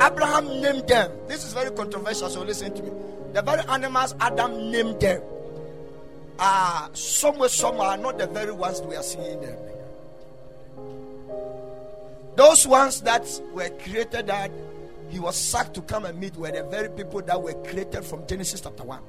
Abraham 0.00 0.60
named 0.60 0.88
them. 0.88 1.10
This 1.28 1.44
is 1.44 1.52
very 1.52 1.70
controversial, 1.70 2.28
so 2.28 2.42
listen 2.42 2.74
to 2.74 2.82
me. 2.82 2.90
The 3.32 3.42
very 3.42 3.62
animals 3.68 4.14
Adam 4.20 4.70
named 4.70 5.00
them 5.00 5.22
are 6.38 6.90
somewhere, 6.94 7.48
somewhere 7.48 7.88
are 7.88 7.96
not 7.96 8.18
the 8.18 8.26
very 8.26 8.52
ones 8.52 8.80
we 8.82 8.96
are 8.96 9.02
seeing 9.02 9.40
them. 9.40 9.56
Those 12.36 12.66
ones 12.66 13.00
that 13.02 13.26
were 13.52 13.70
created 13.70 14.26
that 14.26 14.50
he 15.08 15.20
was 15.20 15.36
sacked 15.36 15.74
to 15.74 15.82
come 15.82 16.04
and 16.04 16.18
meet 16.18 16.34
were 16.36 16.50
the 16.50 16.64
very 16.64 16.88
people 16.88 17.22
that 17.22 17.40
were 17.40 17.54
created 17.64 18.04
from 18.04 18.26
Genesis 18.26 18.60
chapter 18.60 18.82
1. 18.82 19.00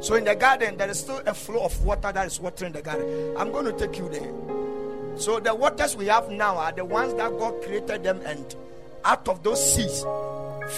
So 0.00 0.14
in 0.14 0.24
the 0.24 0.34
garden, 0.34 0.76
there 0.76 0.88
is 0.88 1.00
still 1.00 1.20
a 1.26 1.34
flow 1.34 1.64
of 1.64 1.84
water 1.84 2.12
that 2.12 2.26
is 2.26 2.40
watering 2.40 2.72
the 2.72 2.80
garden. 2.82 3.36
I'm 3.36 3.50
going 3.50 3.64
to 3.66 3.72
take 3.72 3.98
you 3.98 4.08
there. 4.08 4.32
So 5.20 5.38
the 5.38 5.54
waters 5.54 5.96
we 5.96 6.06
have 6.06 6.30
now 6.30 6.56
are 6.56 6.72
the 6.72 6.82
ones 6.82 7.12
that 7.14 7.30
God 7.38 7.62
created 7.62 8.04
them, 8.04 8.22
and 8.24 8.56
out 9.04 9.28
of 9.28 9.42
those 9.42 9.74
seas, 9.74 10.02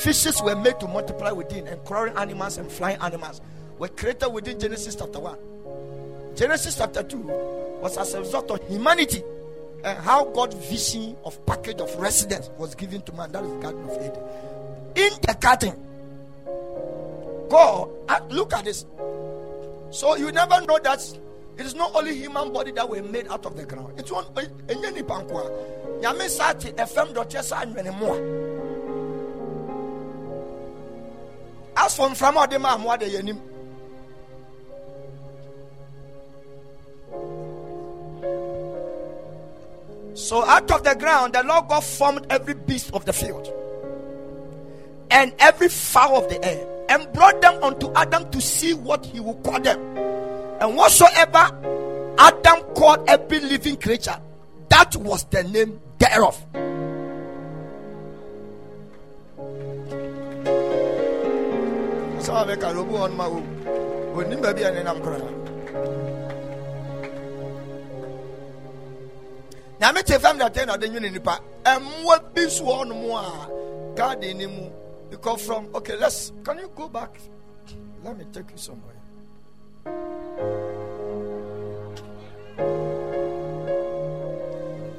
fishes 0.03 0.43
were 0.43 0.57
made 0.57 0.81
to 0.81 0.89
multiply 0.89 1.31
within, 1.31 1.69
and 1.69 1.83
crawling 1.85 2.17
animals 2.17 2.59
and 2.59 2.71
flying 2.71 3.01
animals 3.01 3.41
were 3.79 3.87
created 3.87 4.29
within 4.31 4.59
Genesis 4.59 4.97
chapter 4.97 5.21
1. 5.21 6.35
Genesis 6.35 6.77
chapter 6.77 7.05
2 7.05 7.19
was 7.19 7.97
as 7.97 8.15
a 8.15 8.21
result 8.21 8.51
of 8.51 8.69
humanity 8.69 9.23
and 9.85 9.97
how 9.99 10.25
God's 10.25 10.57
vision 10.69 11.17
of 11.25 11.45
package 11.47 11.81
of 11.81 11.95
residence 12.01 12.51
was 12.59 12.75
given 12.75 13.01
to 13.03 13.13
man. 13.13 13.31
That 13.31 13.45
is 13.45 13.53
the 13.53 13.59
Garden 13.59 13.89
of 13.89 13.97
Eden. 13.97 14.23
In 14.97 15.13
the 15.23 15.37
garden, 15.41 17.47
God, 17.49 17.91
uh, 18.09 18.21
look 18.29 18.53
at 18.55 18.65
this. 18.65 18.87
So 19.93 20.17
you 20.17 20.33
never 20.33 20.61
know 20.63 20.81
that 20.83 21.01
it 21.59 21.67
is 21.67 21.75
not 21.75 21.95
only 21.95 22.15
human 22.15 22.53
body 22.53 22.73
that 22.73 22.89
were 22.89 23.03
made 23.03 23.29
out 23.29 23.45
of 23.45 23.57
the 23.57 23.65
ground. 23.65 23.95
It's 23.99 24.11
one 24.11 24.25
eh, 24.37 24.47
enye 24.69 24.95
nipa 24.95 25.23
nko 25.23 25.47
a. 25.47 26.03
Nyame 26.03 26.29
sa 26.29 26.53
te 26.53 26.73
FM 26.73 27.13
dɔte 27.15 27.43
sa 27.43 27.63
anwene 27.63 27.99
mo 27.99 28.15
a. 28.15 28.19
As 31.85 31.97
for 31.97 32.09
mframa 32.09 32.47
ɔde 32.47 32.61
ma 32.61 32.97
de 32.97 33.07
yɛnim. 33.07 33.41
So 40.15 40.45
out 40.45 40.71
of 40.71 40.85
the 40.85 40.95
ground, 40.95 41.35
the 41.35 41.43
Lord 41.43 41.69
God 41.69 41.81
formed 41.83 42.27
every 42.31 42.55
beast 42.55 42.93
of 42.95 43.05
the 43.05 43.13
field 43.13 43.53
and 45.11 45.33
every 45.39 45.69
fowl 45.69 46.17
of 46.17 46.29
the 46.29 46.43
air 46.45 46.67
and 46.89 47.13
brought 47.13 47.41
them 47.41 47.63
unto 47.63 47.93
Adam 47.95 48.31
to 48.31 48.41
see 48.41 48.75
what 48.75 49.05
he 49.07 49.21
would 49.21 49.43
call 49.43 49.61
them. 49.61 50.12
And 50.63 50.77
whatsoever 50.77 51.51
Adam 52.19 52.63
called 52.77 53.09
every 53.09 53.41
living 53.41 53.77
creature, 53.79 54.15
that 54.69 54.95
was 54.95 55.25
the 55.25 55.43
name 55.43 55.81
thereof. 55.99 56.37
Some 62.23 62.47
make 62.47 62.63
a 62.63 62.73
robo 62.73 62.97
on 62.99 63.17
my 63.17 63.25
own. 63.27 63.43
When 64.15 64.31
you 64.31 64.39
I'm 64.39 65.03
crying. 65.03 65.39
Now, 69.81 69.91
me 69.91 70.03
tell 70.03 70.21
them 70.21 70.39
that 70.39 70.55
they're 70.55 70.65
not 70.65 70.81
the 70.81 70.89
nipa. 70.89 71.41
And 71.67 71.85
what 72.05 72.37
this 72.37 72.61
one 72.61 72.91
more 72.91 73.95
God 73.97 74.23
in 74.23 74.39
him. 74.39 74.71
You 75.11 75.19
come 75.19 75.39
from 75.39 75.75
okay, 75.75 75.97
let's 75.97 76.31
can 76.45 76.59
you 76.59 76.71
go 76.77 76.89
back? 76.89 77.19
Let 78.05 78.17
me 78.17 78.27
take 78.33 78.53
you 78.53 78.59
somewhere. 78.59 79.02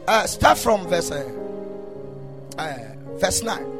Uh, 0.05 0.27
start 0.27 0.57
from 0.57 0.87
verse 0.87 1.11
uh, 1.11 1.27
uh, 2.57 2.77
verse 3.17 3.41
9. 3.41 3.73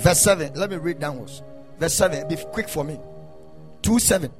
Verse 0.00 0.20
7. 0.22 0.54
Let 0.54 0.70
me 0.70 0.76
read 0.76 0.98
downwards. 0.98 1.42
Verse 1.78 1.94
7. 1.94 2.28
Be 2.28 2.36
quick 2.36 2.68
for 2.68 2.84
me. 2.84 2.98
2 3.82 3.98
7. 3.98 4.32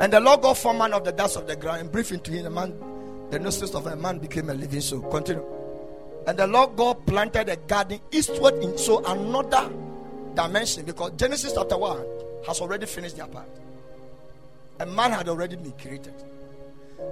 And 0.00 0.12
the 0.12 0.20
Lord 0.20 0.40
God 0.40 0.56
formed 0.56 0.78
man 0.78 0.94
of 0.94 1.04
the 1.04 1.12
dust 1.12 1.36
of 1.36 1.46
the 1.46 1.56
ground 1.56 1.80
and 1.80 1.92
breathed 1.92 2.12
into 2.12 2.30
him 2.30 2.44
the 2.44 2.50
man, 2.50 2.74
the 3.30 3.38
nostrils 3.38 3.74
of 3.74 3.86
a 3.86 3.96
man 3.96 4.18
became 4.18 4.48
a 4.48 4.54
living 4.54 4.80
soul. 4.80 5.02
Continue. 5.02 5.59
And 6.26 6.38
the 6.38 6.46
Lord 6.46 6.76
God 6.76 7.06
planted 7.06 7.48
a 7.48 7.56
garden 7.56 8.00
eastward 8.12 8.54
in 8.62 8.76
so 8.76 9.04
another 9.04 9.70
dimension 10.34 10.84
because 10.84 11.12
Genesis 11.12 11.52
chapter 11.54 11.76
1 11.76 12.04
has 12.46 12.60
already 12.60 12.86
finished 12.86 13.16
their 13.16 13.26
part. 13.26 13.48
A 14.80 14.86
man 14.86 15.12
had 15.12 15.28
already 15.28 15.56
been 15.56 15.72
created. 15.72 16.14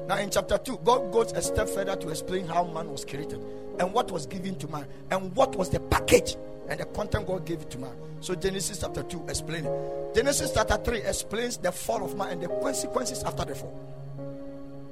Now, 0.07 0.19
in 0.19 0.31
chapter 0.31 0.59
2, 0.59 0.81
God 0.85 1.13
goes 1.13 1.33
a 1.33 1.43
step 1.43 1.69
further 1.69 1.97
to 1.97 2.09
explain 2.11 2.47
how 2.47 2.65
man 2.65 2.91
was 2.91 3.05
created 3.05 3.41
and 3.79 3.93
what 3.93 4.11
was 4.11 4.27
given 4.27 4.57
to 4.57 4.69
man 4.69 4.87
and 5.11 5.35
what 5.35 5.57
was 5.57 5.71
the 5.71 5.81
package 5.81 6.37
and 6.69 6.81
the 6.81 6.85
content 6.87 7.27
God 7.27 7.47
gave 7.47 7.69
to 7.69 7.79
man. 7.79 7.93
So, 8.21 8.35
Genesis 8.35 8.81
chapter 8.81 9.03
2 9.03 9.27
explains 9.29 9.67
it. 9.67 10.15
Genesis 10.15 10.53
chapter 10.55 10.77
3 10.77 11.03
explains 11.03 11.57
the 11.57 11.73
fall 11.73 12.05
of 12.05 12.17
man 12.17 12.29
and 12.29 12.43
the 12.43 12.49
consequences 12.49 13.23
after 13.23 13.45
the 13.45 13.55
fall. 13.55 13.98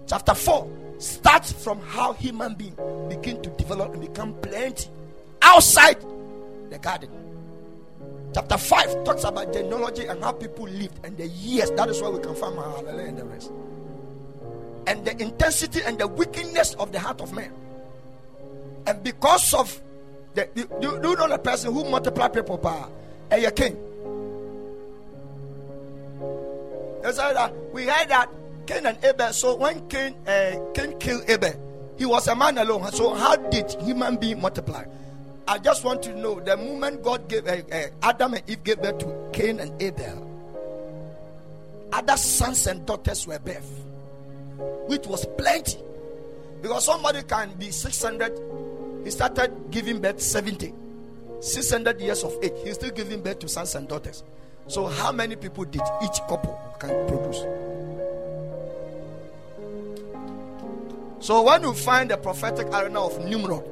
Chapter 0.07 0.35
4 0.35 0.71
starts 0.99 1.53
from 1.53 1.81
how 1.81 2.13
human 2.15 2.55
beings 2.55 2.79
begin 3.09 3.43
to 3.43 3.51
develop 3.51 3.93
and 3.93 4.01
become 4.01 4.35
plenty 4.35 4.89
outside 5.43 5.97
the 6.71 6.79
garden. 6.79 7.11
Chapter 8.33 8.59
5 8.59 9.05
talks 9.05 9.25
about 9.25 9.53
genealogy 9.53 10.07
and 10.07 10.23
how 10.23 10.33
people 10.33 10.69
lived 10.69 11.05
and 11.05 11.17
the 11.17 11.27
years. 11.27 11.71
That 11.73 11.89
is 11.89 12.01
why 12.01 12.11
we 12.11 12.21
can 12.21 12.35
find 12.35 12.55
Mahalalel 12.57 13.09
and 13.09 13.19
the 13.19 13.25
rest. 13.25 13.51
And 14.87 15.05
the 15.05 15.21
intensity 15.21 15.81
and 15.85 15.99
the 15.99 16.07
wickedness 16.07 16.75
of 16.75 16.93
the 16.93 17.01
heart 17.01 17.21
of 17.21 17.33
man. 17.33 17.53
And 18.87 19.03
because 19.03 19.53
of 19.55 19.81
the, 20.35 20.49
do, 20.55 21.01
do 21.01 21.09
you 21.09 21.17
know 21.17 21.29
the 21.29 21.39
person 21.39 21.73
who 21.73 21.85
multiplied 21.85 22.35
people 22.35 22.59
by 22.59 22.87
a 23.31 23.51
king? 23.51 23.77
That's 27.03 27.19
why 27.19 27.33
that 27.33 27.55
We 27.73 27.87
heard 27.87 28.09
that 28.09 28.29
Cain 28.67 28.87
and 28.87 28.99
Abel. 29.05 29.33
So 29.33 29.57
when 29.57 29.87
Cain, 29.89 30.15
uh, 30.27 30.57
Cain 30.75 30.99
killed 30.99 31.25
Abel, 31.29 31.55
he 31.97 32.05
was 32.07 32.29
a 32.29 32.35
man 32.35 32.59
alone. 32.59 32.91
So 32.93 33.15
how 33.15 33.37
did 33.37 33.71
human 33.81 34.17
being 34.17 34.41
multiply? 34.41 34.85
I 35.49 35.59
just 35.59 35.85
want 35.85 36.03
to 36.03 36.15
know 36.17 36.41
the 36.41 36.57
moment 36.57 37.03
God 37.03 37.29
gave 37.29 37.47
uh, 37.47 37.59
uh, 37.73 37.87
Adam 38.03 38.35
and 38.35 38.43
Eve 38.51 38.65
gave 38.65 38.83
birth 38.83 38.99
to 38.99 39.31
Cain 39.33 39.61
and 39.61 39.81
Abel, 39.81 40.27
other 41.93 42.17
sons 42.17 42.67
and 42.67 42.85
daughters 42.85 43.27
were 43.27 43.39
birth, 43.39 43.85
which 44.89 45.07
was 45.07 45.25
plenty. 45.39 45.79
Because 46.63 46.85
somebody 46.85 47.23
can 47.23 47.53
be 47.55 47.71
600, 47.71 49.05
he 49.05 49.11
started 49.11 49.71
giving 49.71 50.01
birth 50.01 50.21
70, 50.21 50.75
600 51.41 52.01
years 52.01 52.25
of 52.25 52.37
age, 52.43 52.53
he's 52.65 52.75
still 52.75 52.91
giving 52.91 53.23
birth 53.23 53.39
to 53.41 53.49
sons 53.49 53.75
and 53.77 53.87
daughters. 53.87 54.25
So, 54.67 54.87
how 54.87 55.13
many 55.13 55.37
people 55.37 55.65
did 55.65 55.83
each 56.03 56.19
couple 56.29 56.59
can 56.81 56.91
produce? 57.07 57.45
So, 61.21 61.43
when 61.43 61.63
you 61.63 61.73
find 61.73 62.11
the 62.11 62.17
prophetic 62.17 62.67
arena 62.69 63.01
of 63.01 63.25
Nimrod, 63.25 63.65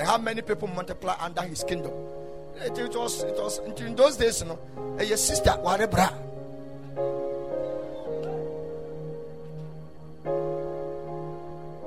and 0.00 0.08
how 0.08 0.16
many 0.16 0.40
people 0.40 0.66
multiply 0.68 1.14
under 1.20 1.42
his 1.42 1.62
kingdom. 1.62 1.92
It, 2.56 2.78
it 2.78 2.96
was 2.96 3.22
it 3.22 3.36
was 3.36 3.58
in 3.58 3.94
those 3.94 4.16
days, 4.16 4.40
you 4.40 4.48
know, 4.48 4.58
your 4.98 5.16
sister 5.16 5.50
whatever. 5.52 6.08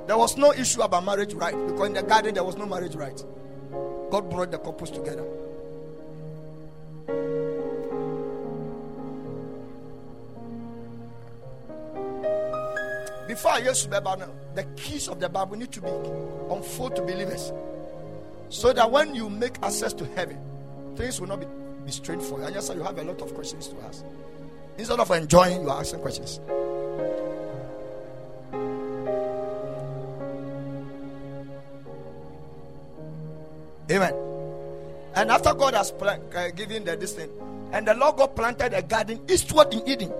There 0.06 0.18
was 0.18 0.36
no 0.36 0.52
issue 0.52 0.82
about 0.82 1.04
marriage 1.04 1.34
right 1.34 1.54
because 1.66 1.88
in 1.88 1.94
the 1.94 2.02
garden 2.02 2.34
there 2.34 2.44
was 2.44 2.56
no 2.56 2.66
marriage 2.66 2.94
right. 2.94 3.22
God 4.10 4.30
brought 4.30 4.52
the 4.52 4.58
couples 4.58 4.90
together. 4.90 5.24
Before 13.26 13.52
I 13.52 13.58
used 13.58 13.90
the 13.90 14.64
keys 14.76 15.08
of 15.08 15.18
the 15.18 15.28
Bible 15.28 15.56
need 15.56 15.72
to 15.72 15.80
be 15.80 15.88
unfolded 16.50 16.96
to 16.96 17.02
believers. 17.02 17.52
So 18.50 18.72
that 18.72 18.90
when 18.90 19.14
you 19.14 19.30
make 19.30 19.56
access 19.62 19.92
to 19.94 20.04
heaven, 20.04 20.38
things 20.96 21.20
will 21.20 21.28
not 21.28 21.40
be, 21.40 21.46
be 21.84 21.90
strained 21.90 22.22
for 22.22 22.38
you. 22.38 22.44
And 22.44 22.54
yes, 22.54 22.66
sir, 22.66 22.74
you 22.74 22.82
have 22.82 22.98
a 22.98 23.02
lot 23.02 23.20
of 23.20 23.34
questions 23.34 23.68
to 23.68 23.76
ask. 23.82 24.04
Instead 24.76 25.00
of 25.00 25.10
enjoying, 25.10 25.62
you 25.62 25.70
are 25.70 25.80
asking 25.80 26.00
questions. 26.00 26.40
Amen. 33.90 34.14
And 35.14 35.30
after 35.30 35.54
God 35.54 35.74
has 35.74 35.92
pl- 35.92 36.08
uh, 36.08 36.50
given 36.50 36.84
the 36.84 36.96
distance, 36.96 37.32
and 37.72 37.86
the 37.86 37.94
Lord 37.94 38.16
God 38.16 38.36
planted 38.36 38.72
a 38.72 38.82
garden 38.82 39.20
eastward 39.28 39.72
in 39.72 39.88
Eden. 39.88 40.12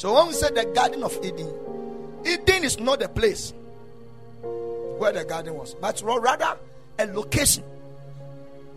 So 0.00 0.14
when 0.14 0.28
we 0.28 0.32
say 0.32 0.48
the 0.48 0.64
Garden 0.64 1.02
of 1.04 1.14
Eden, 1.22 1.52
Eden 2.24 2.64
is 2.64 2.80
not 2.80 3.00
the 3.00 3.08
place 3.10 3.52
where 4.96 5.12
the 5.12 5.26
garden 5.26 5.52
was, 5.52 5.74
but 5.74 6.00
rather 6.02 6.56
a 6.98 7.04
location 7.04 7.62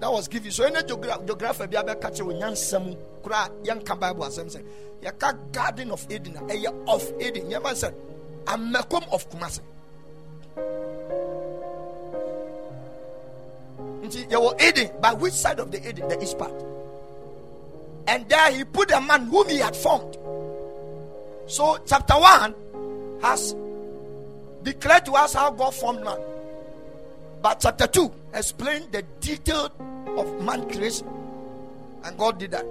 that 0.01 0.11
was 0.11 0.27
given. 0.27 0.51
So 0.51 0.65
any 0.65 0.85
geographer 0.85 1.65
be 1.65 1.77
able 1.77 1.95
catch 1.95 2.19
you 2.19 2.25
nyansam 2.25 2.97
kura 3.23 3.49
yanka 3.63 3.95
Bible 3.97 4.25
asem 4.25 4.51
say 4.51 4.63
yaka 5.01 5.39
Garden 5.53 5.91
of 5.91 6.05
Eden, 6.11 6.35
a 6.35 6.91
of 6.91 7.13
Eden. 7.21 7.49
Yama 7.49 7.73
said, 7.73 7.95
a 8.47 8.57
mekom 8.57 9.07
of 9.09 9.29
Kumasi. 9.29 9.61
You 14.29 14.41
were 14.41 14.57
Eden. 14.61 14.91
By 14.99 15.13
which 15.13 15.31
side 15.31 15.61
of 15.61 15.71
the 15.71 15.87
Eden? 15.87 16.09
The 16.09 16.21
east 16.21 16.37
part. 16.37 16.51
And 18.07 18.27
there 18.27 18.51
he 18.51 18.65
put 18.65 18.91
a 18.91 18.99
man 18.99 19.27
whom 19.27 19.47
he 19.47 19.59
had 19.59 19.73
formed. 19.73 20.17
So, 21.47 21.77
chapter 21.85 22.13
1 22.13 22.55
has 23.21 23.55
declared 24.63 25.05
to 25.05 25.13
us 25.13 25.33
how 25.33 25.51
God 25.51 25.73
formed 25.73 26.03
man. 26.03 26.17
But 27.41 27.59
chapter 27.59 27.87
2 27.87 28.11
explained 28.33 28.91
the 28.91 29.03
detail 29.19 29.69
of 30.17 30.41
man 30.43 30.69
creation. 30.69 31.07
And 32.03 32.17
God 32.17 32.39
did 32.39 32.51
that. 32.51 32.65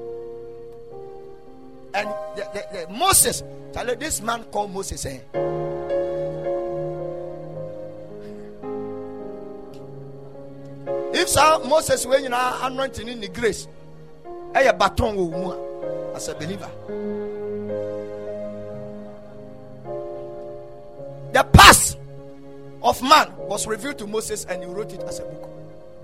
And 1.94 2.08
the, 2.36 2.48
the, 2.54 2.86
the 2.86 2.92
Moses, 2.92 3.42
this 3.98 4.22
man 4.22 4.44
called 4.44 4.72
Moses, 4.72 5.04
eh? 5.04 5.20
If 11.14 11.28
so, 11.28 11.62
Moses, 11.66 12.06
when 12.06 12.24
you 12.24 12.30
know 12.30 12.58
anointing 12.62 13.06
in 13.06 13.20
the 13.20 13.28
grace, 13.28 13.68
a 14.54 14.72
baton 14.72 15.16
as 16.14 16.28
a 16.28 16.34
believer. 16.34 16.70
The 21.32 21.44
past 21.44 21.98
of 22.82 23.00
man 23.02 23.34
was 23.36 23.66
revealed 23.66 23.98
to 23.98 24.06
Moses 24.06 24.44
and 24.44 24.62
he 24.62 24.68
wrote 24.68 24.92
it 24.92 25.02
as 25.04 25.18
a 25.18 25.22
book, 25.22 25.48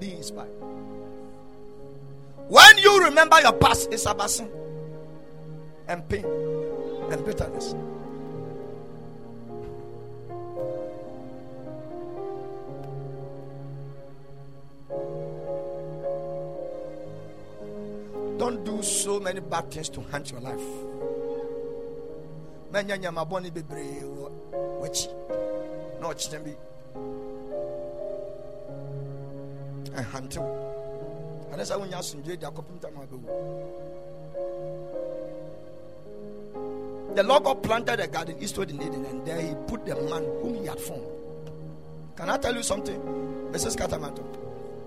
being 0.01 0.17
inspired. 0.17 0.49
When 2.49 2.79
you 2.79 3.05
remember 3.05 3.39
your 3.41 3.53
past, 3.53 3.93
it's 3.93 4.07
about 4.07 4.31
sin 4.31 4.49
and 5.87 6.09
pain 6.09 6.25
and 6.25 7.25
bitterness. 7.27 7.75
Don't 18.39 18.65
do 18.65 18.83
so 18.83 19.21
many 19.21 19.41
bad 19.41 19.71
things 19.71 19.91
to 19.91 20.01
haunt 20.01 20.31
your 20.31 20.41
life. 20.41 20.61
Manya 22.73 23.11
ma 23.11 23.25
bewu. 23.25 24.29
The 37.15 37.23
Lord 37.23 37.45
God 37.45 37.63
planted 37.63 38.01
a 38.01 38.07
garden 38.07 38.37
eastward 38.41 38.71
in 38.71 38.81
Eden, 38.83 39.05
and 39.07 39.27
there 39.27 39.41
He 39.41 39.55
put 39.67 39.85
the 39.87 39.97
man 39.97 40.25
whom 40.43 40.55
He 40.55 40.67
had 40.67 40.79
formed. 40.79 41.07
Can 42.17 42.31
I 42.31 42.37
tell 42.37 42.55
you 42.55 42.63
something, 42.63 43.01
Mrs. 43.51 43.77
Katamato? 43.77 44.25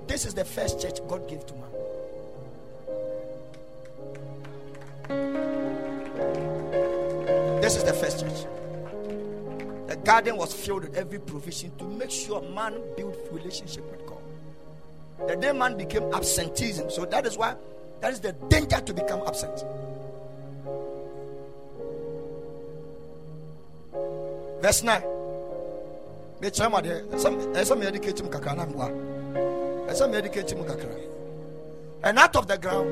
This 0.07 0.25
is 0.25 0.33
the 0.33 0.45
first 0.45 0.79
church 0.79 0.99
God 1.07 1.27
gave 1.27 1.45
to 1.47 1.53
man. 1.55 1.70
This 7.71 7.77
is 7.77 7.85
the 7.85 7.93
first 7.93 8.19
church. 8.19 8.47
The 9.87 9.95
garden 10.03 10.35
was 10.35 10.53
filled 10.53 10.83
with 10.83 10.97
every 10.97 11.19
provision 11.19 11.71
to 11.77 11.85
make 11.85 12.11
sure 12.11 12.41
man 12.41 12.73
built 12.97 13.15
relationship 13.31 13.89
with 13.89 14.05
God. 14.05 14.17
The 15.25 15.37
day 15.37 15.53
man 15.53 15.77
became 15.77 16.13
absenteeism, 16.13 16.91
so 16.91 17.05
that 17.05 17.25
is 17.25 17.37
why 17.37 17.55
that 18.01 18.11
is 18.11 18.19
the 18.19 18.33
danger 18.49 18.81
to 18.81 18.93
become 18.93 19.21
absent. 19.25 19.63
Verse 24.61 24.83
9. 24.83 25.01
And 32.03 32.19
out 32.19 32.35
of 32.35 32.47
the 32.47 32.57
ground 32.57 32.89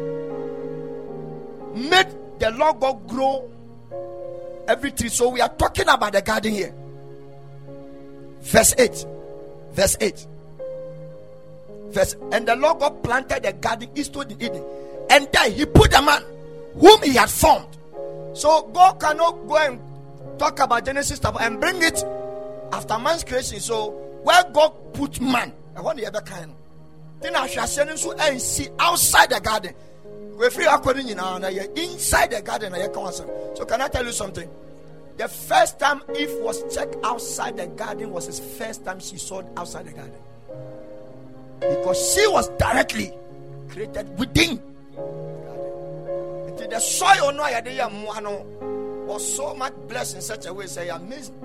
made 1.89 2.07
the 2.39 2.51
Lord 2.51 2.79
God 2.79 3.05
grow 3.05 3.51
every 4.69 4.91
tree. 4.91 5.09
So 5.09 5.29
we 5.29 5.41
are 5.41 5.49
talking 5.49 5.89
about 5.89 6.13
the 6.13 6.21
garden 6.21 6.53
here. 6.53 6.73
Verse 8.41 8.73
8. 8.77 9.05
Verse 9.73 9.97
8. 9.99 10.27
Verse 11.89 12.15
and 12.31 12.47
the 12.47 12.55
Lord 12.55 12.79
God 12.79 13.03
planted 13.03 13.43
the 13.43 13.53
garden 13.53 13.89
eastward 13.95 14.31
in 14.31 14.41
Eden, 14.41 14.63
and 15.09 15.27
there 15.31 15.49
he 15.49 15.65
put 15.65 15.91
a 15.93 16.01
man 16.01 16.23
whom 16.75 17.01
he 17.01 17.15
had 17.15 17.29
formed. 17.29 17.77
So 18.33 18.69
God 18.71 18.99
cannot 18.99 19.47
go 19.47 19.57
and 19.57 19.79
talk 20.37 20.59
about 20.59 20.85
Genesis 20.85 21.19
and 21.23 21.59
bring 21.59 21.81
it 21.81 22.03
after 22.71 22.99
man's 22.99 23.23
creation. 23.23 23.59
So 23.59 23.89
where 24.23 24.43
God 24.53 24.71
put 24.93 25.19
man, 25.19 25.51
I 25.75 25.81
want 25.81 25.97
the 25.97 26.05
other 26.05 26.21
kind. 26.21 26.53
Then 27.21 27.35
I 27.35 27.47
shall 27.47 27.67
send 27.67 27.89
him 27.89 27.97
so 27.97 28.13
and 28.13 28.39
see 28.39 28.69
outside 28.77 29.31
the 29.31 29.39
garden 29.39 29.73
we 30.39 30.49
free 30.49 30.65
according 30.65 31.07
you 31.07 31.15
now 31.15 31.35
inside 31.35 32.31
the 32.31 32.41
garden 32.41 32.73
so 33.55 33.65
can 33.65 33.81
i 33.81 33.87
tell 33.87 34.05
you 34.05 34.11
something? 34.11 34.49
The 35.17 35.27
first 35.27 35.79
time 35.79 36.01
eve 36.17 36.33
was 36.39 36.63
checked 36.73 36.95
outside 37.03 37.57
the 37.57 37.67
garden 37.67 38.09
was 38.11 38.25
his 38.25 38.39
first 38.39 38.85
time 38.85 39.01
she 39.01 39.17
saw 39.17 39.43
outside 39.57 39.85
the 39.87 39.91
garden. 39.91 40.15
Because 41.59 42.13
she 42.13 42.25
was 42.27 42.47
directly 42.57 43.13
created 43.69 44.17
within 44.17 44.61
the 46.69 46.79
soil 46.79 47.31
no 47.33 47.43
was 49.07 49.35
so 49.35 49.53
much 49.55 49.73
blessed 49.87 50.15
in 50.15 50.21
such 50.21 50.45
a 50.45 50.53
way 50.53 50.67
say 50.67 50.87
amazing. 50.89 51.35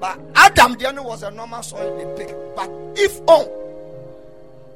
But 0.00 0.20
adam 0.34 0.74
the 0.74 0.88
only 0.88 1.02
was 1.02 1.22
a 1.22 1.30
normal 1.30 1.62
soil 1.62 1.96
they 1.96 2.24
pick. 2.24 2.36
But 2.56 2.68
if 2.96 3.20
on 3.28 3.63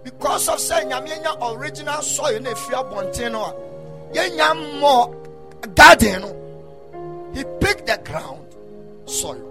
because 0.05 0.49
of 0.49 0.61
say 0.61 0.85
nyame 0.85 1.23
nya 1.23 1.57
original 1.57 2.03
soil 2.03 2.41
na 2.41 2.51
efi 2.51 2.73
abɔnten 2.73 3.33
no 3.33 3.45
a. 3.45 3.55
Yɛnya 4.15 5.75
garden 5.75 6.23
he 7.35 7.45
picked 7.61 7.87
the 7.87 8.01
ground 8.05 8.47
soil. 9.07 9.43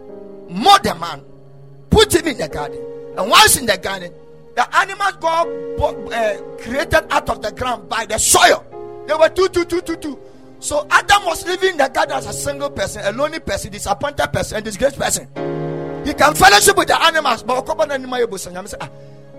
More 0.50 0.80
the 0.80 0.96
man. 0.96 1.24
Put 1.90 2.16
him 2.16 2.28
in 2.28 2.38
the 2.38 2.48
garden. 2.48 2.80
And 3.18 3.30
once 3.30 3.58
in 3.58 3.66
the 3.66 3.78
garden 3.78 4.14
the 4.56 4.78
animals 4.78 5.14
God 5.20 5.48
uh, 6.14 6.38
created 6.60 7.06
out 7.12 7.30
of 7.30 7.42
the 7.42 7.52
ground 7.52 7.90
by 7.90 8.06
the 8.06 8.18
soil. 8.18 8.66
They 9.08 9.14
were 9.14 9.30
two 9.30 9.50
two 9.50 9.66
two 9.66 9.82
two 9.82 9.96
two. 9.98 10.20
So 10.60 10.88
Adam 10.90 11.26
was 11.26 11.46
living 11.46 11.72
in 11.72 11.78
the 11.78 11.90
garden 11.90 12.18
as 12.18 12.26
a 12.26 12.34
single 12.34 12.72
person 12.72 13.04
a 13.06 13.12
lonely 13.12 13.40
person 13.40 13.72
disappointed 13.72 14.28
person 14.34 14.58
and 14.58 14.66
disgraced 14.66 14.98
person. 14.98 15.28
He 16.06 16.14
can 16.14 16.34
fellowship 16.34 16.78
with 16.78 16.88
the 16.88 17.00
animals 17.04 17.44
but 17.44 17.64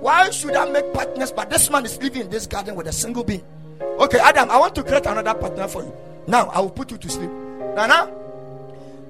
why 0.01 0.31
should 0.31 0.55
I 0.55 0.71
make 0.71 0.93
partners? 0.93 1.33
But 1.33 1.51
this 1.51 1.71
man 1.71 1.85
is 1.85 2.01
living 2.03 2.23
in 2.23 2.31
this 2.31 2.47
garden 2.47 2.75
with 2.75 2.87
a 2.87 2.93
single 2.93 3.25
being. 3.25 3.45
Okay, 3.81 4.19
Adam, 4.19 4.51
I 4.51 4.59
want 4.59 4.75
to 4.77 4.83
create 4.83 5.07
another 5.07 5.35
partner 5.35 5.69
for 5.69 5.83
you. 5.83 5.93
Now 6.27 6.47
I 6.49 6.61
will 6.61 6.71
put 6.71 6.91
you 6.91 6.99
to 6.99 7.09
sleep. 7.09 7.31
Nana. 7.31 8.15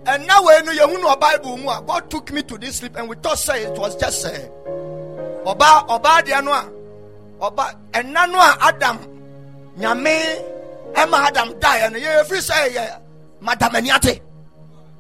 And 0.07 0.26
now 0.26 0.45
when 0.45 0.64
you 0.66 1.00
know 1.00 1.16
Bible, 1.16 1.57
God 1.87 2.11
took 2.11 2.33
me 2.33 2.42
to 2.42 2.57
this 2.57 2.76
sleep, 2.76 2.97
and 2.97 3.09
we 3.09 3.16
thought 3.16 3.38
say 3.38 3.64
it 3.64 3.78
was 3.78 3.97
just 3.97 4.25
uh, 4.25 4.30
Oba 5.45 5.85
Oba 5.88 6.23
Dianoa. 6.25 6.73
Oba 7.40 7.78
and 7.95 8.14
Nanoa 8.16 8.57
Adam 8.61 8.99
Nyame 9.78 10.45
Emma 10.95 11.16
Adam 11.18 11.59
die 11.61 11.78
and 11.78 11.97
you 11.97 12.25
free 12.25 12.40
say 12.40 12.88
Madam 13.40 13.73
Eniate. 13.73 14.21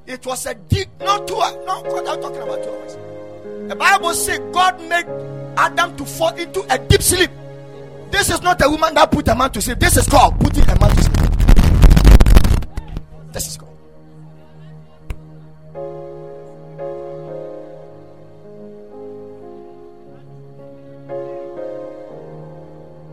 It 0.06 0.24
was 0.24 0.46
a 0.46 0.54
deep, 0.54 0.88
not 1.00 1.26
two, 1.28 1.34
no, 1.34 1.82
God, 1.82 2.06
I'm 2.06 2.20
talking 2.22 2.40
about 2.40 2.62
two 2.62 2.70
hours. 2.70 2.96
The 3.68 3.76
Bible 3.76 4.14
says 4.14 4.38
God 4.52 4.80
made 4.88 5.04
Adam 5.58 5.96
to 5.96 6.04
fall 6.06 6.32
into 6.36 6.64
a 6.72 6.78
deep 6.78 7.02
sleep. 7.02 7.30
This 8.12 8.30
is 8.30 8.40
not 8.42 8.64
a 8.64 8.70
woman 8.70 8.94
that 8.94 9.10
put 9.10 9.26
a 9.26 9.34
man 9.34 9.50
to 9.50 9.60
sleep. 9.60 9.80
This 9.80 9.96
is 9.96 10.06
called 10.06 10.38
putting 10.38 10.62
a 10.62 10.78
man 10.78 10.94
to 10.94 11.02
sleep. 11.02 11.18
This 13.32 13.48
is 13.48 13.56
called. 13.56 13.76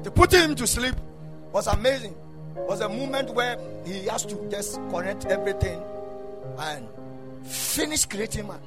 The 0.03 0.11
putting 0.11 0.41
him 0.41 0.55
to 0.55 0.67
sleep 0.67 0.95
was 1.51 1.65
amazing. 1.65 2.15
Was 2.55 2.81
a 2.81 2.89
moment 2.89 3.31
where 3.31 3.57
he 3.85 4.05
has 4.05 4.23
to 4.27 4.35
just 4.51 4.75
connect 4.91 5.25
everything 5.25 5.81
and 6.59 6.87
finish 7.43 8.05
creating 8.05 8.47
man, 8.47 8.59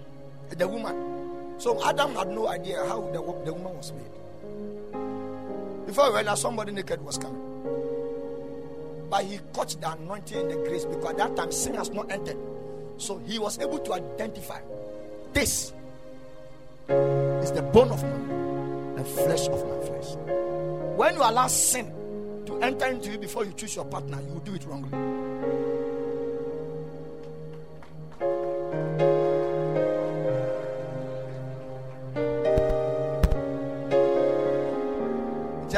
the 0.50 0.66
woman. 0.66 1.17
So 1.58 1.84
Adam 1.84 2.14
had 2.14 2.28
no 2.28 2.48
idea 2.48 2.84
how 2.86 3.00
the, 3.00 3.18
the 3.44 3.52
woman 3.52 3.76
was 3.76 3.92
made. 3.92 5.86
Before 5.86 6.06
he 6.06 6.14
realized 6.14 6.42
somebody 6.42 6.72
naked 6.72 7.04
was 7.04 7.18
coming. 7.18 7.44
But 9.10 9.24
he 9.24 9.40
caught 9.52 9.76
the 9.80 9.92
anointing 9.92 10.38
and 10.38 10.50
the 10.50 10.56
grace 10.68 10.84
because 10.84 11.10
at 11.10 11.16
that 11.16 11.36
time 11.36 11.50
sin 11.50 11.74
has 11.74 11.90
not 11.90 12.10
entered. 12.12 12.36
So 12.98 13.18
he 13.26 13.38
was 13.38 13.58
able 13.58 13.78
to 13.80 13.94
identify 13.94 14.60
this 15.32 15.72
is 16.88 17.52
the 17.52 17.62
bone 17.72 17.90
of 17.90 18.02
man 18.02 18.94
and 18.96 19.06
flesh 19.06 19.48
of 19.48 19.66
my 19.68 19.86
flesh. 19.86 20.16
When 20.96 21.14
you 21.14 21.20
allow 21.22 21.46
sin 21.48 21.92
to 22.46 22.60
enter 22.60 22.86
into 22.86 23.10
you 23.12 23.18
before 23.18 23.44
you 23.44 23.52
choose 23.52 23.76
your 23.76 23.84
partner, 23.84 24.20
you 24.26 24.34
will 24.34 24.40
do 24.40 24.54
it 24.54 24.64
wrongly. 24.64 24.90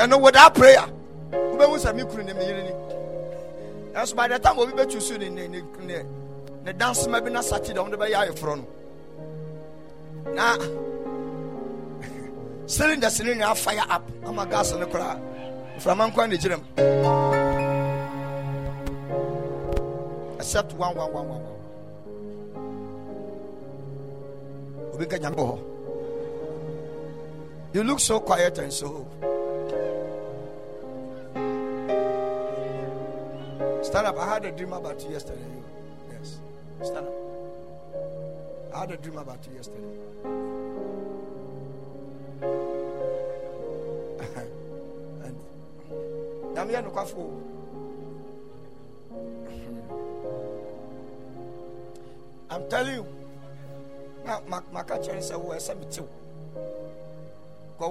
I 0.01 0.07
know 0.07 0.17
without 0.19 0.55
prayer, 0.55 0.87
that's 3.93 4.13
by 4.15 4.29
the 4.29 4.39
time 4.39 4.57
we 4.57 4.73
be 4.73 4.87
choosing 4.91 5.21
in 5.21 5.53
the 6.65 6.73
dance 6.73 7.07
maybe 7.07 7.31
not 7.31 7.45
sati 7.45 7.73
da 7.75 7.83
wonde 7.83 7.97
bɛyɛ 7.99 8.15
ayɛforɔ 8.29 8.57
no 8.57 8.65
na 10.35 10.57
cylinders 12.67 13.21
no 13.21 13.33
nyinaa 13.35 13.57
fire 13.57 13.85
up. 13.91 14.03
Ama 14.27 14.47
gas 14.47 14.73
no 14.73 14.87
koraa 14.87 15.19
mframa 15.77 16.07
nkwa 16.11 16.29
ne 16.29 16.37
gyina 16.39 16.57
mu 16.57 16.65
except 20.39 20.73
one 20.75 20.95
one 20.95 21.13
one 21.13 21.29
one 21.29 21.45
you 27.73 27.83
look 27.85 28.01
so 28.01 28.21
quiet 28.21 28.59
and 28.59 28.73
so 28.73 29.07
stand 33.91 34.07
up 34.07 34.17
i 34.19 34.35
had 34.35 34.45
a 34.45 34.53
dream 34.53 34.73
about 34.73 35.03
you 35.03 35.11
yesterday 35.11 35.61
Yes. 36.21 36.39
Stand 36.83 37.07
up. 37.07 37.13
I 38.75 38.81
had 38.81 38.91
a 38.93 38.97
dream 38.97 39.19
about 39.19 39.47
you 39.47 39.55
yesterday. 39.57 39.99
and 45.25 45.37
I'm 46.59 46.71
I'm 52.51 52.69
telling 52.69 52.95
you, 52.95 53.07
my, 54.49 54.61
my 54.73 54.83
catcher 54.83 55.21
said, 55.21 55.37
Well, 55.37 55.61
send 55.61 55.81
me. 55.81 55.87
Because 55.87 56.01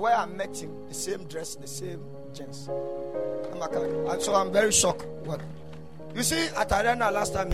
where 0.01 0.15
I 0.15 0.25
met 0.25 0.57
him, 0.57 0.87
the 0.87 0.93
same 0.93 1.23
dress, 1.25 1.55
the 1.55 1.67
same 1.67 2.03
jeans. 2.33 2.69
And 2.69 4.21
so 4.21 4.35
I'm 4.35 4.51
very 4.51 4.71
shocked. 4.71 5.05
What? 5.25 5.41
You 6.19 6.23
see, 6.23 6.47
at 6.49 6.69
Arena 6.73 7.09
last 7.11 7.31
time, 7.33 7.49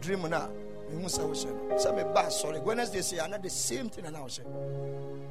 dream 0.00 0.22
na 0.28 0.48
mehu 0.90 1.06
sɛ 1.06 1.22
wohyɛ 1.22 1.68
no 1.68 1.76
sɛ 1.76 1.94
meba 1.94 2.26
asɔre 2.26 2.60
wednesday 2.64 3.00
say 3.00 3.18
ana 3.20 3.38
the 3.38 3.48
same 3.48 3.88
thing 3.88 4.10
na 4.10 4.18
wohyɛ 4.18 4.42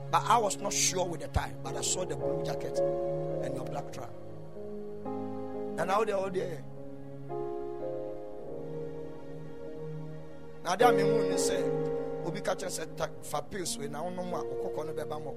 but 0.09 0.23
i 0.25 0.37
was 0.37 0.55
not 0.57 0.71
sure 0.71 1.03
with 1.05 1.19
the 1.19 1.27
time 1.27 1.53
but 1.61 1.75
i 1.75 1.81
saw 1.81 2.05
the 2.05 2.15
blue 2.15 2.41
jacket 2.45 2.79
and 3.43 3.53
your 3.55 3.65
black 3.65 3.91
track 3.91 4.09
na 5.75 5.83
na 5.83 5.97
wode 5.97 6.13
wode 6.13 6.63
na 10.63 10.73
ade 10.73 10.81
a 10.83 10.91
mehu 10.93 11.29
ne 11.29 11.35
sɛ 11.35 12.25
obi 12.25 12.39
ka 12.39 12.55
kyerɛ 12.55 12.71
sɛ 12.71 13.01
eh, 13.03 13.07
fa 13.21 13.41
pills 13.41 13.77
wei 13.77 13.89
na 13.89 14.01
wonom 14.01 14.31
a 14.33 14.43
wokɔkɔ 14.45 14.85
no 14.85 14.93
bɛba 14.93 15.19
mmɔ 15.19 15.33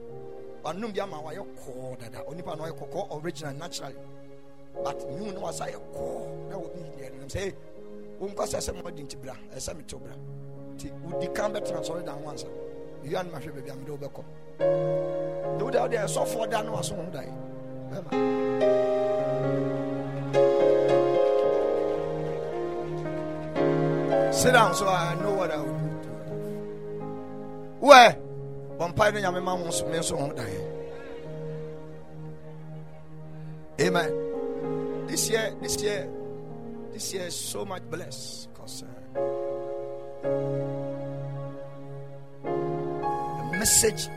wanom 0.62 0.92
bi 0.94 1.00
ama 1.00 1.16
wayɛ 1.16 1.44
kɔɔ 1.58 1.98
dada. 1.98 2.22
Onipa 2.28 2.56
no 2.56 2.64
ɔyɛ 2.64 3.10
original 3.24 3.54
naturally 3.54 3.96
but 4.84 4.98
mehu 5.10 5.32
ne 5.32 5.38
wasa 5.38 5.66
yɛ 5.66 5.78
kɔɔ 5.94 6.48
na 6.50 6.56
obi 6.56 6.80
deɛ 6.98 7.10
no 7.20 7.26
sɛ 7.26 7.52
wonkɔsɛ 8.20 8.58
sɛ 8.60 8.72
mɔde 8.82 9.02
nti 9.04 9.16
bra 9.22 9.34
ɛsɛ 9.56 9.74
metew 9.76 9.98
bra 9.98 10.14
nti 10.74 10.90
wodi 11.04 11.26
kan 11.34 11.52
bɛtena 11.52 11.80
sɔre 11.82 12.04
da 12.04 12.12
ho 12.12 12.30
ansa 12.30 12.46
wia 13.02 13.22
no 13.22 13.30
mahwɛ 13.30 13.52
baabi 13.54 13.70
a 13.70 13.74
mede 13.76 13.90
wobɛkɔ 13.90 14.22
de 15.58 15.64
wode 15.64 15.76
wode 15.76 15.96
ɛsɔfoɔ 15.96 16.50
da 16.50 16.62
no 16.62 16.72
waso 16.72 16.94
ho 16.94 17.02
dae 17.12 17.32
bɛma 17.90 18.10
sit 24.42 24.52
down 24.52 24.74
so 24.74 24.88
I 24.88 25.14
know 25.22 25.34
what 25.34 25.50
I 25.52 25.56
will 25.58 25.66
do. 25.66 26.08
Where? 27.80 28.16
Vampire 28.78 29.12
nyame 29.12 29.42
ma 29.42 29.56
ho 29.56 29.70
so 29.70 29.86
me 29.86 30.02
so 30.02 30.16
ho 30.16 30.32
dae. 30.32 30.58
Amen. 33.80 34.31
This 35.12 35.28
year, 35.28 35.54
this 35.60 35.82
year, 35.82 36.08
this 36.90 37.12
year 37.12 37.26
is 37.26 37.36
so 37.38 37.66
much 37.66 37.82
blessed 37.90 38.48
because 38.50 38.82
uh, 38.82 38.86
the 43.52 43.58
message, 43.58 44.08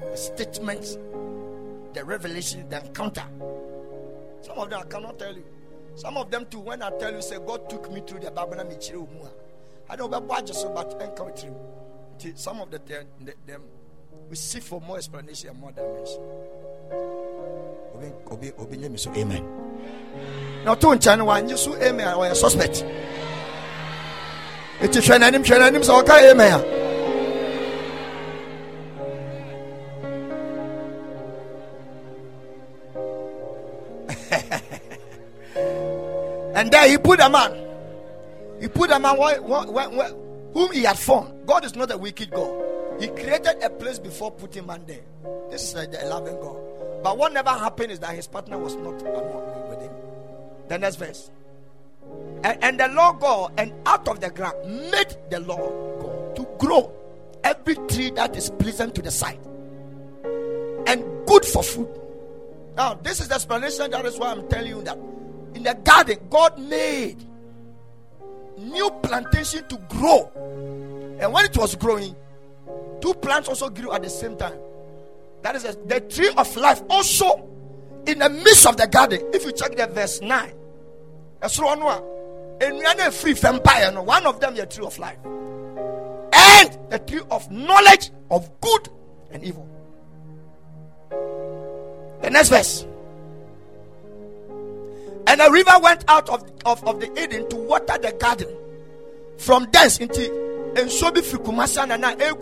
the 0.00 0.16
statement, 0.16 0.98
the 1.94 2.04
revelation, 2.04 2.68
the 2.68 2.84
encounter. 2.84 3.22
Some 4.40 4.58
of 4.58 4.68
them 4.68 4.80
I 4.80 4.84
cannot 4.90 5.16
tell 5.16 5.32
you. 5.32 5.44
Some 5.94 6.16
of 6.16 6.28
them 6.28 6.46
too, 6.50 6.58
when 6.58 6.82
I 6.82 6.90
tell 6.98 7.12
you, 7.12 7.22
say 7.22 7.38
God 7.46 7.70
took 7.70 7.88
me 7.92 8.02
through 8.04 8.18
the 8.18 8.32
Babana 8.32 8.66
Michiru 8.68 9.06
I 9.88 9.94
don't 9.94 10.10
know 10.10 10.16
about 10.16 10.48
so 10.48 10.70
but 10.70 11.00
encounter 11.00 11.54
Some 12.34 12.60
of 12.60 12.68
the 12.68 12.80
them, 12.80 13.06
them 13.46 13.62
we 14.28 14.34
seek 14.34 14.64
for 14.64 14.80
more 14.80 14.96
explanation 14.96 15.50
and 15.50 15.60
more 15.60 15.70
dimension. 15.70 16.20
Amen. 19.16 19.44
Na 20.64 20.74
ɔto 20.74 20.94
nkyɛn 20.94 21.18
no 21.18 21.26
wanyɛ 21.26 21.58
so 21.58 21.74
amen 21.76 22.06
a 22.06 22.12
ɔyɛ 22.12 22.36
suspect. 22.36 22.84
Ɛti 24.80 25.00
hwɛ 25.00 25.18
n'anim 25.18 25.44
hwɛ 25.44 25.58
n'anim 25.58 25.82
sɛ 25.82 26.02
ɔka 26.02 26.30
amen. 26.30 26.52
A 26.52 26.58
and 36.58 36.70
there 36.70 36.88
he 36.88 36.98
put 36.98 37.20
a 37.20 37.28
man. 37.28 37.52
He 38.60 38.68
put 38.68 38.90
a 38.90 38.98
man 38.98 39.16
whom 40.52 40.72
he 40.72 40.82
had 40.82 40.98
formed. 40.98 41.46
God 41.46 41.64
is 41.64 41.74
not 41.74 41.90
a 41.90 41.98
wicked 41.98 42.30
god. 42.30 42.54
He 43.00 43.08
created 43.08 43.62
a 43.62 43.70
place 43.70 43.98
before 43.98 44.30
putting 44.30 44.66
man 44.66 44.84
there. 44.86 45.00
This 45.50 45.64
is 45.64 45.74
like 45.74 45.90
the 45.90 46.04
11 46.06 46.40
god 46.40 46.71
but 47.02 47.18
what 47.18 47.32
never 47.32 47.50
happened 47.50 47.92
is 47.92 48.00
that 48.00 48.14
his 48.14 48.26
partner 48.26 48.58
was 48.58 48.74
not 48.76 48.94
with 48.94 49.80
him 49.82 49.92
the 50.72 50.78
next 50.78 50.96
verse. 50.96 51.30
And, 52.44 52.64
and 52.64 52.80
the 52.80 52.88
Lord 52.88 53.20
God, 53.20 53.52
and 53.58 53.72
out 53.86 54.08
of 54.08 54.20
the 54.20 54.30
ground, 54.30 54.56
made 54.90 55.16
the 55.30 55.40
Lord 55.40 56.00
God 56.00 56.36
to 56.36 56.48
grow 56.58 56.92
every 57.44 57.74
tree 57.88 58.10
that 58.12 58.36
is 58.36 58.50
pleasant 58.50 58.94
to 58.96 59.02
the 59.02 59.10
sight 59.10 59.38
and 60.86 61.04
good 61.26 61.44
for 61.44 61.62
food. 61.62 61.88
Now, 62.76 62.94
this 62.94 63.20
is 63.20 63.28
the 63.28 63.34
explanation. 63.34 63.90
That 63.90 64.04
is 64.06 64.18
why 64.18 64.32
I'm 64.32 64.48
telling 64.48 64.68
you 64.68 64.82
that 64.82 64.96
in 65.54 65.62
the 65.62 65.78
garden, 65.84 66.18
God 66.30 66.58
made 66.58 67.22
new 68.58 68.90
plantation 69.02 69.68
to 69.68 69.76
grow. 69.88 70.30
And 71.20 71.32
when 71.32 71.44
it 71.44 71.56
was 71.56 71.76
growing, 71.76 72.16
two 73.00 73.14
plants 73.14 73.48
also 73.48 73.68
grew 73.68 73.92
at 73.92 74.02
the 74.02 74.10
same 74.10 74.36
time. 74.36 74.58
That 75.42 75.56
is 75.56 75.62
the 75.86 76.00
tree 76.00 76.30
of 76.36 76.56
life 76.56 76.82
also 76.88 77.48
in 78.06 78.18
the 78.20 78.28
midst 78.30 78.66
of 78.66 78.76
the 78.76 78.86
garden. 78.86 79.20
If 79.32 79.44
you 79.44 79.52
check 79.52 79.76
the 79.76 79.86
verse 79.86 80.20
9, 80.20 80.52
free 83.10 83.32
vampire, 83.32 83.90
one 84.00 84.26
of 84.26 84.40
them 84.40 84.54
the 84.54 84.66
tree 84.66 84.86
of 84.86 84.98
life 84.98 85.18
and 86.32 86.78
the 86.90 86.98
tree 87.00 87.20
of 87.30 87.50
knowledge 87.50 88.10
of 88.30 88.48
good 88.60 88.88
and 89.32 89.42
evil. 89.44 89.68
The 92.22 92.30
next 92.30 92.50
verse. 92.50 92.86
And 95.26 95.40
a 95.40 95.50
river 95.50 95.72
went 95.82 96.04
out 96.08 96.28
of, 96.28 96.44
of, 96.64 96.84
of 96.86 97.00
the 97.00 97.10
Eden 97.20 97.48
to 97.50 97.56
water 97.56 97.98
the 97.98 98.12
garden. 98.18 98.48
From 99.38 99.66
thence 99.72 99.98
into 99.98 100.42
and 100.76 100.90
so 100.90 101.10
be 101.10 101.20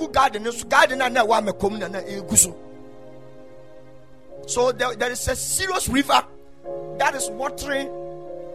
garden 0.09 0.45
garden 0.69 0.99
na 0.99 1.09
na 1.09 1.25
wa 1.25 1.41
so. 4.51 4.73
There, 4.73 4.95
there 4.97 5.11
is 5.11 5.27
a 5.29 5.37
serious 5.37 5.89
river 5.89 6.23
that 6.99 7.15
is 7.15 7.29
watering 7.31 7.89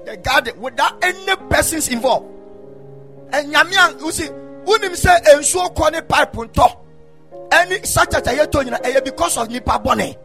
the 0.05 0.17
garden 0.17 0.59
without 0.59 1.03
any 1.03 1.35
persons 1.49 1.87
involved. 1.89 2.31
And 3.33 3.53
Yamian, 3.53 3.99
you 4.01 4.11
see, 4.11 4.27
unim 4.27 4.95
say 4.95 5.17
ensuo 5.33 5.73
kɔ 5.75 5.91
ne 5.91 6.01
pipe 6.01 6.33
ɛne 7.49 7.85
such 7.85 8.13
a 8.13 8.21
yɛ 8.21 8.51
to 8.51 8.57
nyina 8.59 8.81
ɛyɛ 8.81 9.03
because 9.03 9.37
of 9.37 9.49
nipa 9.49 9.79
bɔne. 9.79 10.15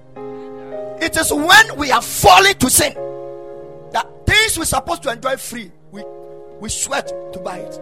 It 1.03 1.17
is 1.17 1.33
when 1.33 1.77
we 1.77 1.91
are 1.91 2.03
falling 2.03 2.55
to 2.55 2.69
sin 2.71 2.93
that 3.93 4.07
things 4.27 4.59
we're 4.59 4.65
supposed 4.65 5.03
to 5.05 5.13
enjoy 5.13 5.37
free, 5.37 5.71
we 5.93 6.03
we 6.61 6.69
sweat 6.69 7.09
to 7.33 7.39
buy 7.41 7.59
it. 7.59 7.81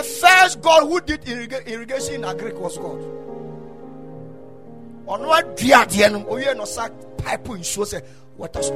The 0.00 0.06
first 0.06 0.62
God 0.62 0.88
who 0.88 0.98
did 1.02 1.28
irrigation 1.28 2.14
in 2.14 2.20
Agric 2.22 2.54
was 2.54 2.78
God. 2.78 3.00
ɔno 5.06 5.28
adua 5.28 5.84
adeɛ 5.84 6.10
no 6.12 6.24
owie 6.24 6.56
no 6.56 6.64
sa 6.64 6.88
pipe 7.18 7.44
nsuo 7.48 7.84
sɛ 7.84 8.00
water 8.38 8.62
so 8.62 8.72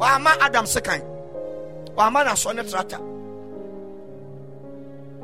wama 0.00 0.34
adam 0.40 0.64
sekan 0.64 1.00
wama 1.94 2.24
nasɔ 2.26 2.56
ne 2.56 2.62
trata 2.64 2.98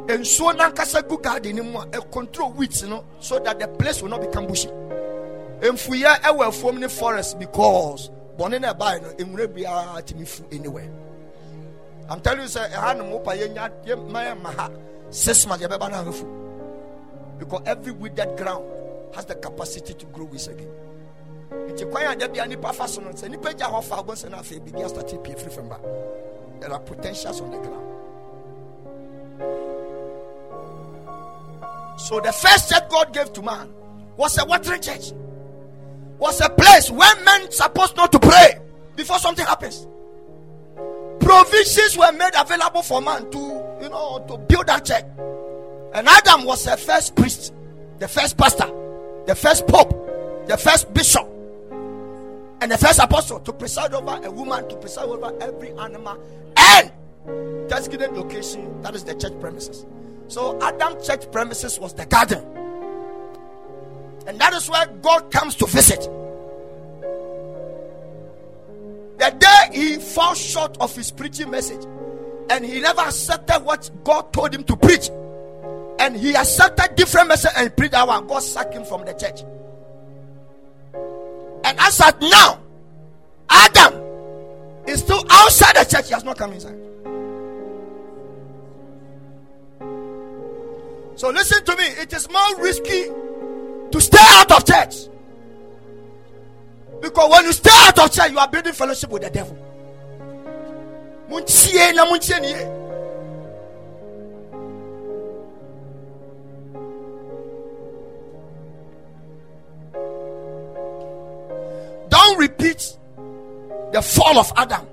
nsuo 0.07 0.53
nankasa 0.55 1.03
gu 1.09 1.19
garden 1.19 1.73
mu 1.73 1.81
a 1.81 2.01
control 2.13 2.53
weeds 2.53 2.85
no 2.85 3.05
so 3.19 3.41
that 3.41 3.59
the 3.59 3.67
place 3.67 4.01
will 4.03 4.11
not 4.11 4.21
become 4.21 4.47
bushy. 4.47 4.69
Mfuyɛ 5.63 6.21
ɛwɔ 6.21 6.47
afuom 6.47 6.79
ne 6.79 6.87
forest 6.87 7.41
because 7.41 8.09
bɔne 8.39 8.61
na 8.61 8.73
ɛbaeɛ 8.73 9.19
no 9.19 9.25
nwura 9.25 9.49
biara 9.49 10.01
tumi 10.07 10.29
fu 10.29 10.45
anywhere 10.53 10.89
i'm 12.11 12.21
telling 12.21 12.41
you 12.43 12.47
mopa 12.47 13.33
yɛnya 13.37 13.71
yɛma 13.85 14.43
ma 14.43 14.51
ha 14.51 14.71
six 15.11 15.47
months 15.47 15.67
because 17.39 17.63
every 17.67 17.93
withered 17.93 18.37
ground 18.37 18.65
has 19.15 19.25
the 19.27 19.35
capacity 19.35 19.95
to 19.95 20.07
grow 20.07 20.25
weeds 20.25 20.49
again. 20.49 20.69
Nti 21.51 21.91
kwan 21.91 22.07
a 22.13 22.17
da 22.17 22.29
bia 22.29 22.47
nipa 22.47 22.73
fa 22.73 22.89
so 22.89 23.01
no 23.01 23.11
sɛ 23.11 23.31
nipa 23.31 23.53
gya 23.55 23.71
hɔ 23.71 23.83
fa 23.85 23.97
sɛ 23.97 24.31
no 24.31 24.39
afei 24.39 24.61
biribi 24.61 24.85
astate 24.85 25.23
pie 25.23 25.35
firi 25.35 25.53
fam 25.53 25.69
ba 25.69 25.79
there 26.61 26.73
are 26.73 26.81
potentials 26.81 27.41
on 27.41 27.51
the 27.51 27.59
ground. 27.59 27.91
So 31.99 32.21
the 32.21 32.33
first 32.33 32.71
church 32.71 32.89
god 32.91 33.13
gave 33.13 33.33
to 33.35 33.43
man 33.43 33.73
was 34.17 34.39
a 34.39 34.45
watering 34.45 34.81
church. 34.81 35.13
Was 36.19 36.41
a 36.41 36.49
place 36.49 36.91
where 36.91 37.25
men 37.25 37.51
supposed 37.51 37.97
not 37.97 38.13
to 38.13 38.19
pray 38.19 38.59
before 38.97 39.19
something 39.19 39.45
happens 39.45 39.87
provisions 41.25 41.97
were 41.97 42.13
made 42.13 42.33
available 42.37 42.83
for 42.83 43.01
man 43.01 43.31
to 43.31 43.39
you 43.83 43.89
know 43.89 44.25
to 44.29 44.39
build 44.39 44.67
that 44.67 44.85
church 44.85 45.05
and 45.95 46.09
adam 46.09 46.45
was 46.45 46.65
the 46.65 46.77
first 46.77 47.17
priest 47.17 47.53
the 47.99 48.09
first 48.09 48.37
pastor 48.37 48.71
the 49.27 49.35
first 49.35 49.67
pope 49.67 49.91
the 50.47 50.57
first 50.57 50.93
bishop 50.93 51.29
and 52.65 52.73
the 52.73 52.79
first 52.79 52.99
apostle 52.99 53.41
to 53.41 53.53
preside 53.53 53.93
over 53.93 54.19
a 54.25 54.31
woman, 54.31 54.67
to 54.71 54.77
preside 54.77 55.05
over 55.05 55.37
every 55.43 55.73
animal, 55.73 56.19
and 56.57 56.91
designated 57.69 58.17
location 58.17 58.81
that 58.81 58.95
is 58.95 59.05
the 59.05 59.15
church 59.15 59.39
premises. 59.39 59.85
So, 60.29 60.59
Adam 60.63 60.95
church 61.03 61.31
premises 61.31 61.79
was 61.79 61.93
the 61.93 62.07
garden, 62.07 62.43
and 64.27 64.41
that 64.41 64.55
is 64.55 64.71
where 64.71 64.87
God 64.87 65.31
comes 65.31 65.57
to 65.57 65.67
visit. 65.67 66.09
The 69.25 69.31
day 69.31 69.79
he 69.79 69.97
fell 69.97 70.35
short 70.35 70.77
of 70.81 70.95
his 70.95 71.11
preaching 71.11 71.51
message, 71.51 71.83
and 72.51 72.63
he 72.63 72.79
never 72.81 73.01
accepted 73.01 73.61
what 73.61 73.91
God 74.05 74.35
told 74.35 74.55
him 74.55 74.65
to 74.65 74.77
preach, 74.77 75.09
and 75.99 76.15
he 76.15 76.37
accepted 76.37 76.95
different 76.95 77.29
message 77.29 77.53
and 77.57 77.75
preached 77.75 77.95
our 77.95 78.21
God 78.21 78.41
sacked 78.41 78.75
him 78.75 78.85
from 78.85 79.07
the 79.07 79.15
church. 79.15 79.41
And 81.65 81.79
as 81.81 81.99
at 82.03 82.21
now, 82.21 82.61
Adam 83.49 83.95
is 84.87 85.01
still 85.01 85.25
outside 85.31 85.77
the 85.77 85.85
church. 85.85 86.09
He 86.09 86.13
has 86.13 86.25
not 86.25 86.37
come 86.37 86.53
inside. 86.53 86.77
So 91.17 91.31
listen 91.31 91.65
to 91.65 91.77
me. 91.77 91.85
It 91.85 92.13
is 92.13 92.29
more 92.29 92.59
risky 92.59 93.05
to 93.91 94.01
stay 94.03 94.19
out 94.21 94.53
of 94.53 94.67
church. 94.67 95.09
Because 97.05 97.31
when 97.31 97.45
you 97.45 97.53
stay 97.53 97.71
out 97.71 97.99
of 97.99 98.11
church, 98.11 98.31
you 98.31 98.39
are 98.39 98.49
building 98.49 98.73
fellowship 98.73 99.11
with 99.11 99.21
the 99.21 99.29
devil. 99.29 99.55
Don't 112.09 112.39
repeat 112.39 112.97
the 113.93 114.01
fall 114.01 114.39
of 114.39 114.51
Adam. 114.57 114.87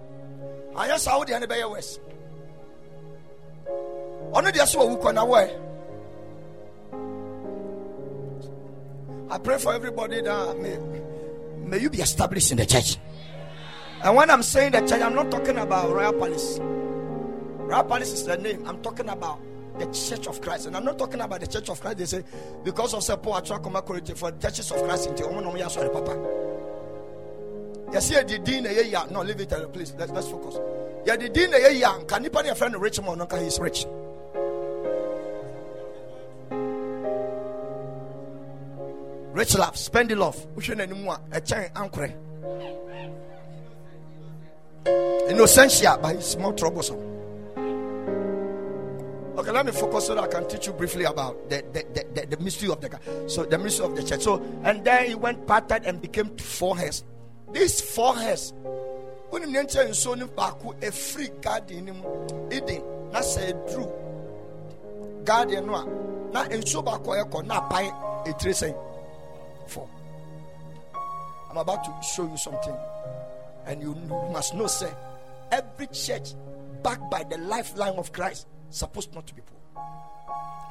I 0.76 0.88
just 0.89 1.06
saw 1.06 1.24
the 1.24 1.34
enemy 1.34 1.63
west. 1.63 2.02
Only 4.34 4.52
the 4.52 4.65
so 4.65 4.86
we 4.86 5.02
can 5.02 5.17
away. 5.17 5.58
I 9.30 9.38
pray 9.38 9.58
for 9.58 9.74
everybody 9.74 10.19
that 10.19 10.60
may, 10.60 10.78
may 11.65 11.80
you 11.80 11.89
be 11.89 12.00
established 12.00 12.52
in 12.52 12.58
the 12.58 12.65
church. 12.65 12.97
And 14.04 14.15
when 14.15 14.30
I'm 14.30 14.43
saying 14.43 14.71
the 14.71 14.80
church, 14.80 15.02
I'm 15.02 15.15
not 15.15 15.30
talking 15.30 15.58
about 15.58 15.91
Royal 15.91 16.13
Palace. 16.13 16.60
Royal 16.60 17.84
Palace 17.84 18.13
is 18.13 18.26
the 18.26 18.38
name. 18.38 18.63
I'm 18.67 18.82
talking 18.82 19.10
about 19.10 19.39
the 19.78 19.86
Church 19.86 20.28
of 20.28 20.41
Christ. 20.41 20.65
And 20.67 20.76
I'm 20.76 20.84
not 20.84 20.97
talking 20.97 21.21
about 21.21 21.39
the 21.39 21.47
Church 21.47 21.69
of 21.69 21.80
Christ. 21.80 21.97
They 21.97 22.06
say, 22.06 22.24
because 22.63 22.93
of 22.93 23.10
I 23.10 23.41
try 23.41 23.58
to 23.58 24.15
for 24.15 24.32
the 24.32 24.39
Churches 24.39 24.71
of 24.71 24.84
Christ. 24.84 25.08
In 25.08 25.15
the 25.15 25.24
Omanomia. 25.24 25.69
So 25.69 25.84
the 25.84 25.89
Papa. 25.89 26.17
Yes, 27.93 28.10
yeah, 28.10 28.24
the 28.24 28.39
dean, 28.39 28.63
no, 29.12 29.21
leave 29.21 29.41
it, 29.41 29.74
please. 29.74 29.93
Let's, 30.00 30.12
let's 30.13 30.30
focus. 30.30 30.60
Yeah, 31.06 31.17
the 31.17 31.28
dean, 31.28 31.52
yeah. 31.52 32.00
Can 32.08 32.24
you 32.24 32.30
put 32.30 32.45
your 32.45 32.56
friend 32.56 32.76
rich 32.78 33.02
man? 33.02 33.17
No, 33.17 33.28
he's 33.38 33.60
rich. 33.60 33.86
Rich 39.34 39.56
love, 39.56 39.78
spend 39.78 40.12
love. 40.12 40.46
Shouldn't 40.60 40.91
anymore. 40.91 41.20
A 41.32 41.41
chain 41.41 41.70
anchor. 41.76 42.13
Innocential, 45.30 45.98
but 46.02 46.15
it's 46.15 46.36
more 46.38 46.54
troublesome. 46.54 46.98
Okay, 49.38 49.52
let 49.52 49.65
me 49.65 49.72
focus 49.72 50.08
so 50.08 50.15
that 50.15 50.24
I 50.24 50.28
can 50.28 50.48
teach 50.48 50.67
you 50.67 50.74
briefly 50.74 51.06
about 51.06 51.50
the, 51.50 51.63
the, 51.72 51.86
the, 51.94 52.22
the, 52.22 52.36
the 52.36 52.44
mystery 52.44 52.70
of 52.70 52.82
the 52.82 53.00
so 53.28 53.46
the 53.46 53.58
mystery 53.58 53.86
of 53.86 53.96
the 53.96 54.04
church. 54.04 54.22
So 54.22 54.44
and 54.63 54.84
then 54.84 55.08
he 55.08 55.15
went 55.15 55.48
parted 55.48 55.86
and 55.86 56.02
became 56.02 56.36
four 56.38 56.78
heads 56.78 57.06
these 57.54 57.82
four 57.82 58.15
hairs 58.15 58.54
wonim 59.32 59.52
ne 59.52 59.63
nkyɛn 59.63 59.89
nsuo 59.91 60.17
no 60.17 60.28
baako 60.28 60.76
efiri 60.82 61.30
garden 61.41 61.88
eden 62.52 62.84
na 63.12 63.20
sɛ 63.20 63.52
eduru 63.52 63.86
garden 65.26 65.65
no 65.65 65.76
a 65.76 65.86
na 66.34 66.46
nsuo 66.46 66.84
etire 68.26 68.54
sɛn 68.54 68.76
four 69.67 69.88
i'm 71.50 71.58
about 71.58 71.84
to 71.84 71.93
show 72.06 72.30
you 72.30 72.38
something 72.38 72.76
and 73.65 73.82
you 73.82 73.95
must 74.32 74.54
know 74.56 74.67
say 74.67 74.91
every 75.52 75.88
church 75.88 76.34
backed 76.84 77.10
by 77.12 77.24
the 77.24 77.38
lifeline 77.38 77.95
of 77.95 78.12
christ 78.12 78.47
supposed 78.69 79.13
not 79.13 79.26
to 79.28 79.36
be 79.36 79.41
poor 79.41 79.84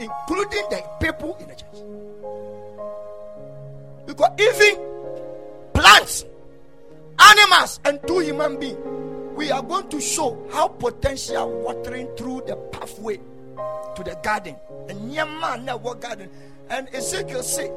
including 0.00 0.64
the 0.70 0.82
people 1.00 1.36
in 1.40 1.48
the 1.48 1.54
church 1.54 1.82
because 4.06 4.30
even 4.40 4.82
plants 5.72 6.24
animals 7.20 7.80
and 7.84 8.00
two 8.06 8.20
human 8.20 8.58
beings, 8.58 8.78
we 9.36 9.50
are 9.50 9.62
going 9.62 9.88
to 9.88 10.00
show 10.00 10.36
how 10.52 10.68
potential 10.68 11.50
watering 11.62 12.08
through 12.16 12.42
the 12.46 12.56
pathway 12.72 13.16
to 13.96 14.02
the 14.02 14.18
garden. 14.22 14.56
And 14.88 15.12
Yaman 15.12 15.64
never 15.64 15.94
garden. 15.94 16.30
And 16.68 16.88
Ezekiel 16.94 17.42
say, 17.42 17.70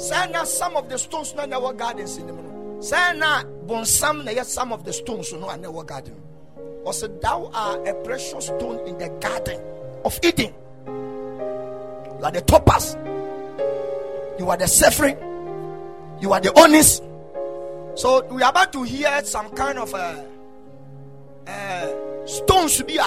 say 0.00 0.30
now 0.30 0.44
some 0.44 0.76
of 0.76 0.88
the 0.88 0.98
stones 0.98 1.34
no 1.34 1.44
never 1.44 1.72
gardens 1.72 2.16
in 2.16 2.26
the 2.26 2.32
moon. 2.32 2.82
Say 2.82 2.96
now 3.16 3.42
bonsam 3.66 4.24
na 4.24 4.42
some 4.42 4.72
of 4.72 4.84
the 4.84 4.92
stones 4.92 5.32
no 5.32 5.54
never 5.56 5.84
garden. 5.84 6.20
Or 6.84 6.92
say 6.92 7.08
thou 7.20 7.50
are 7.52 7.86
a 7.86 7.94
precious 8.04 8.46
stone 8.46 8.86
in 8.86 8.98
the 8.98 9.08
garden 9.20 9.60
of 10.04 10.18
Eden. 10.22 10.54
Like 12.20 12.34
the 12.34 12.40
topaz. 12.42 12.96
You 14.38 14.48
are 14.48 14.56
the 14.56 14.66
suffering. 14.66 15.16
You 16.20 16.32
are 16.32 16.40
the 16.40 16.58
honest 16.58 17.02
so 17.94 18.24
we 18.32 18.42
are 18.42 18.50
about 18.50 18.72
to 18.72 18.82
hear 18.82 19.22
some 19.24 19.50
kind 19.50 19.78
of 19.78 19.92
uh, 19.94 20.22
uh, 21.46 22.26
stones 22.26 22.80
be 22.82 22.96
a 22.96 23.04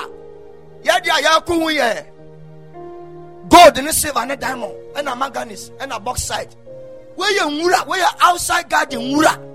yɛde 0.83 1.07
a 1.07 1.21
yɛako 1.23 1.61
ho 1.61 1.67
yɛ 1.69 2.05
gold 3.49 3.83
ne 3.83 3.91
silver 3.91 4.25
ne 4.25 4.35
diamond 4.35 4.73
ɛna 4.93 5.17
manganese 5.17 5.71
ɛna 5.79 6.03
bauxite 6.03 6.55
wɔyɛ 7.17 7.43
nwura 7.51 7.79
wɔyɛ 7.87 8.07
outside 8.21 8.69
garden 8.69 9.01
nwura. 9.01 9.53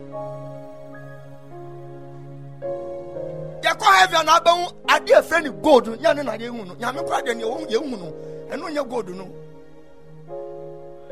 Yɛkɔ 3.63 3.87
heaven 3.99 4.27
na 4.27 4.39
abɛhu 4.39 4.73
adeɛ 4.89 5.23
fɛ 5.23 5.43
ne 5.43 5.51
gold. 5.63 5.87
Nyɛ 6.01 6.17
no 6.17 6.23
na 6.23 6.33
yɛhu 6.37 6.67
no. 6.67 6.75
Nyame 6.75 7.07
kora 7.07 7.23
deɛ 7.23 7.35
neɛ 7.35 7.69
yɛhu 7.71 7.91
no. 7.91 8.13
Ɛno 8.51 8.69
nyɛ 8.75 8.89
gold 8.89 9.09
no. 9.11 9.29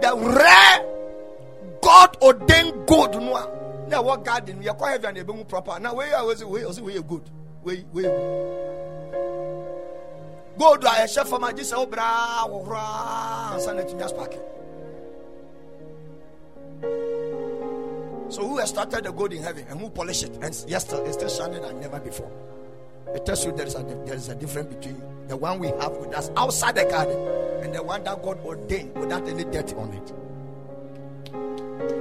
The 0.01 0.15
rare 0.15 0.85
god 1.83 2.17
ordained 2.23 2.87
gold 2.87 3.15
no 3.23 3.37
a 3.37 3.49
na 3.89 4.03
ɛwɔ 4.03 4.25
garden. 4.25 4.63
Yɛ 4.63 4.79
kɔ 4.79 4.89
heaven 4.91 5.17
ebe 5.17 5.29
mu 5.35 5.45
proper. 5.45 5.79
Na 5.81 5.93
wei 5.93 6.11
a 6.13 6.19
wɔsi 6.23 6.45
wei 6.45 6.63
ɔsi 6.63 6.81
wei 6.81 6.95
yɛ 6.95 7.07
good 7.07 7.23
wei 7.65 7.85
wei 7.93 8.05
gold. 10.59 10.85
A 10.85 10.89
yɛhyɛ 11.03 11.27
fam 11.27 11.45
a 11.45 11.53
gye 11.53 11.63
sɛ 11.63 11.77
wobraa 11.87 12.47
ahohora 12.47 13.55
ansa 13.55 13.75
na 13.75 13.83
tumi 13.83 14.03
aspake 14.03 14.39
so 18.29 18.47
who 18.47 18.59
has 18.59 18.71
started 18.71 19.05
the 19.05 19.13
gold 19.13 19.33
in 19.33 19.43
heaven 19.43 19.65
and 19.69 19.81
who 19.81 19.89
polished 19.91 20.25
it 20.25 20.33
and 20.43 20.65
yes 20.69 20.91
it's 20.93 21.15
still 21.15 21.29
shining 21.29 21.63
than 21.63 21.81
never 21.81 22.01
before 22.01 22.31
It 23.15 23.25
tells 23.25 23.45
you 23.45 23.53
there 23.53 23.67
is 23.67 23.75
a 23.75 23.83
there 24.05 24.15
is 24.15 24.29
a 24.29 24.35
difference 24.35 24.75
between 24.75 25.01
the 25.29 25.37
one 25.37 25.59
we 25.59 25.69
have 25.69 25.93
with 25.93 26.15
us 26.15 26.31
outside 26.37 26.75
the 26.75 26.85
garden 26.85 27.17
and 27.63 27.75
the 27.75 27.83
one 27.83 28.03
that 28.05 28.23
God 28.23 28.39
ordained 28.45 28.95
without 28.97 29.27
any 29.29 29.45
dirt 29.45 29.73
on 29.75 29.93
it. 29.93 30.13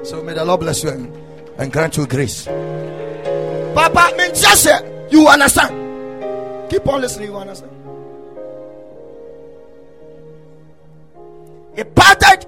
So 0.06 0.22
may 0.24 0.34
the 0.34 0.44
Lord 0.44 0.60
bless 0.62 0.84
you 0.84 0.90
and, 0.90 1.16
and 1.58 1.72
grant 1.72 1.98
you 1.98 2.08
grace. 2.08 2.46
Papa, 2.46 4.16
mean 4.18 4.34
just 4.34 4.68
you 5.12 5.28
understand. 5.28 6.70
Keep 6.70 6.88
on 6.88 7.02
listening, 7.02 7.30
you 7.30 7.38
understand. 7.38 7.72
He 11.76 11.84
parted 11.84 12.46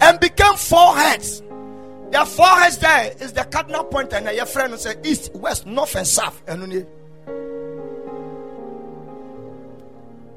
and 0.00 0.20
became 0.20 0.54
four 0.54 0.94
heads. 0.96 1.42
The 2.10 2.24
forest 2.24 2.80
there 2.80 3.12
is 3.20 3.32
the 3.32 3.44
cardinal 3.44 3.84
point, 3.84 4.12
and 4.12 4.34
your 4.36 4.46
friend 4.46 4.70
will 4.70 4.78
say 4.78 4.94
east, 5.04 5.34
west, 5.34 5.66
north, 5.66 5.96
and 5.96 6.06
south. 6.06 6.40
And 6.46 6.86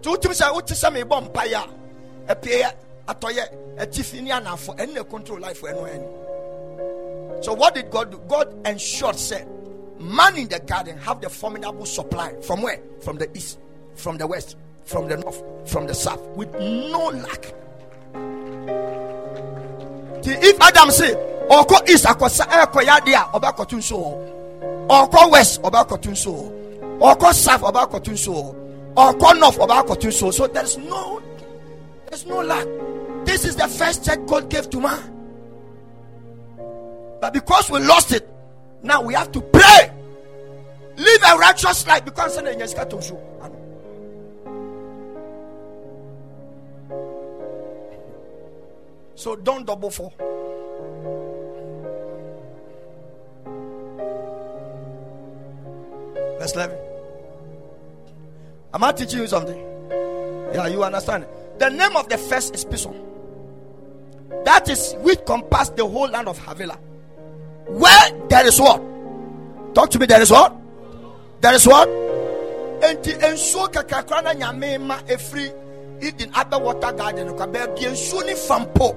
to 0.02 0.10
wotim 0.10 0.32
sɛ 0.32 0.54
wote 0.54 0.68
sɛ 0.68 0.90
mebɔ 0.92 1.30
mpaeɛ 1.30 1.64
a 2.28 2.36
ɛpie 2.36 2.72
atɔyɛ 3.08 3.78
atifi 3.78 4.22
ne 4.22 4.32
anafo 4.32 4.76
ɛne 4.78 4.94
na 4.94 5.04
control 5.04 5.40
life 5.40 5.62
ɛno 5.62 5.84
ɛni 5.90 7.44
so 7.44 7.54
what 7.54 7.74
did 7.76 7.90
god 7.90 8.12
do? 8.12 8.18
God 8.28 8.54
ensured 8.66 9.16
said 9.18 9.48
man 10.00 10.36
in 10.38 10.48
the 10.48 10.60
garden 10.60 10.98
have 11.00 11.22
the 11.22 11.30
formidable 11.30 11.86
supply 11.86 12.34
from 12.42 12.62
where? 12.62 12.80
From 13.02 13.18
the 13.18 13.30
east 13.38 13.60
from 13.96 14.18
the 14.18 14.28
west 14.28 14.56
from 14.86 15.08
the 15.08 15.18
north 15.18 15.44
from 15.70 15.88
the 15.88 15.94
south 15.94 16.22
with 16.36 16.52
no 16.54 17.10
lack. 17.10 17.54
If 20.26 20.62
adam 20.62 20.92
say 20.92 21.14
ɔkɔ 21.50 21.90
east 21.90 22.06
akɔsa 22.06 22.46
ɛkɔ 22.46 22.82
eh, 22.82 22.86
yadeɛ 22.86 23.16
a 23.16 23.40
ɔbɛkɔto 23.40 23.78
nso. 23.78 23.98
Hɔ 24.88 25.10
ɔkɔ 25.10 25.32
west 25.32 25.62
ɔbɛkɔto 25.62 26.10
nso. 26.12 26.32
Hɔ 27.00 27.16
ɔkɔ 27.16 27.34
south 27.34 27.62
ɔbɛkɔto 27.62 28.12
nso. 28.12 28.56
Hɔ 28.96 29.14
ɔkɔ 29.14 29.40
north 29.40 29.58
ɔbɛkɔto 29.58 30.08
nso. 30.08 30.32
So 30.32 30.48
there 30.48 30.64
is 30.64 30.78
no 30.78 31.22
there 32.06 32.14
is 32.14 32.26
no 32.26 32.42
lack. 32.42 32.68
This 33.26 33.46
is 33.46 33.56
the 33.56 33.68
first 33.68 34.06
check 34.06 34.26
God 34.28 34.50
gave 34.50 34.70
to 34.70 34.80
man. 34.80 35.16
But 37.20 37.34
because 37.34 37.70
we 37.70 37.80
lost 37.80 38.12
it 38.14 38.30
now 38.84 39.02
we 39.02 39.14
have 39.14 39.32
to 39.32 39.42
pray. 39.42 39.92
Live 40.98 41.22
a 41.28 41.38
righteous 41.38 41.88
life. 41.88 42.06
Because 42.06 42.38
sɛ 42.38 42.44
na 42.44 42.52
nya 42.52 42.68
sika 42.68 42.86
to 42.86 42.98
nso 42.98 43.18
so 49.20 49.36
don't 49.36 49.66
double 49.66 49.90
for. 49.90 50.14
Verse 56.40 56.54
11. 56.54 56.78
Am 58.74 58.84
I 58.84 58.92
teaching 58.94 59.20
you 59.20 59.28
something? 59.28 59.58
Yeah, 60.54 60.68
you 60.68 60.84
understand. 60.84 61.26
The 61.60 61.70
name 61.70 61.96
of 61.96 62.08
the 62.08 62.18
first 62.18 62.56
is 62.56 62.64
Pison. 62.64 62.96
That 64.46 64.70
is 64.70 64.96
which 65.00 65.26
compass 65.26 65.70
the 65.70 65.86
whole 65.86 66.08
land 66.08 66.28
of 66.28 66.40
Havilah. 66.40 66.78
Where 67.68 68.28
there 68.30 68.48
is 68.48 68.60
what? 68.60 68.82
Talk 69.76 69.90
to 69.92 70.00
me. 70.00 70.06
There 70.06 70.22
is 70.22 70.32
what? 70.32 70.56
There 71.42 71.54
is 71.54 71.68
what? 71.68 71.90
Enti 72.80 73.12
ensuo 73.20 73.68
kakrakra 73.68 74.24
na 74.24 74.34
nyame 74.34 74.80
ma 74.80 74.98
efiri 75.00 75.52
Eden 76.02 76.32
Abe 76.34 76.56
Water 76.64 76.94
Garden 76.94 77.34
kwa 77.34 77.48
baabi 77.48 77.86
ensuo 77.86 78.22
fampo. 78.48 78.96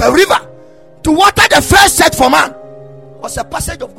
Of 0.00 0.08
a 0.08 0.12
river 0.12 0.40
to 1.02 1.12
water 1.12 1.42
the 1.48 1.62
first 1.62 1.96
set 1.96 2.14
for 2.14 2.30
man 2.30 2.54
was 3.20 3.36
a 3.36 3.44
passage 3.44 3.80
of. 3.82 3.94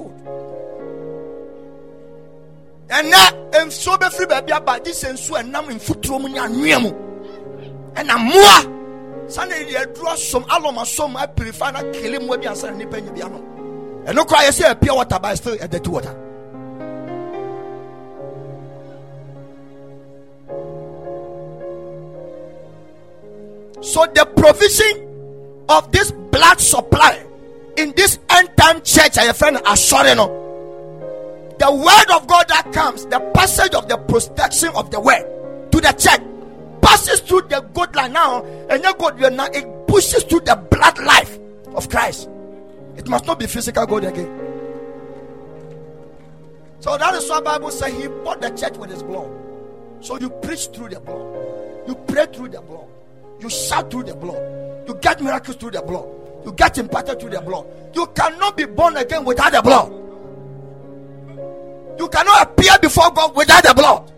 And 2.89 3.09
now, 3.09 3.29
nsuo 3.51 3.97
bɛfiri 3.97 4.27
baabi 4.27 4.51
aba 4.51 4.79
gye 4.79 4.91
sɛ 4.91 5.11
nsuo 5.13 5.41
ɛnam 5.41 5.67
mfuturo 5.75 6.21
mu 6.21 6.29
ne 6.29 6.39
anwea 6.39 6.79
mu. 6.81 6.91
Ɛna 7.95 8.15
mmoa 8.17 9.29
sane 9.29 9.51
yɛ 9.51 9.83
aduro 9.83 10.13
asom 10.13 10.43
alom 10.47 10.77
asom 10.77 11.15
apirifa 11.15 11.73
na 11.73 11.79
kele 11.91 12.19
mmoa 12.19 12.37
bi 12.41 12.47
ansa 12.47 12.71
na 12.71 12.77
nipa 12.77 13.01
nya 13.01 13.11
bi 13.13 13.21
ano 13.21 13.39
ɛno 14.05 14.25
koraa 14.25 14.47
yɛ 14.47 14.51
sɛ 14.51 14.79
pure 14.79 14.95
water 14.95 15.19
but 15.21 15.35
still 15.35 15.57
a 15.59 15.67
dirty 15.67 15.89
water. 15.89 16.15
So 23.81 24.05
the 24.05 24.25
provision 24.35 25.06
of 25.69 25.91
this 25.91 26.11
blood 26.11 26.59
supply 26.59 27.23
in 27.77 27.93
this 27.95 28.19
end 28.29 28.49
time 28.57 28.81
church, 28.81 29.17
I 29.17 29.31
friend 29.33 29.59
assuring. 29.65 30.17
The 30.17 31.71
word 31.71 32.15
of 32.15 32.27
God 32.27 32.47
that 32.49 32.71
comes, 32.71 33.05
the 33.07 33.19
passage 33.33 33.73
of 33.73 33.87
the 33.87 33.97
protection 33.97 34.69
of 34.75 34.91
the 34.91 34.99
word 34.99 35.23
to 35.71 35.81
the 35.81 35.91
church 35.93 36.21
passes 36.81 37.19
through 37.21 37.41
the 37.49 37.61
good 37.73 37.95
line 37.95 38.13
now, 38.13 38.43
and 38.69 38.83
your 38.83 38.93
God 38.93 39.19
now 39.19 39.45
it 39.45 39.87
pushes 39.87 40.23
through 40.23 40.41
the 40.41 40.55
blood 40.55 40.99
life 40.99 41.37
of 41.75 41.89
Christ. 41.89 42.29
It 42.95 43.07
must 43.07 43.25
not 43.25 43.39
be 43.39 43.47
physical 43.47 43.85
God 43.85 44.03
again. 44.03 44.43
So 46.79 46.95
that 46.97 47.13
is 47.15 47.27
why 47.29 47.41
Bible 47.41 47.71
says 47.71 47.93
he 47.93 48.07
bought 48.07 48.39
the 48.39 48.49
church 48.51 48.77
with 48.77 48.91
his 48.91 49.01
blood. 49.01 49.29
So 50.01 50.19
you 50.19 50.29
preach 50.29 50.67
through 50.67 50.89
the 50.89 50.99
blood, 50.99 51.87
you 51.87 51.95
pray 52.07 52.27
through 52.27 52.49
the 52.49 52.61
blood, 52.61 52.87
you 53.39 53.49
shout 53.49 53.89
through 53.89 54.03
the 54.03 54.15
blood, 54.15 54.37
you 54.87 54.95
get 54.95 55.21
miracles 55.21 55.57
through 55.57 55.71
the 55.71 55.81
blood. 55.81 56.07
You 56.45 56.53
get 56.53 56.77
imparted 56.77 57.19
through 57.19 57.31
the 57.31 57.41
blood. 57.41 57.65
You 57.93 58.07
cannot 58.07 58.55
be 58.55 58.65
born 58.65 58.97
again 58.97 59.25
without 59.25 59.51
the 59.51 59.61
blood. 59.61 59.91
You 61.99 62.07
cannot 62.09 62.43
appear 62.43 62.77
before 62.81 63.11
God 63.11 63.35
without 63.35 63.63
the 63.63 63.73
blood. 63.73 64.11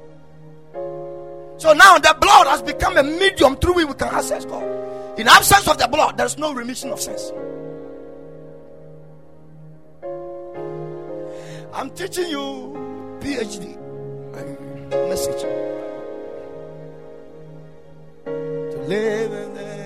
So 1.59 1.73
now 1.73 1.97
the 1.97 2.15
blood 2.19 2.47
has 2.47 2.61
become 2.61 2.97
a 2.97 3.03
medium 3.03 3.55
through 3.57 3.75
which 3.75 3.87
we 3.87 3.93
can 3.95 4.13
access 4.13 4.45
God. 4.45 4.63
In 5.19 5.27
absence 5.27 5.67
of 5.67 5.77
the 5.77 5.87
blood, 5.87 6.17
there 6.17 6.25
is 6.25 6.37
no 6.37 6.53
remission 6.53 6.91
of 6.91 7.01
sins. 7.01 7.33
I'm 11.73 11.89
teaching 11.91 12.29
you 12.29 13.17
PhD 13.19 13.79
message 15.09 15.41
to 18.25 18.77
live 18.87 19.31
in 19.33 19.53
the 19.55 19.78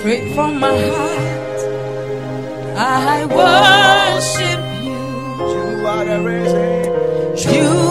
Straight 0.00 0.34
from 0.34 0.58
my 0.58 0.76
heart, 0.88 1.29
I 2.82 3.26
worship 3.26 4.60
you. 4.86 5.00
You 5.52 5.86
are 5.86 6.04
the 6.06 6.18
reason. 6.22 7.52
You 7.52 7.89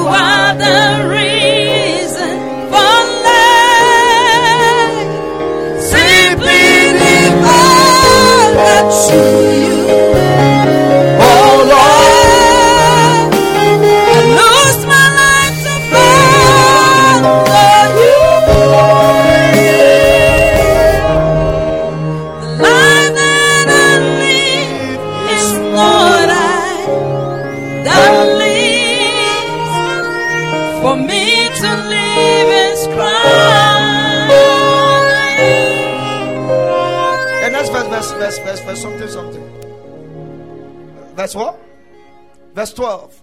Verse 42.69 42.75
12. 42.75 43.21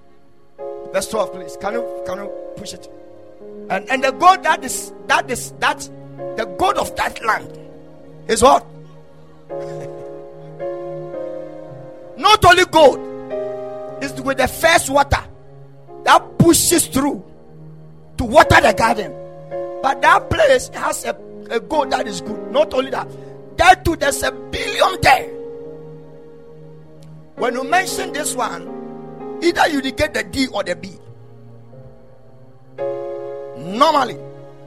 Verse 0.92 1.09
12, 1.09 1.32
please. 1.32 1.56
Can 1.61 1.74
you 1.74 2.02
can 2.04 2.18
you 2.18 2.28
push 2.56 2.74
it? 2.74 2.90
And 3.70 3.88
and 3.88 4.02
the 4.02 4.11
God 4.11 4.42
that 4.42 4.64
is 4.64 4.92
that 5.06 5.30
is 5.30 5.52
that 5.61 5.88
the 6.37 6.46
God 6.59 6.76
of 6.78 6.96
that 6.96 7.24
land 7.24 7.56
is 8.26 8.42
what? 8.42 8.66
Not 12.18 12.44
only 12.44 12.64
gold, 12.64 12.98
it's 14.02 14.20
with 14.20 14.38
the 14.38 14.48
first 14.48 14.90
water 14.90 15.22
that 16.02 16.38
pushes 16.38 16.88
through 16.88 17.24
to 18.18 18.24
water 18.24 18.61
the 18.61 18.74
garden. 18.76 19.14
But 19.80 20.02
that 20.02 20.28
place 20.28 20.70
has 20.70 21.04
a, 21.04 21.16
a 21.50 21.61
goal 21.61 21.87
that 21.87 22.09
is 22.09 22.20
good. 22.20 22.50
Not 22.50 22.74
only 22.74 22.90
that, 22.90 23.06
there 23.56 23.76
too 23.76 23.94
there's 23.94 24.24
a 24.24 24.32
billion 24.32 25.00
there. 25.02 25.28
When 27.37 27.54
you 27.54 27.62
mention 27.62 28.12
this 28.12 28.35
one, 28.35 28.75
either 29.42 29.68
you 29.68 29.83
get 29.92 30.14
the 30.14 30.22
D 30.25 30.46
or 30.49 30.62
the 30.62 30.77
B. 30.77 30.92
Normally, 33.59 34.18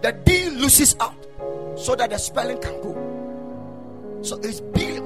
the 0.01 0.11
D 0.11 0.49
loses 0.49 0.95
out 0.99 1.15
so 1.77 1.95
that 1.95 2.09
the 2.09 2.17
spelling 2.17 2.59
can 2.59 2.81
go. 2.81 4.19
So 4.21 4.37
it's 4.39 4.61
billion. 4.61 5.03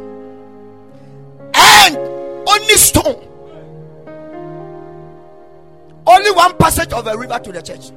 And 1.54 1.97
only 1.97 2.76
stone. 2.76 3.30
Only 6.06 6.32
one 6.32 6.58
passage 6.58 6.91
of 6.91 7.08
a 7.08 7.17
river 7.17 7.39
to 7.39 7.52
the 7.52 7.62
church. 7.62 7.91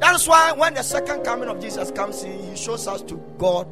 That's 0.00 0.26
why 0.26 0.52
when 0.52 0.74
the 0.74 0.82
second 0.82 1.22
coming 1.24 1.48
of 1.48 1.60
Jesus 1.60 1.90
comes 1.90 2.22
he 2.22 2.56
shows 2.56 2.88
us 2.88 3.02
to 3.02 3.16
God 3.38 3.68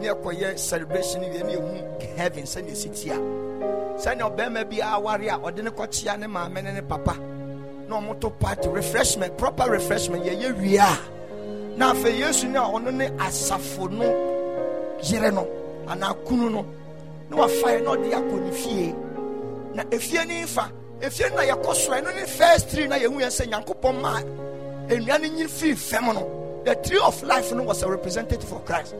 near 0.00 0.14
choir 0.14 0.56
celebration 0.56 1.22
in 1.22 2.16
heaven. 2.16 2.46
Send 2.46 2.76
sit 2.76 2.96
here. 2.98 3.20
Send 3.98 4.20
your 4.20 4.30
bema 4.30 4.64
be 4.64 4.80
a 4.80 4.98
warrior 4.98 5.36
or 5.36 5.52
didn't 5.52 5.72
coach 5.72 6.04
ne 6.04 6.26
mama 6.26 6.62
ne 6.62 6.80
papa. 6.82 7.18
No 7.88 8.00
moto 8.00 8.30
party 8.30 8.68
refreshment, 8.68 9.38
proper 9.38 9.70
refreshment. 9.70 10.24
Yeah, 10.24 10.32
yeah, 10.32 10.52
we 10.52 10.78
are. 10.78 10.98
Now 11.76 11.94
for 11.94 12.08
years 12.08 12.42
now, 12.44 12.74
on 12.74 12.84
ne 12.96 13.08
asafo 13.10 13.90
no 13.90 14.36
yere 15.02 15.30
no 15.32 15.46
ana 15.88 16.14
kunu 16.14 16.50
no 16.50 16.66
na 17.30 17.36
wafa 17.36 17.80
no 17.82 17.96
de 17.96 18.10
akɔ 18.10 18.40
ne 18.40 18.94
na 19.74 19.82
efie 19.84 20.26
ne 20.26 20.46
fa 20.46 20.70
efie 21.00 21.30
na 21.34 21.42
yɛkɔ 21.42 21.74
so 21.74 21.92
ɛno 21.92 22.14
ne 22.14 22.26
first 22.26 22.70
tree 22.70 22.86
na 22.86 22.96
yɛhu 22.96 23.20
yɛn 23.20 23.30
sɛ 23.30 23.46
nyankopɔn 23.50 24.00
maa 24.00 24.20
nnua 24.88 25.20
no 25.20 25.28
nyi 25.28 25.44
firi 25.46 25.76
fam 25.76 26.06
no 26.06 26.62
the 26.64 26.74
tree 26.76 26.98
of 26.98 27.22
life 27.22 27.52
no 27.52 27.62
was 27.62 27.82
a 27.82 27.88
representative 27.88 28.50
of 28.52 28.64
christ 28.64 28.94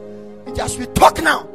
it 0.47 0.59
as 0.59 0.77
we 0.77 0.85
talk 0.87 1.21
now. 1.21 1.47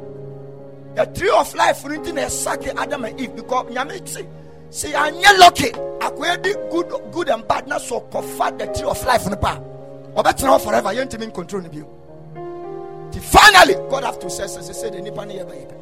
The 0.95 1.07
tree 1.07 1.31
of 1.31 1.55
life 1.55 1.85
na 1.85 2.23
ɛsake 2.23 2.75
adam 2.77 3.05
and 3.05 3.21
eve 3.21 3.35
because 3.35 3.67
nyame 3.73 4.07
se 4.07 4.27
sɛ 4.71 4.93
yɛanyɛ 4.93 5.39
lucky 5.39 5.71
akɔyɛ 6.01 6.43
de 6.43 6.55
good 6.71 7.13
good 7.13 7.29
and 7.29 7.47
bad 7.49 7.67
na 7.67 7.79
so 7.79 8.01
kɔfa 8.13 8.59
the 8.59 8.67
tree 8.67 8.89
of 8.89 9.05
life 9.07 9.25
in 9.25 9.31
the 9.31 9.37
no 9.37 9.43
pa 9.43 9.59
ɔbɛtena 10.17 10.59
hɔ 10.59 10.61
forever 10.61 10.89
yɛntumi 10.91 11.33
control 11.33 11.63
no 11.63 11.69
bio 11.71 11.87
nti 13.11 13.21
finally 13.21 13.75
god 13.91 14.05
have 14.05 14.19
to 14.19 14.29
say 14.29 14.45
no 14.45 14.99
yɛ 14.99 15.15
bɛyɛ 15.15 15.73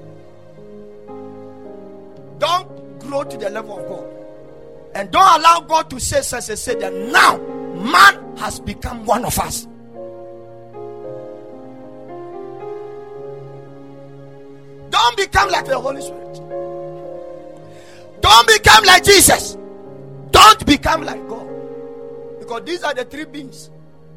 don't 2.39 2.99
grow 3.01 3.25
to 3.25 3.37
the 3.37 3.51
level 3.51 3.79
of 3.79 3.89
god. 3.89 4.21
And 4.95 5.11
don't 5.11 5.41
allow 5.41 5.61
God 5.61 5.89
to 5.91 6.01
say, 6.01 6.21
say, 6.23 6.41
say, 6.41 6.57
say 6.57 6.75
that 6.77 6.93
now 6.93 7.39
man 7.75 8.37
has 8.37 8.59
become 8.61 9.05
one 9.07 9.25
of 9.25 9.39
us. 9.39 9.67
Don't 14.91 15.17
become 15.17 15.51
like 15.51 15.67
the 15.67 15.79
Holy 15.79 16.03
Spirit. 16.03 16.41
Don't 18.21 18.47
become 18.47 18.85
like 18.85 19.05
Jesus. 19.05 19.57
Don't 20.31 20.67
become 20.67 21.03
like 21.03 21.27
God. 21.29 21.49
Because 22.39 22.65
these 22.65 22.83
are 22.83 22.95
the 22.95 23.05
three 23.05 23.25
beings. 23.25 23.71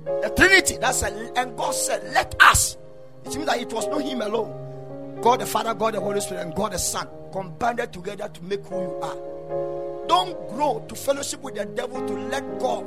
The 0.03 0.33
Trinity. 0.35 0.77
That's 0.77 1.03
a, 1.03 1.37
and 1.37 1.55
God 1.55 1.73
said, 1.73 2.03
Let 2.13 2.35
us. 2.41 2.77
It 3.25 3.35
means 3.35 3.45
that 3.45 3.61
it 3.61 3.71
was 3.71 3.87
not 3.87 4.01
Him 4.01 4.21
alone. 4.21 5.19
God 5.21 5.39
the 5.39 5.45
Father, 5.45 5.73
God 5.73 5.93
the 5.93 6.01
Holy 6.01 6.19
Spirit, 6.19 6.41
and 6.41 6.55
God 6.55 6.73
the 6.73 6.79
Son 6.79 7.07
combined 7.31 7.93
together 7.93 8.27
to 8.27 8.43
make 8.43 8.65
who 8.65 8.75
you 8.75 8.99
are. 9.01 10.07
Don't 10.07 10.49
grow 10.49 10.83
to 10.89 10.95
fellowship 10.95 11.41
with 11.41 11.55
the 11.55 11.65
devil 11.65 12.05
to 12.05 12.13
let 12.13 12.59
God 12.59 12.85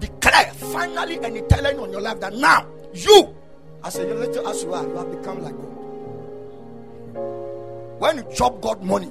declare 0.00 0.50
finally 0.54 1.18
and 1.18 1.36
eternally 1.36 1.76
on 1.76 1.92
your 1.92 2.00
life 2.00 2.20
that 2.20 2.32
now 2.34 2.66
you, 2.94 3.34
as 3.84 3.96
a 3.96 4.04
little 4.04 4.48
as 4.48 4.62
you 4.62 4.72
are, 4.72 4.86
you 4.86 4.96
have 4.96 5.10
become 5.10 5.42
like 5.42 5.54
God. 5.54 5.77
When 7.98 8.18
you 8.18 8.26
chop 8.34 8.60
God 8.60 8.82
money, 8.82 9.10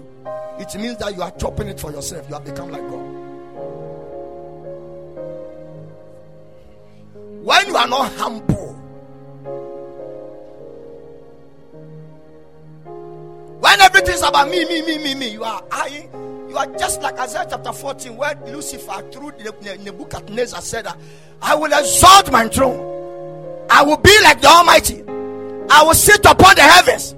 it 0.60 0.76
means 0.76 0.98
that 0.98 1.16
you 1.16 1.22
are 1.22 1.32
chopping 1.32 1.68
it 1.68 1.80
for 1.80 1.92
yourself. 1.92 2.28
You 2.28 2.36
have 2.36 2.46
become 2.46 2.72
like 2.72 2.82
God. 2.82 3.14
When 7.44 7.68
you 7.68 7.76
are 7.76 7.88
not 7.88 8.12
humble, 8.14 8.74
when 13.60 13.82
everything 13.82 14.14
is 14.14 14.22
about 14.24 14.50
me, 14.50 14.66
me, 14.66 14.82
me, 14.82 14.98
me, 14.98 15.16
me, 15.16 15.30
you 15.30 15.44
are 15.44 15.64
eyeing 15.72 16.10
you 16.50 16.58
are 16.58 16.78
just 16.78 17.02
like 17.02 17.20
Isaiah 17.20 17.46
chapter 17.50 17.74
14, 17.74 18.16
where 18.16 18.34
Lucifer, 18.48 19.04
through 19.12 19.34
Nebuchadnezzar, 19.84 20.62
said, 20.62 20.86
that 20.86 20.98
I 21.42 21.56
will 21.56 21.72
exalt 21.72 22.32
my 22.32 22.48
throne. 22.48 23.68
I 23.70 23.84
will 23.84 23.98
be 23.98 24.18
like 24.24 24.42
the 24.42 24.48
Almighty. 24.48 25.04
I 25.70 25.84
will 25.84 25.94
sit 25.94 26.26
upon 26.26 26.56
the 26.56 26.62
heavens. 26.62 27.17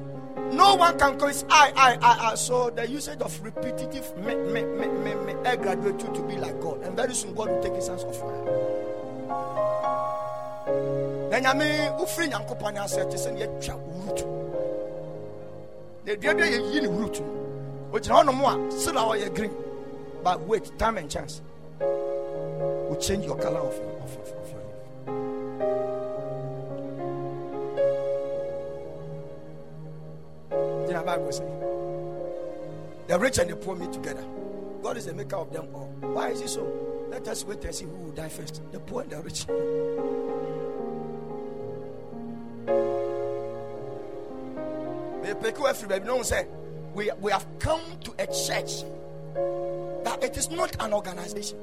No 0.52 0.76
one 0.76 0.98
can 0.98 1.18
call 1.18 1.28
his 1.28 1.46
I, 1.50 1.72
I, 1.76 1.98
I, 2.02 2.32
I. 2.32 2.36
So 2.36 2.70
the 2.70 2.88
usage 2.88 3.22
of 3.22 3.40
repetitive 3.44 4.18
me, 4.18 4.36
me, 4.36 4.64
me, 4.64 4.88
me, 4.88 5.16
me, 5.16 5.34
I 5.46 5.56
graduate 5.56 6.02
you 6.02 6.14
to 6.14 6.22
be 6.24 6.36
like 6.38 6.60
God. 6.62 6.82
And 6.84 6.96
very 6.96 7.14
soon 7.14 7.34
God 7.36 7.50
will 7.50 7.62
take 7.64 7.74
his 7.76 7.88
hands 7.88 8.04
off 8.04 8.16
you. 8.16 8.30
Then 11.30 11.46
I 11.46 11.54
mean, 11.54 11.92
ufri 12.00 12.28
nyankopon 12.28 12.76
ya 12.76 12.86
say, 12.88 13.04
"Tese 13.06 13.32
ne 13.32 13.46
atwa 13.46 13.76
urutu." 13.76 14.26
Ne 16.06 16.16
dua 16.16 16.46
ye 16.46 16.74
yi 16.74 16.82
ne 16.82 16.88
urutu 16.88 17.40
ogyina 17.92 18.16
hɔnom 18.16 18.44
a 18.46 18.72
still 18.72 18.94
ɔyɛ 18.94 19.36
green 19.36 19.52
but 20.24 20.40
wait 20.42 20.78
time 20.78 20.98
and 20.98 21.10
chance 21.10 21.42
will 21.80 22.98
change 23.00 23.26
your 23.26 23.38
color 23.38 23.60
of 23.60 23.76
your, 23.76 23.92
of, 24.04 24.18
of, 24.18 24.34
know, 30.94 31.04
Bible 31.04 31.32
the 33.10 33.18
rich 33.18 33.40
and 33.40 33.50
the 33.50 33.56
poor 33.56 33.76
meet 33.76 33.92
together. 33.92 34.24
God 34.84 34.96
is 34.96 35.08
the 35.08 35.14
maker 35.16 35.38
of 35.38 35.52
them 35.52 35.68
all. 35.74 35.92
Why 36.02 36.30
is 36.30 36.42
it 36.42 36.50
so? 36.50 37.08
Let 37.10 37.28
us 37.28 37.44
wait 37.44 37.66
and 37.66 37.74
see 37.74 37.86
who 37.86 37.92
will 37.92 38.12
die 38.12 38.30
first 38.30 38.62
the 38.72 38.80
poor 38.80 39.02
and 39.02 39.12
the 39.12 39.20
rich. 39.22 39.48
We, 46.94 47.12
we 47.20 47.32
have 47.32 47.48
come 47.58 47.82
to 48.04 48.12
a 48.20 48.28
church 48.28 48.84
that 50.04 50.24
it 50.24 50.38
is 50.38 50.52
not 50.52 50.76
an 50.84 50.94
organization. 50.94 51.58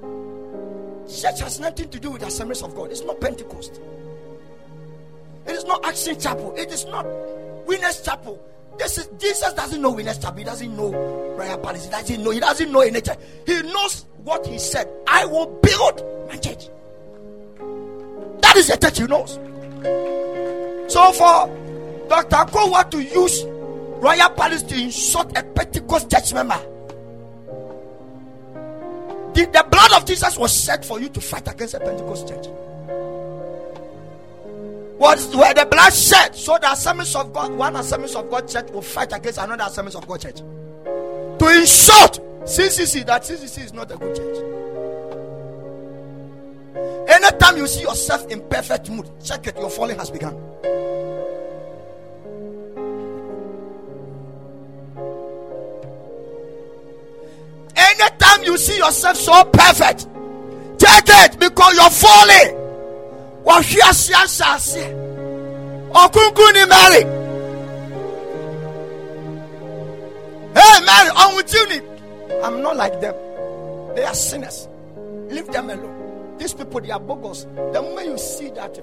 Church 1.09 1.41
has 1.41 1.61
nothing 1.61 1.89
to 1.91 2.01
do 2.01 2.11
with 2.11 2.23
the 2.23 2.27
assemblies 2.27 2.63
of 2.63 2.75
God. 2.75 2.91
It's 2.91 3.03
not 3.03 3.21
Pentecost. 3.21 3.81
It 5.47 5.53
is 5.53 5.65
not 5.65 5.85
Action 5.85 6.19
Chapel. 6.19 6.55
It 6.57 6.73
is 6.73 6.87
not 6.87 7.07
Winners 7.67 8.03
Chapel. 8.03 8.43
This 8.79 8.99
is 8.99 9.09
Jesus 9.19 9.53
doesn't 9.55 9.81
know 9.81 9.93
Winners 9.93 10.19
Chapel. 10.19 10.39
He 10.39 10.45
doesn't 10.45 10.77
know 10.77 10.93
Royal 11.37 11.59
Palace. 11.59 11.85
He 11.85 11.91
doesn't 11.91 12.23
know. 12.23 12.31
He 12.31 12.41
doesn't 12.41 12.73
know 12.73 12.81
any 12.81 13.01
church. 13.01 13.19
He 13.47 13.63
knows 13.63 14.05
what 14.23 14.47
he 14.47 14.59
said. 14.59 14.89
I 15.07 15.25
will 15.25 15.47
build 15.63 16.05
my 16.29 16.37
church. 16.37 16.69
That 18.43 18.57
is 18.57 18.69
the 18.69 18.77
church 18.77 18.99
he 18.99 19.07
knows. 19.07 19.39
So 20.93 21.13
for 21.13 22.09
Dr. 22.09 22.53
Kowa 22.53 22.87
to 22.91 23.03
use 23.03 23.45
Royal 23.45 24.31
Palace 24.31 24.63
to 24.65 24.81
insult 24.81 25.37
a 25.37 25.43
Pentecost 25.43 26.11
church 26.11 26.33
member. 26.35 26.59
The, 29.35 29.45
the 29.45 29.67
blood 29.71 29.93
of 29.93 30.07
Jesus 30.07 30.39
was 30.39 30.65
shed 30.65 30.85
for 30.85 31.01
you 31.01 31.09
to 31.11 31.21
fight 31.21 31.47
against 31.49 31.75
a 31.75 31.81
Pentecost 31.81 32.29
church. 32.29 32.47
Was 34.99 35.37
where 35.37 35.53
the 35.53 35.67
blood 35.67 35.93
shed 35.93 36.35
so 36.35 36.57
the 36.59 36.73
assemblies 36.73 37.15
of 37.15 37.31
God, 37.33 37.53
one 37.53 37.77
assemblies 37.77 38.15
of 38.15 38.31
God 38.31 38.49
church 38.49 38.71
will 38.71 38.81
fight 38.81 39.13
against 39.13 39.39
another 39.39 39.65
assemblies 39.65 39.95
of 39.95 40.07
God 40.09 40.21
church. 40.23 40.37
To 40.37 41.49
insult 41.55 42.21
CCC 42.45 43.05
that 43.05 43.23
CCC 43.23 43.65
is 43.65 43.73
not 43.75 43.91
a 43.91 43.97
good 43.97 44.17
church. 44.17 44.37
Anytime 47.09 47.59
you 47.59 47.67
see 47.67 47.83
yourself 47.83 48.27
in 48.29 48.41
perfect 48.49 48.89
mood, 48.89 49.09
check 49.23 49.47
it, 49.47 49.57
your 49.59 49.69
falling 49.69 49.99
has 49.99 50.11
begun. 50.11 50.35
Anytime 57.77 58.45
you 58.45 58.57
see 58.57 58.79
yourself 58.79 59.17
so 59.17 59.45
perfect, 59.45 60.07
check 60.81 61.05
it 61.07 61.39
because 61.39 61.75
you're 61.75 61.91
falling. 61.91 62.66
Wahwe 63.47 63.81
ase 63.89 64.13
asase. 64.15 64.85
Okunkun 65.95 66.53
ni 66.53 66.65
Mary. 66.67 67.03
Hey 70.55 70.81
Mary, 70.85 71.11
you. 71.77 71.83
I'm 72.43 72.61
not 72.61 72.77
like 72.77 73.01
them. 73.01 73.15
They 73.95 74.05
are 74.05 74.15
sinners. 74.15 74.69
Leave 75.31 75.47
them 75.47 75.71
alone. 75.71 76.37
These 76.39 76.55
people, 76.55 76.81
they 76.81 76.91
are 76.91 77.01
bogus. 77.01 77.45
The 77.45 77.81
moment 77.81 78.07
you 78.09 78.19
see 78.19 78.51
that, 78.51 78.75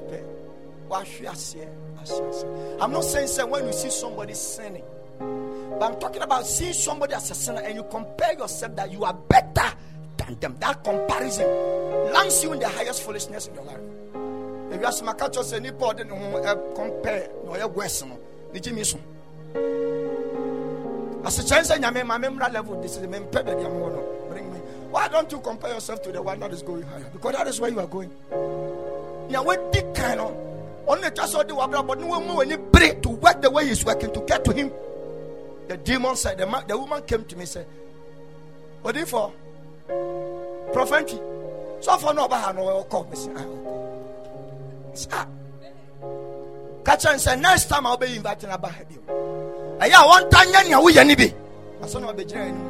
wahwe 0.90 1.32
ase 1.32 1.58
asase. 2.02 2.80
I'm 2.82 2.92
not 2.92 3.04
saying 3.04 3.28
say 3.28 3.44
when 3.44 3.66
you 3.66 3.74
see 3.74 3.90
somebody 3.90 4.34
sinning 4.34 4.84
But 5.20 5.94
I'm 5.94 6.00
talking 6.00 6.22
about 6.22 6.48
seeing 6.48 6.74
somebody 6.74 7.14
as 7.14 7.30
a 7.32 7.36
sinner 7.36 7.62
and 7.62 7.76
you 7.76 7.84
compare 7.84 8.34
yourself 8.34 8.76
that 8.78 8.92
you 8.92 9.04
are 9.04 9.14
better 9.14 9.76
than 10.18 10.40
them. 10.40 10.56
That 10.60 10.84
comparison 10.84 11.48
lands 12.14 12.44
you 12.44 12.54
in 12.54 12.60
the 12.60 12.70
highest 12.70 13.04
foolishness 13.04 13.48
in 13.48 13.56
your 13.56 13.66
life. 13.66 13.80
If 14.74 14.82
you 14.82 14.86
ask 14.88 15.04
my 15.04 15.14
culture, 15.14 15.44
say, 15.44 15.58
anybody 15.58 16.04
compare, 16.04 17.30
no, 17.46 17.56
you're 17.56 17.68
worse. 17.68 18.04
No, 18.04 18.20
as 21.26 21.40
a 21.40 21.48
chance, 21.48 21.72
nyame 21.72 22.06
my 22.06 22.18
memory 22.18 22.52
level. 22.52 22.82
This 22.82 22.96
is 22.96 23.02
the 23.02 23.08
main 23.08 23.24
pet 23.28 23.46
that 23.46 23.56
I'm 23.58 23.80
going 23.80 23.94
to 23.94 24.26
bring 24.30 24.52
me. 24.52 24.60
Why 24.90 25.08
don't 25.08 25.32
you 25.32 25.40
compare 25.40 25.74
yourself 25.74 26.02
to 26.04 26.12
the 26.12 26.22
one 26.22 26.40
that 26.42 26.52
is 26.52 26.62
going 26.62 26.84
higher? 26.84 27.10
Because 27.14 27.34
that 27.34 27.48
is 27.48 27.62
where 27.62 27.72
you 27.72 27.80
are 27.80 27.88
going. 27.88 28.10
Now, 29.30 29.44
what 29.44 29.72
did 29.72 29.94
kind 29.96 30.20
of 30.20 30.36
only 30.88 31.10
just 31.12 31.34
all 31.36 31.46
the 31.46 31.54
wabra, 31.54 31.86
but 31.86 32.00
no 32.00 32.08
one 32.08 32.36
when 32.36 32.50
you 32.50 32.58
pray 32.58 32.96
to 32.96 33.10
work 33.10 33.42
the 33.42 33.50
way 33.50 33.68
he's 33.68 33.86
working 33.86 34.12
to 34.14 34.20
get 34.22 34.44
to 34.46 34.52
him. 34.52 34.72
The 35.70 35.78
demon 35.78 36.16
said, 36.18 36.38
the, 36.40 36.46
man, 36.46 36.64
the 36.68 36.78
woman 36.78 37.02
came 37.04 37.24
to 37.24 37.36
me 37.36 37.42
and 37.42 37.50
said, 37.50 37.66
What 38.82 38.98
if 38.98 39.10
for 39.10 39.32
prophecy? 40.74 41.20
So 41.80 41.98
for 41.98 42.14
no 42.14 42.26
about 42.26 42.56
no 42.56 42.84
call 42.84 43.08
ah, 43.14 43.83
me. 44.94 46.84
Catch 46.86 47.06
and 47.06 47.20
say, 47.22 47.36
Next 47.40 47.66
time 47.66 47.86
I'll 47.88 47.98
be 47.98 48.16
inviting 48.16 48.50
about 48.50 48.74
him. 48.74 48.88
ɛyɛ 49.84 49.98
a 50.00 50.08
wɔnta 50.08 50.40
nyɛ 50.52 50.70
nea 50.70 50.78
woyɛ 50.80 51.06
ne 51.06 51.16
bi 51.16 51.34
asɔ 51.82 52.00
na 52.02 52.08
ɔbɛgyina 52.14 52.42
anim 52.48 52.70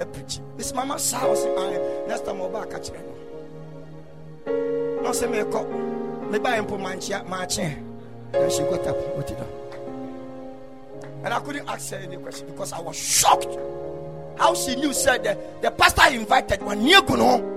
apirikyi 0.00 0.40
bisi 0.56 0.74
mama 0.74 0.98
saa 0.98 1.24
ɔsɛ 1.24 1.48
ae 1.56 1.78
next 2.08 2.24
time 2.26 2.38
ɔba 2.40 2.62
aka 2.62 2.78
kyerɛ 2.78 3.00
no 4.46 5.02
na 5.02 5.10
ɔsɛ 5.10 5.26
meekɔ 5.32 5.60
mebaɛ 6.30 6.60
mpo 6.66 6.76
mankyea 6.78 7.24
maakye 7.28 7.72
then 8.32 8.50
she 8.50 8.62
got 8.64 8.86
up 8.86 8.96
what 9.16 9.30
it 9.30 9.38
and 11.24 11.32
I 11.34 11.40
couldn't 11.40 11.68
ask 11.68 11.90
her 11.90 11.96
any 11.96 12.16
question 12.18 12.46
because 12.48 12.72
I 12.72 12.80
was 12.80 12.96
shocked 12.96 13.56
how 14.38 14.54
she 14.54 14.76
knew 14.76 14.92
said 14.92 15.24
that 15.24 15.62
the 15.62 15.70
pastor 15.72 16.12
invited 16.14 16.62
one. 16.62 16.84
Near 16.84 17.00
Guno. 17.00 17.40
and 17.40 17.55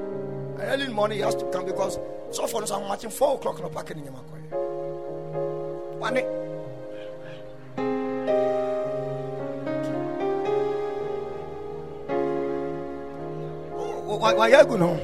early 0.61 0.83
in 0.83 0.89
the 0.89 0.93
morning 0.95 1.17
he 1.17 1.23
has 1.23 1.35
to 1.35 1.45
come 1.51 1.65
because 1.65 1.99
so 2.31 2.47
for 2.47 2.63
us 2.63 2.71
I'm 2.71 2.87
watching 2.87 3.09
four 3.09 3.35
o'clock 3.35 3.57
the 3.61 3.69
park 3.69 3.91
in 3.91 3.99
Yamakoy 4.03 4.39
one 5.99 6.49
wayɛ 14.19 14.67
gu 14.67 14.77
no? 14.77 14.99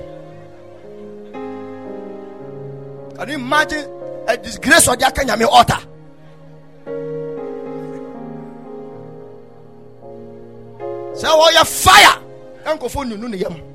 Can 3.18 3.30
you 3.30 3.36
imagine 3.36 3.86
a 4.28 4.38
disgrace 4.38 4.88
ɔde 4.88 5.04
aka 5.04 5.24
nyame 5.24 5.46
altar? 5.48 5.80
Sɛ 11.16 11.28
wɔyɛ 11.40 11.64
fire. 11.66 12.16
Ɛnkɔfo 12.66 13.08
nunu 13.08 13.28
ne 13.30 13.38
yam 13.38 13.75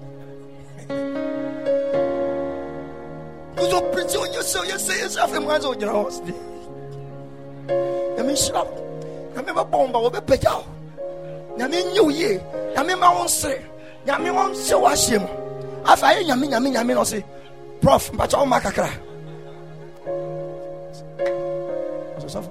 sɛ 4.51 4.95
yɛsɛ 5.03 5.19
afei 5.25 5.41
mu 5.41 5.49
sɛ 5.49 5.67
ɔgyina 5.73 5.93
hɔ 5.97 6.03
sɛ 6.17 6.21
nyame 8.17 8.33
nhyira 8.35 8.63
wo 8.67 8.75
nyame 9.35 9.51
bɛbɔ 9.57 9.77
wo 9.81 9.87
ba 9.93 9.99
wɔbɛpagya 10.05 10.53
wo 10.59 10.65
nyame 11.59 11.77
nyɛ 11.93 12.01
wo 12.03 12.11
yie 12.11 12.41
nyame 12.75 12.93
ma 12.99 13.09
wo 13.15 13.25
nsere 13.25 13.61
nyame 14.07 14.29
wɔn 14.37 14.51
hyɛ 14.55 14.77
w'ahyɛ 14.83 15.19
mu 15.23 15.29
afa 15.85 16.07
ayɛ 16.07 16.21
nyame 16.29 16.45
nyame 16.51 16.69
nyame 16.75 16.93
na 16.95 17.01
ɔse 17.03 17.23
prof 17.81 18.11
mpakyɛ 18.13 18.39
wo 18.41 18.47
ma 18.47 18.61
kakra 18.61 18.91
ɔsosɔfo 22.19 22.51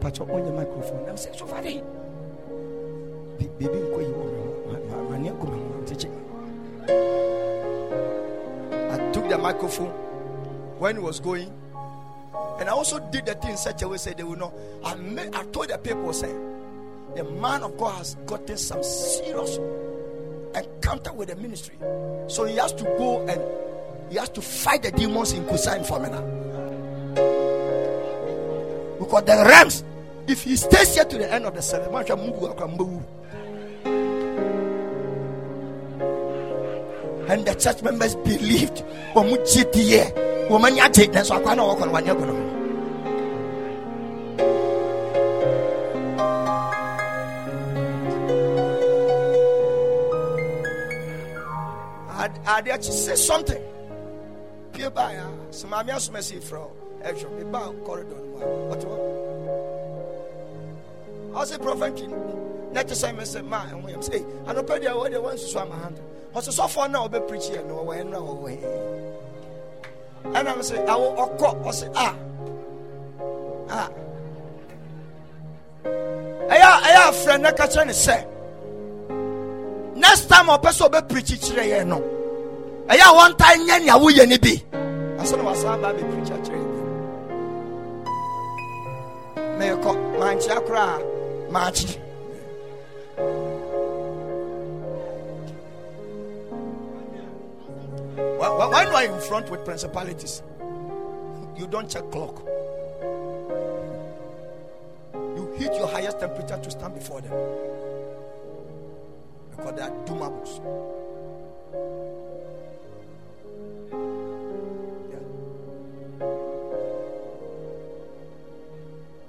mpakyɛ 0.00 0.22
wonyɛ 0.30 0.50
microphone 0.58 1.02
nam 1.06 1.16
sɛ 1.16 1.28
sofa 1.38 1.60
de 1.62 1.82
biribi 3.58 3.78
nkɔ 3.78 4.00
yi 4.06 4.12
wɔ 4.18 4.24
me 4.32 4.88
ho 4.90 5.02
mane 5.10 5.28
agu 5.30 5.46
me 5.46 5.58
ho 5.58 5.80
ntekye 5.84 6.10
the 9.30 9.38
microphone 9.38 9.90
when 10.78 10.96
he 10.96 11.02
was 11.02 11.20
going 11.20 11.52
and 12.58 12.68
I 12.68 12.72
also 12.72 12.98
did 13.10 13.26
the 13.26 13.34
thing 13.34 13.52
in 13.52 13.56
such 13.56 13.80
a 13.82 13.88
way 13.88 13.96
say 13.96 14.12
they 14.12 14.22
will 14.24 14.36
know 14.36 14.52
I, 14.84 14.94
made, 14.96 15.34
I 15.34 15.44
told 15.44 15.68
the 15.68 15.78
people 15.78 16.12
say 16.12 16.34
the 17.16 17.24
man 17.24 17.62
of 17.62 17.76
God 17.78 17.96
has 17.98 18.14
gotten 18.26 18.56
some 18.56 18.82
serious 18.82 19.58
encounter 20.54 21.12
with 21.12 21.28
the 21.28 21.36
ministry. 21.36 21.76
So 22.28 22.44
he 22.44 22.56
has 22.56 22.72
to 22.74 22.84
go 22.84 23.26
and 23.26 23.40
he 24.12 24.18
has 24.18 24.28
to 24.30 24.42
fight 24.42 24.82
the 24.82 24.90
demons 24.92 25.32
in 25.32 25.44
Kusain 25.44 25.86
Famina. 25.86 26.20
Because 28.98 29.24
the 29.24 29.44
realms, 29.46 29.84
if 30.26 30.42
he 30.44 30.56
stays 30.56 30.94
here 30.94 31.04
to 31.04 31.18
the 31.18 31.32
end 31.32 31.46
of 31.46 31.54
the 31.54 31.62
service, 31.62 31.88
And 37.30 37.46
the 37.46 37.54
church 37.54 37.80
members 37.82 38.16
believed. 38.16 38.82
Woman, 39.14 40.76
you 40.76 40.88
take 40.90 41.12
that's 41.12 41.30
why 41.30 41.40
I 41.44 41.54
know 41.54 41.72
what 41.74 42.04
you're 42.04 42.16
going 42.16 42.26
to 42.26 42.50
adeɛ 52.50 52.76
kye 52.82 52.90
say 52.92 53.14
something. 53.14 53.62
Pie 54.72 54.88
baa 54.90 55.10
ya 55.12 55.26
sɛ 55.52 55.66
maame 55.70 55.92
asoma 55.94 56.22
si 56.22 56.36
frɛ 56.36 56.66
ɛhwɛ 57.04 57.30
me 57.38 57.44
baa 57.44 57.70
corridor 57.86 58.16
no 58.16 58.24
mu 58.26 58.38
a 58.38 58.74
ɔte 58.74 58.86
hɔ 58.90 58.96
ɔsɛ 61.40 61.56
prɔfɛtwi 61.62 62.06
na 62.72 62.82
te 62.82 62.94
sɛ 62.94 63.16
me 63.16 63.22
sɛ 63.22 63.44
ma 63.44 63.64
ɛho 63.66 63.88
yam 63.90 64.00
sɛ 64.00 64.18
anɔpɛ 64.46 64.74
deɛ 64.82 64.92
wɔ 64.98 65.06
deɛ 65.12 65.22
wansusu 65.22 65.60
ama 65.62 65.76
hanta 65.76 66.02
ɔsɛ 66.34 66.50
sɔfoɔ 66.58 66.90
no 66.90 67.04
a 67.04 67.08
wɔbɛprikyi 67.08 67.58
ɛ 67.58 67.66
no 67.66 67.74
wɔwɔ 67.84 68.04
no 68.10 68.16
a 68.18 68.20
wɔwɔ 68.20 68.48
ɛ 68.50 68.90
ɛna 70.34 70.56
me 70.56 70.62
sɛ 70.62 70.86
awo 70.86 71.08
ɔkɔ 71.16 71.48
ɔsɛ 71.64 71.86
a. 71.96 72.14
A. 73.70 73.88
Ɛyɛ 76.52 76.70
ɛyɛ 76.86 77.00
afrɛ 77.10 77.40
na 77.40 77.50
ka 77.52 77.66
kyerɛ 77.66 77.86
ne 77.86 77.92
sɛ 77.92 78.26
next 79.96 80.28
time 80.28 80.46
ɔpɛ 80.46 80.70
sɛ 80.70 80.88
ɔbɛprikyi 80.88 81.36
kyerɛ 81.44 81.64
yɛn 81.72 81.86
no 81.88 81.98
ɛyɛ 82.88 83.02
a 83.02 83.14
wɔn 83.18 83.36
ta 83.36 83.46
nyɛ 83.56 83.84
nea 83.84 83.94
woyɛ 83.98 84.28
ne 84.28 84.38
bi. 84.38 84.62
Asɛ 85.18 85.36
na 85.36 85.42
wasan 85.50 85.80
ba 85.82 85.92
bɛ 85.92 86.02
pirikyi 86.10 86.32
akyerɛ 86.38 86.58
bi. 86.70 86.78
Mɛkɔ 89.58 89.90
mankyia 90.18 90.60
koraa 90.66 90.98
maakyi 91.50 91.98
when 98.68 98.88
you 98.88 98.94
are 98.94 99.04
in 99.04 99.20
front 99.20 99.50
with 99.50 99.64
principalities? 99.64 100.42
You 101.56 101.66
don't 101.66 101.88
check 101.88 102.10
clock. 102.10 102.42
You 105.14 105.54
hit 105.56 105.74
your 105.74 105.88
highest 105.88 106.20
temperature 106.20 106.58
to 106.58 106.70
stand 106.70 106.94
before 106.94 107.20
them. 107.20 107.32
Because 109.50 109.74
they 109.76 109.82
are 109.82 109.90
doomables 110.04 110.60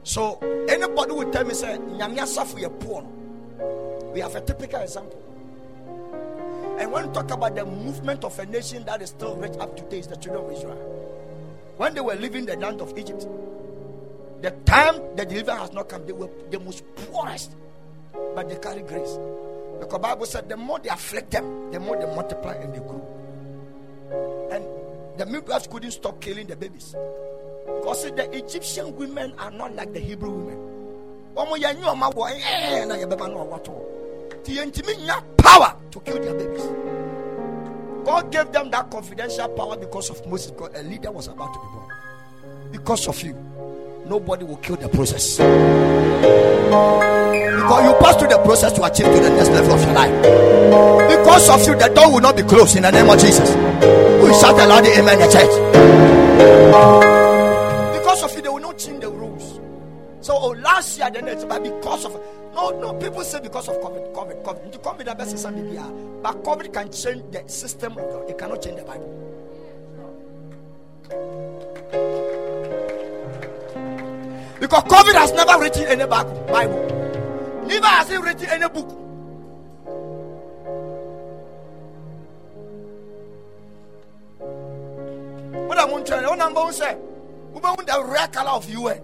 So 0.03 0.37
anybody 0.67 1.13
will 1.13 1.31
tell 1.31 1.45
me, 1.45 1.53
say, 1.53 1.77
Nyamia 1.77 2.27
Safu 2.27 2.79
poor. 2.81 3.01
We 4.13 4.19
have 4.19 4.35
a 4.35 4.41
typical 4.41 4.81
example. 4.81 5.30
And 6.79 6.91
when 6.91 7.07
we 7.07 7.13
talk 7.13 7.31
about 7.31 7.55
the 7.55 7.65
movement 7.65 8.23
of 8.23 8.37
a 8.39 8.45
nation 8.45 8.83
that 8.85 9.01
is 9.01 9.09
still 9.09 9.35
rich 9.35 9.53
up 9.59 9.75
to 9.77 9.83
date, 9.83 10.07
the 10.09 10.15
children 10.15 10.45
of 10.45 10.51
Israel. 10.51 10.77
When 11.77 11.93
they 11.93 12.01
were 12.01 12.15
leaving 12.15 12.45
the 12.45 12.55
land 12.57 12.81
of 12.81 12.97
Egypt, 12.97 13.27
the 14.41 14.51
time 14.65 14.95
the 15.15 15.25
deliverance 15.25 15.61
has 15.61 15.73
not 15.73 15.89
come, 15.89 16.05
they 16.05 16.13
were 16.13 16.29
the 16.49 16.59
most 16.59 16.83
poorest, 16.95 17.55
but 18.35 18.49
they 18.49 18.55
carry 18.57 18.81
grace. 18.81 19.17
Because 19.79 19.93
the 19.93 19.99
Bible 19.99 20.25
said 20.25 20.49
the 20.49 20.57
more 20.57 20.79
they 20.79 20.89
afflict 20.89 21.31
them, 21.31 21.71
the 21.71 21.79
more 21.79 21.97
they 21.97 22.05
multiply 22.15 22.53
and 22.53 22.73
they 22.73 22.79
grow. 22.79 23.01
And 24.51 24.63
the 25.19 25.25
midwives 25.25 25.67
couldn't 25.67 25.91
stop 25.91 26.19
killing 26.21 26.47
the 26.47 26.55
babies. 26.55 26.95
Because 27.65 28.03
the 28.11 28.29
Egyptian 28.37 28.95
women 28.95 29.33
are 29.37 29.51
not 29.51 29.75
like 29.75 29.93
the 29.93 29.99
Hebrew 29.99 30.29
women. 30.31 30.67
Power 35.37 35.75
to 35.91 35.99
kill 36.01 36.19
their 36.21 36.33
babies. 36.33 36.65
God 38.05 38.31
gave 38.31 38.51
them 38.51 38.71
that 38.71 38.89
confidential 38.89 39.47
power 39.49 39.77
because 39.77 40.09
of 40.09 40.25
Moses. 40.27 40.51
God, 40.51 40.71
a 40.75 40.81
leader 40.83 41.11
was 41.11 41.27
about 41.27 41.53
to 41.53 41.59
be 41.59 41.65
born. 41.67 41.87
Because 42.71 43.07
of 43.07 43.21
you, 43.21 43.33
nobody 44.07 44.43
will 44.43 44.57
kill 44.57 44.75
the 44.77 44.89
process. 44.89 45.37
Because 45.37 45.53
you 47.83 47.93
pass 47.99 48.15
through 48.17 48.29
the 48.29 48.39
process 48.43 48.73
to 48.73 48.83
achieve 48.83 49.05
to 49.05 49.19
the 49.19 49.29
next 49.29 49.49
level 49.49 49.73
of 49.73 49.83
your 49.83 49.93
life. 49.93 50.11
Because 51.17 51.49
of 51.49 51.67
you, 51.67 51.75
the 51.77 51.89
door 51.93 52.11
will 52.13 52.21
not 52.21 52.35
be 52.35 52.41
closed 52.43 52.75
in 52.75 52.81
the 52.83 52.91
name 52.91 53.09
of 53.09 53.19
Jesus. 53.19 53.49
We 53.51 54.33
shout 54.39 54.59
aloud 54.59 54.81
the 54.83 54.97
amen 54.97 55.21
in 55.21 55.27
the 55.27 55.31
church. 55.31 55.51
Because 57.99 58.23
of 58.23 58.33
you, 58.35 58.41
they 58.41 58.49
will 58.49 58.59
not 58.59 58.77
change 58.77 59.01
the 59.01 59.09
church. 59.09 59.17
Oh, 60.29 60.55
last 60.61 60.97
year, 60.97 61.09
the 61.11 61.21
next, 61.21 61.45
but 61.47 61.63
because 61.63 62.05
of 62.05 62.13
no, 62.53 62.69
no, 62.79 62.93
people 62.93 63.23
say 63.23 63.39
because 63.39 63.69
of 63.69 63.75
COVID, 63.77 64.13
COVID, 64.13 64.43
COVID. 64.43 64.65
Into 64.65 64.77
COVID, 64.79 65.05
the 65.05 65.15
best 65.15 65.37
something 65.37 65.73
But 66.21 66.43
COVID 66.43 66.73
can 66.73 66.91
change 66.91 67.23
the 67.31 67.47
system 67.47 67.93
of 67.93 68.09
God. 68.09 68.29
It 68.29 68.37
cannot 68.37 68.61
change 68.61 68.77
the 68.77 68.83
Bible. 68.83 69.17
Because 74.59 74.83
COVID 74.83 75.13
has 75.13 75.31
never 75.33 75.59
written 75.59 75.85
any 75.85 76.05
Bible. 76.05 77.63
Neither 77.65 77.87
has 77.87 78.09
it 78.11 78.21
written 78.21 78.45
any 78.47 78.69
book. 78.69 78.89
What 85.67 85.79
I'm 85.79 85.89
to 86.03 86.03
tell 86.03 86.21
you, 86.21 86.29
what 86.29 86.41
I'm 86.41 86.53
going 86.53 86.67
to 86.67 86.73
say, 86.73 86.97
the 87.91 88.03
rare 88.05 88.27
color 88.27 88.51
of 88.51 88.69
UN. 88.69 89.01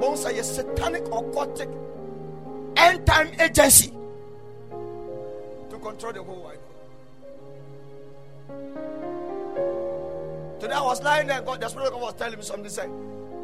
Bone 0.00 0.16
say 0.16 0.38
a 0.38 0.42
satanic 0.44 1.04
occultic 1.04 1.70
end 2.76 3.06
time 3.06 3.28
agency 3.40 3.92
to 5.70 5.78
control 5.78 6.12
the 6.12 6.22
whole 6.22 6.42
world. 6.42 6.58
Today 10.60 10.74
I 10.74 10.80
was 10.82 11.02
lying 11.02 11.26
there, 11.26 11.42
God, 11.42 11.60
the 11.60 11.68
Spirit 11.68 11.88
of 11.88 11.94
God 11.94 12.02
was 12.02 12.14
telling 12.14 12.38
me 12.38 12.44
something. 12.44 12.70
Say, 12.70 12.88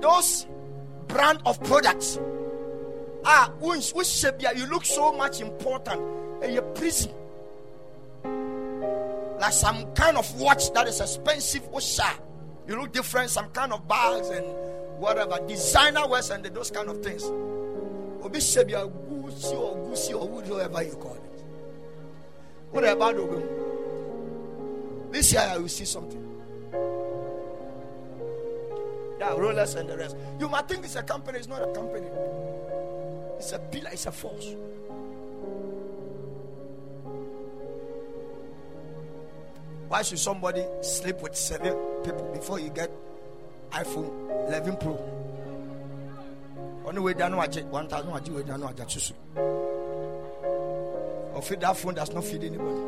those 0.01 0.47
brand 1.09 1.41
of 1.47 1.63
products, 1.65 2.19
ah, 3.25 3.53
which, 3.59 3.91
which 3.91 4.07
shape 4.07 4.35
you 4.41 4.67
look 4.67 4.85
so 4.85 5.13
much 5.13 5.41
important 5.41 6.01
in 6.45 6.53
your 6.53 6.63
prison. 6.63 7.13
Like 9.41 9.53
some 9.53 9.93
kind 9.95 10.17
of 10.17 10.41
watch 10.41 10.73
that 10.75 10.87
is 10.87 11.01
expensive, 11.01 11.67
which 11.69 11.99
you 12.69 12.77
look 12.77 12.93
different, 12.93 13.31
some 13.31 13.49
kind 13.51 13.73
of 13.73 13.89
bags 13.89 14.29
and 14.29 14.47
whatever, 14.99 15.39
designer 15.47 16.07
wears 16.07 16.31
and 16.31 16.45
those 16.45 16.71
kind 16.71 16.89
of 16.89 17.03
things. 17.03 17.25
Obi 18.23 18.41
shape 18.41 18.71
Gucci 19.39 19.55
or 19.55 19.77
Gucci 19.77 20.21
or 20.21 20.29
whatever 20.29 20.83
you 20.83 20.95
call 20.95 21.15
it. 21.15 21.45
Whatever 22.73 22.97
about 22.97 23.17
Ogum? 23.17 23.49
This 25.13 25.33
year 25.33 25.43
I 25.43 25.59
will 25.59 25.69
see 25.69 25.85
something. 25.85 26.25
Yeah, 29.19 29.31
Rolex 29.31 29.77
and 29.77 29.89
the 29.89 29.97
rest. 29.97 30.17
You 30.39 30.49
might 30.49 30.69
think 30.69 30.85
it's 30.85 30.97
a 30.97 31.03
company, 31.03 31.39
it's 31.39 31.49
not 31.49 31.63
a 31.63 31.73
company. 31.73 32.09
It's 33.39 33.53
a 33.53 33.59
pillar, 33.59 33.91
it's 33.93 34.07
a 34.07 34.13
force. 34.13 34.55
Why 39.89 40.03
should 40.03 40.19
somebody 40.19 40.65
sleep 40.83 41.21
with 41.23 41.35
seven 41.35 41.75
people 42.05 42.31
before 42.33 42.59
you 42.61 42.71
get 42.71 42.91
iPhone 43.71 44.49
11 44.49 44.77
Pro? 44.77 45.28
Ɔne 46.89 47.03
wei 47.03 47.15
da 47.15 47.29
no 47.29 47.39
agye 47.39 47.63
1000 47.65 48.13
agye 48.13 48.35
wei 48.35 48.43
da 48.43 48.57
no 48.57 48.67
agye 48.69 48.85
susu 48.89 49.13
ɔfi 51.35 51.61
that 51.61 51.77
phone 51.77 51.95
does 51.95 52.13
not 52.13 52.25
feed 52.25 52.43
anybody. 52.45 52.81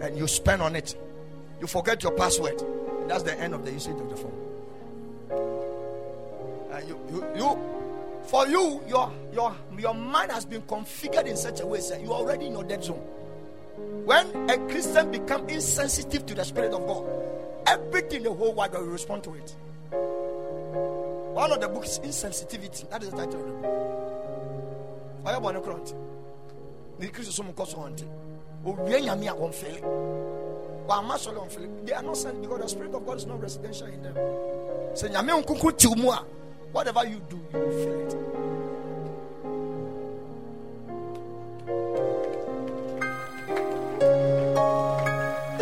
And 0.00 0.16
you 0.16 0.26
spend 0.26 0.62
on 0.62 0.74
it. 0.76 0.96
You 1.60 1.66
forget 1.66 2.02
your 2.02 2.12
password. 2.12 2.62
That's 3.06 3.22
the 3.22 3.38
end 3.38 3.54
of 3.54 3.64
the 3.64 3.70
usage 3.72 4.00
of 4.00 4.08
the 4.08 4.16
phone. 4.16 4.32
And 6.72 6.88
you 6.88 6.98
you, 7.12 7.24
you 7.36 7.58
for 8.24 8.46
you 8.48 8.82
your 8.88 9.12
your 9.32 9.54
your 9.78 9.94
mind 9.94 10.32
has 10.32 10.44
been 10.46 10.62
configured 10.62 11.26
in 11.26 11.36
such 11.36 11.60
a 11.60 11.66
way 11.66 11.80
that 11.80 12.00
you're 12.00 12.12
already 12.12 12.46
in 12.46 12.52
your 12.52 12.64
dead 12.64 12.82
zone. 12.82 13.02
When 14.04 14.50
a 14.50 14.58
christian 14.68 15.10
become 15.10 15.48
insensitive 15.48 16.26
to 16.26 16.34
the 16.34 16.44
spirit 16.44 16.72
of 16.72 16.86
god 16.86 17.06
everything 17.66 18.18
in 18.18 18.22
the 18.24 18.32
whole 18.32 18.52
world 18.52 18.72
will 18.72 18.82
respond 18.82 19.22
to 19.24 19.34
it 19.34 19.54
one 21.40 21.52
of 21.52 21.60
the 21.62 21.68
books, 21.68 21.98
Insensitivity. 22.00 22.88
That 22.90 23.02
is 23.02 23.08
the 23.10 23.16
title 23.16 23.40
of 23.40 23.46
the 23.46 23.52
book. 23.54 23.64
One 25.42 25.56
account. 25.56 25.94
The 26.98 27.08
Christian 27.08 27.32
some 27.32 27.52
cause 27.54 27.72
on 27.74 27.94
it. 27.94 28.04
Owie 28.66 29.00
nyame 29.00 29.26
a 29.26 29.32
wɔmfele 29.34 29.80
wɔama 30.86 31.16
sɔre 31.16 31.38
ɔmfele 31.48 31.86
they 31.86 31.94
are 31.94 32.02
not 32.02 32.16
sent 32.18 32.42
because 32.42 32.60
the 32.60 32.68
spirit 32.68 32.94
of 32.94 33.06
God 33.06 33.16
is 33.16 33.24
not 33.24 33.40
residential 33.40 33.86
in 33.86 34.02
them 34.02 34.14
a 34.18 34.20
whatever 36.72 37.04
you 37.08 37.20
do 37.30 37.36
you 37.54 37.58
will 37.58 37.70
feel 37.70 38.00
it 38.00 38.14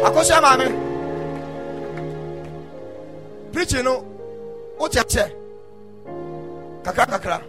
akɔhyɛ 0.02 0.40
maame 0.42 0.68
preaching 3.52 3.84
no 3.84 4.04
wokyɛkyɛ 4.80 5.38
kakra 6.93 7.07
kakra. 7.07 7.43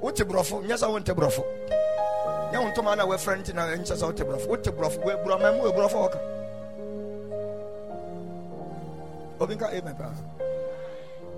Wote 0.00 0.24
borɔfo 0.24 0.62
nyɛ 0.62 0.76
sɛ 0.76 0.88
wonte 0.90 1.12
borɔfo. 1.14 1.44
Nyɛ 2.52 2.58
wo 2.60 2.68
ntoma 2.70 2.96
na 2.96 3.06
wɔafrɛ 3.06 3.38
nti 3.40 3.52
na 3.54 3.66
ɛnkyɛ 3.66 3.96
sɛ 3.96 4.04
wote 4.06 4.22
borɔfo. 4.24 4.46
Wote 4.48 4.70
borɔfo 4.70 4.98
burɔma 5.24 5.56
mu 5.56 5.62
ɛborɔfo 5.70 5.98
wɔka. 6.04 6.18
Obi 9.40 9.54
nka 9.54 9.72
amen 9.72 9.94
paa. 9.94 10.12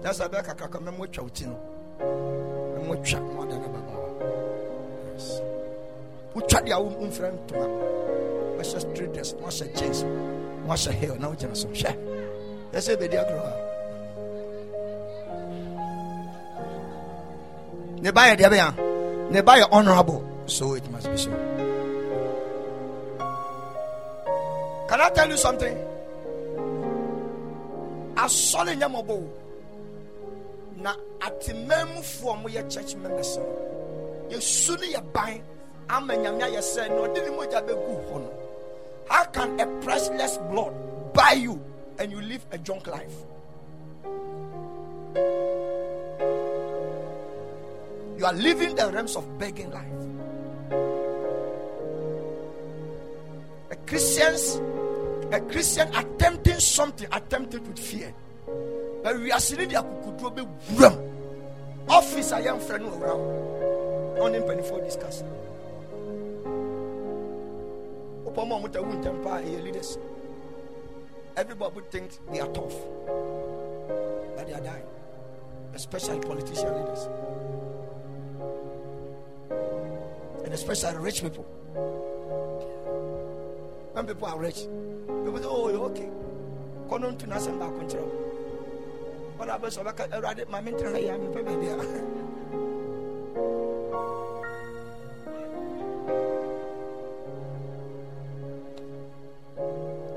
Nyɛ 0.03 0.11
sɛ 0.11 0.29
bɛɛ 0.29 0.43
kakrakra 0.45 0.81
mɛma 0.81 0.99
watwa 0.99 1.23
wo 1.23 1.29
ti 1.29 1.47
no. 1.47 1.57
Mɛma 2.01 2.89
watwa 2.89 3.20
na 3.20 3.39
wada 3.39 3.55
no 3.59 3.68
babaa 3.68 3.93
wotwa 6.35 6.61
deɛ 6.64 6.77
womfrɛ 6.99 7.31
ntoma. 7.31 7.66
Wɔhyɛ 8.59 8.81
straight 8.81 9.12
dress 9.12 9.33
na 9.35 9.47
wahyɛ 9.47 9.77
jeans 9.77 10.03
na 10.03 10.75
wahyɛ 10.75 10.91
hair 10.93 11.18
na 11.18 11.29
wogyina 11.29 11.57
so. 11.57 11.68
Hwɛ. 11.68 11.97
Yɛ 12.73 12.79
sɛ 12.79 12.97
bɛdi 12.97 13.16
agorɔ 13.18 13.72
ne 18.03 18.11
ba 18.11 18.22
yɛ 18.28 18.34
deɛ 18.36 18.48
bɛyɛ 18.50 18.68
ne 19.30 19.40
ba 19.40 19.53
yɛ 19.61 19.66
honorable? 19.70 20.22
So 20.46 20.74
it 20.74 20.90
must 20.90 21.11
be 21.11 21.16
so. 21.16 21.30
Can 24.88 25.00
i 25.00 25.09
tell 25.14 25.30
you 25.30 25.36
something? 25.36 25.76
Asɔre 28.16 28.74
nyɛ 28.76 28.88
mɔbɔ 28.90 29.11
o 29.11 29.28
na 30.82 30.94
atemamufoɔ 31.20 32.42
mo 32.42 32.48
yɛ 32.48 32.68
church 32.68 32.96
members. 32.96 33.36
No 33.38 33.62
yɛsu 34.30 34.76
no 34.80 34.86
yɛ 34.98 35.12
ban 35.12 35.40
ama 35.88 36.14
nyame 36.14 36.42
ayɛ 36.42 36.59
sɛ 36.61 36.88
na 36.88 37.07
ɔde 37.07 37.22
ne 37.22 37.30
mogya 37.36 37.62
how 39.09 39.24
can 39.26 39.61
a 39.61 39.66
priceless 39.82 40.38
blood 40.50 40.72
buy 41.12 41.32
you 41.32 41.61
and 41.98 42.11
you 42.11 42.20
live 42.20 42.44
a 42.50 42.59
junk 42.59 42.86
life 42.86 43.14
You 48.23 48.29
are 48.29 48.35
living 48.35 48.77
the 48.77 48.89
realms 48.89 49.16
of 49.16 49.37
begging 49.37 49.68
life. 49.73 49.99
A 53.73 53.77
Christian's 53.85 54.61
a 55.33 55.41
Christian 55.41 55.89
attempting 55.93 56.61
something, 56.61 57.09
attempted 57.11 57.66
with 57.66 57.81
fear. 57.81 58.14
But 59.03 59.18
we 59.18 59.33
are 59.33 59.41
seeing 59.41 59.68
the 59.68 59.75
akukudu 59.75 60.37
be 60.37 60.43
wram. 60.77 60.97
Office 61.89 62.31
I 62.31 62.43
am 62.43 62.61
friend 62.61 62.85
around. 62.85 63.27
On 64.20 64.33
him 64.33 64.47
before 64.57 64.81
discuss. 64.83 65.25
Upon 68.25 68.49
muta 68.49 68.79
wuntempa 68.79 69.64
leaders. 69.64 69.99
Everybody 71.37 71.81
thinks 71.91 72.20
they 72.31 72.39
are 72.39 72.53
tough, 72.55 72.77
but 74.37 74.47
they 74.47 74.53
are 74.55 74.61
dying, 74.61 74.87
especially 75.75 76.20
politician 76.20 76.73
leaders. 76.73 77.09
And 80.53 80.61
especially 80.61 80.98
rich 80.98 81.22
people. 81.22 81.44
When 83.94 84.07
people 84.07 84.28
are 84.28 84.38
rich, 84.38 84.66
people 85.24 85.38
say, 85.38 85.44
Oh, 85.46 85.68
okay. 85.90 86.11
Come 86.90 87.05
on 87.05 87.16
to 87.16 87.26
Nassim 87.26 87.59
back 87.59 87.74
control. 87.78 88.05
What 89.38 89.48
about 89.48 89.72
so 89.72 89.80
I 89.80 90.18
read 90.18 90.40
it, 90.40 90.50
my 90.50 90.61
mentor, 90.61 90.94
I 90.94 90.98
am 90.98 91.32
baby. 91.32 91.68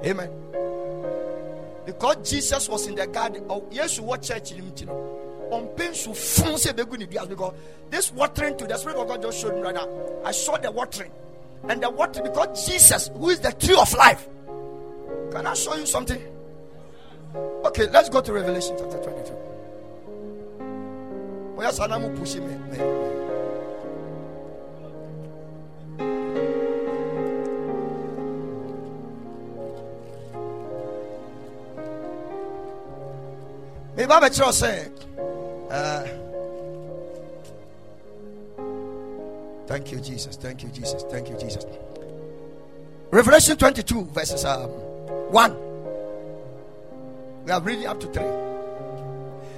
Amen. 0.06 0.30
Because 1.86 2.30
Jesus 2.30 2.68
was 2.68 2.88
in 2.88 2.96
the 2.96 3.08
garden. 3.08 3.46
Oh, 3.50 3.64
yes, 3.72 4.00
what 4.02 4.22
church 4.22 4.52
in 4.52 4.58
him? 4.58 5.25
Because 7.28 7.54
this 7.90 8.12
watering 8.12 8.58
to 8.58 8.66
the 8.68 8.78
spirit 8.78 8.98
of 8.98 9.08
God 9.08 9.22
just 9.22 9.42
showed 9.42 9.56
me 9.56 9.62
right 9.62 9.76
now. 9.76 9.88
I 10.24 10.32
saw 10.32 10.58
the 10.58 10.72
watering. 10.72 11.12
And 11.68 11.82
the 11.82 11.90
water 11.90 12.22
because 12.22 12.68
Jesus, 12.68 13.10
who 13.16 13.30
is 13.30 13.40
the 13.40 13.52
tree 13.54 13.76
of 13.80 13.92
life. 13.94 14.28
Can 15.32 15.48
I 15.48 15.54
show 15.54 15.76
you 15.76 15.86
something? 15.86 16.22
Okay, 17.66 17.90
let's 17.90 18.10
go 18.10 18.22
to 18.22 18.32
Revelation 18.34 18.76
chapter 18.78 18.98
22. 18.98 19.32
Where 21.56 21.70
Sanamu 21.70 22.16
pushing 22.18 22.48
me. 22.48 22.56
Me 33.98 34.06
ba 34.06 34.20
Uh, 35.76 36.08
thank 39.68 39.92
you, 39.92 40.00
Jesus. 40.00 40.38
Thank 40.38 40.64
you, 40.64 40.70
Jesus. 40.70 41.04
Thank 41.12 41.28
you, 41.30 41.38
Jesus. 41.38 41.66
Revelation 43.12 43.58
22, 43.58 44.06
verses 44.06 44.46
um, 44.46 44.70
1. 44.70 45.58
We 47.44 47.52
are 47.52 47.62
reading 47.62 47.88
up 47.88 48.00
to 48.00 48.08
3. 48.08 48.24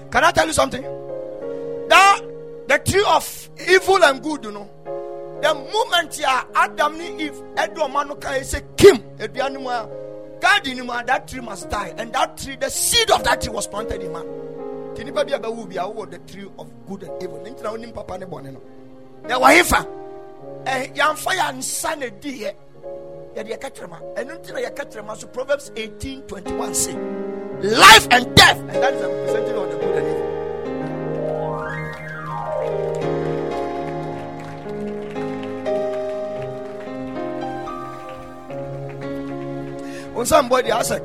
Can 0.10 0.24
I 0.24 0.32
tell 0.32 0.48
you 0.48 0.54
something? 0.54 0.82
That 1.90 2.22
the 2.68 2.80
tree 2.80 3.06
of 3.08 3.50
evil 3.70 4.04
and 4.04 4.24
good, 4.24 4.44
you 4.46 4.52
know. 4.54 4.68
The 5.44 5.54
moment 5.54 6.18
ya 6.18 6.46
Adam 6.56 6.98
ni 6.98 7.26
Eve, 7.26 7.44
Edo 7.64 7.88
Manu 7.90 8.16
can 8.16 8.44
say 8.44 8.62
Kim, 8.76 9.04
in 10.66 10.78
him, 10.80 10.88
that 10.88 11.28
tree 11.28 11.42
must 11.42 11.70
die. 11.70 11.94
And 11.96 12.12
that 12.14 12.38
tree, 12.38 12.56
the 12.56 12.72
seed 12.72 13.12
of 13.12 13.24
that 13.24 13.40
tree 13.44 13.54
was 13.54 13.68
planted 13.68 14.02
in 14.02 14.12
man. 14.12 14.26
Tinipa 14.98 15.24
bi 15.24 15.34
aba 15.34 15.48
wubi 15.48 15.78
awo 15.78 16.10
the 16.10 16.18
tree 16.20 16.50
of 16.58 16.68
good 16.88 17.04
and 17.04 17.22
evil. 17.22 17.38
Ntina 17.38 17.70
onim 17.72 17.94
papa 17.94 18.18
ne 18.18 18.26
bone 18.26 18.52
no. 18.52 18.62
Na 19.28 19.38
wa 19.38 19.50
hefa. 19.50 19.86
Eh 20.66 20.90
yamfa 20.96 21.36
ya 21.36 21.52
nsa 21.52 21.96
na 22.00 22.10
di 22.10 22.42
ye. 22.42 22.56
Ya 23.36 23.44
de 23.44 23.58
katrema. 23.58 24.02
Enu 24.18 24.34
ntina 24.34 24.60
ya 24.60 24.72
katrema 24.72 25.16
so 25.16 25.28
Proverbs 25.28 25.70
18:21 25.76 26.74
say, 26.74 26.96
life 27.62 28.08
and 28.10 28.36
death, 28.36 28.58
and 28.58 28.70
that 28.82 28.94
is 28.96 29.02
a 29.04 29.08
representative 29.08 29.58
of 29.58 29.70
the 29.70 29.78
good 29.78 29.96
and 29.98 30.08
evil. 30.08 30.24
On 40.18 40.26
somebody 40.26 40.72
I 40.72 40.82
said, 40.82 41.04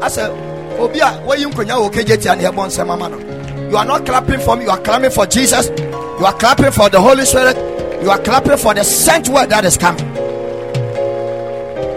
I 0.00 0.06
said, 0.06 0.30
Obia, 0.78 1.24
where 1.26 1.38
you 1.38 1.50
can 1.50 1.66
now 1.66 1.82
okay 1.86 2.04
jet 2.04 2.24
and 2.28 2.40
hebon 2.40 2.70
semamano. 2.70 3.31
You 3.72 3.78
are 3.78 3.86
not 3.86 4.04
clapping 4.04 4.38
for 4.40 4.54
me, 4.54 4.64
you 4.64 4.70
are 4.70 4.78
clapping 4.80 5.10
for 5.10 5.24
Jesus, 5.24 5.70
you 5.78 6.26
are 6.26 6.34
clapping 6.34 6.72
for 6.72 6.90
the 6.90 7.00
Holy 7.00 7.24
Spirit, 7.24 7.56
you 8.02 8.10
are 8.10 8.18
clapping 8.18 8.58
for 8.58 8.74
the 8.74 8.84
sent 8.84 9.30
word 9.30 9.48
that 9.48 9.64
is 9.64 9.78
coming. 9.78 10.04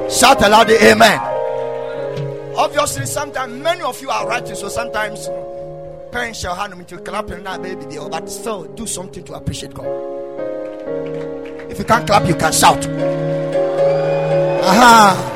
Shout 0.09 0.41
aloud, 0.41 0.67
the 0.67 0.81
Amen. 0.81 1.19
Obviously, 2.55 3.05
sometimes 3.05 3.61
many 3.61 3.81
of 3.81 4.01
you 4.01 4.09
are 4.09 4.25
writing, 4.25 4.55
so 4.55 4.69
sometimes 4.69 5.27
parents 6.13 6.39
shall 6.39 6.55
hand 6.55 6.77
me 6.77 6.85
to 6.85 6.97
clapping 6.99 7.43
now, 7.43 7.57
baby, 7.57 7.85
deal, 7.87 8.07
but 8.07 8.29
still 8.29 8.63
do 8.63 8.87
something 8.87 9.25
to 9.25 9.33
appreciate 9.33 9.73
God. 9.73 9.85
If 11.69 11.77
you 11.77 11.83
can't 11.83 12.07
clap, 12.07 12.25
you 12.25 12.35
can 12.35 12.53
shout. 12.53 12.87
Aha. 14.63 15.31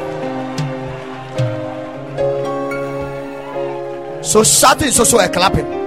So 4.24 4.42
shouting 4.46 4.88
is 4.88 5.00
also 5.00 5.18
a 5.20 5.28
clapping. 5.28 5.79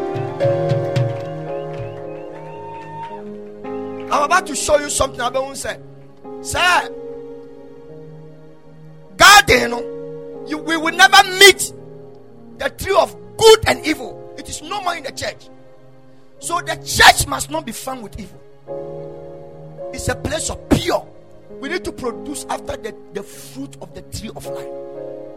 I'm 4.12 4.24
about 4.24 4.46
to 4.46 4.54
show 4.54 4.78
you 4.78 4.90
something 4.90 5.20
I 5.20 5.30
won't 5.30 5.56
say. 5.56 5.78
Sir, 6.42 6.90
know, 9.68 10.44
you, 10.46 10.58
we 10.58 10.76
will 10.76 10.94
never 10.94 11.22
meet 11.38 11.72
the 12.58 12.70
tree 12.70 12.94
of 12.98 13.16
good 13.36 13.58
and 13.66 13.84
evil. 13.86 14.34
It 14.38 14.48
is 14.48 14.62
no 14.62 14.80
more 14.82 14.94
in 14.96 15.04
the 15.04 15.12
church. 15.12 15.48
So 16.38 16.60
the 16.60 16.76
church 16.76 17.26
must 17.26 17.50
not 17.50 17.64
be 17.64 17.72
found 17.72 18.02
with 18.02 18.18
evil. 18.18 18.40
It's 19.92 20.08
a 20.08 20.14
place 20.14 20.50
of 20.50 20.68
pure. 20.68 21.06
We 21.60 21.68
need 21.68 21.84
to 21.84 21.92
produce 21.92 22.44
after 22.48 22.76
the, 22.76 22.94
the 23.12 23.22
fruit 23.22 23.76
of 23.80 23.94
the 23.94 24.02
tree 24.02 24.30
of 24.34 24.46
life. 24.46 24.68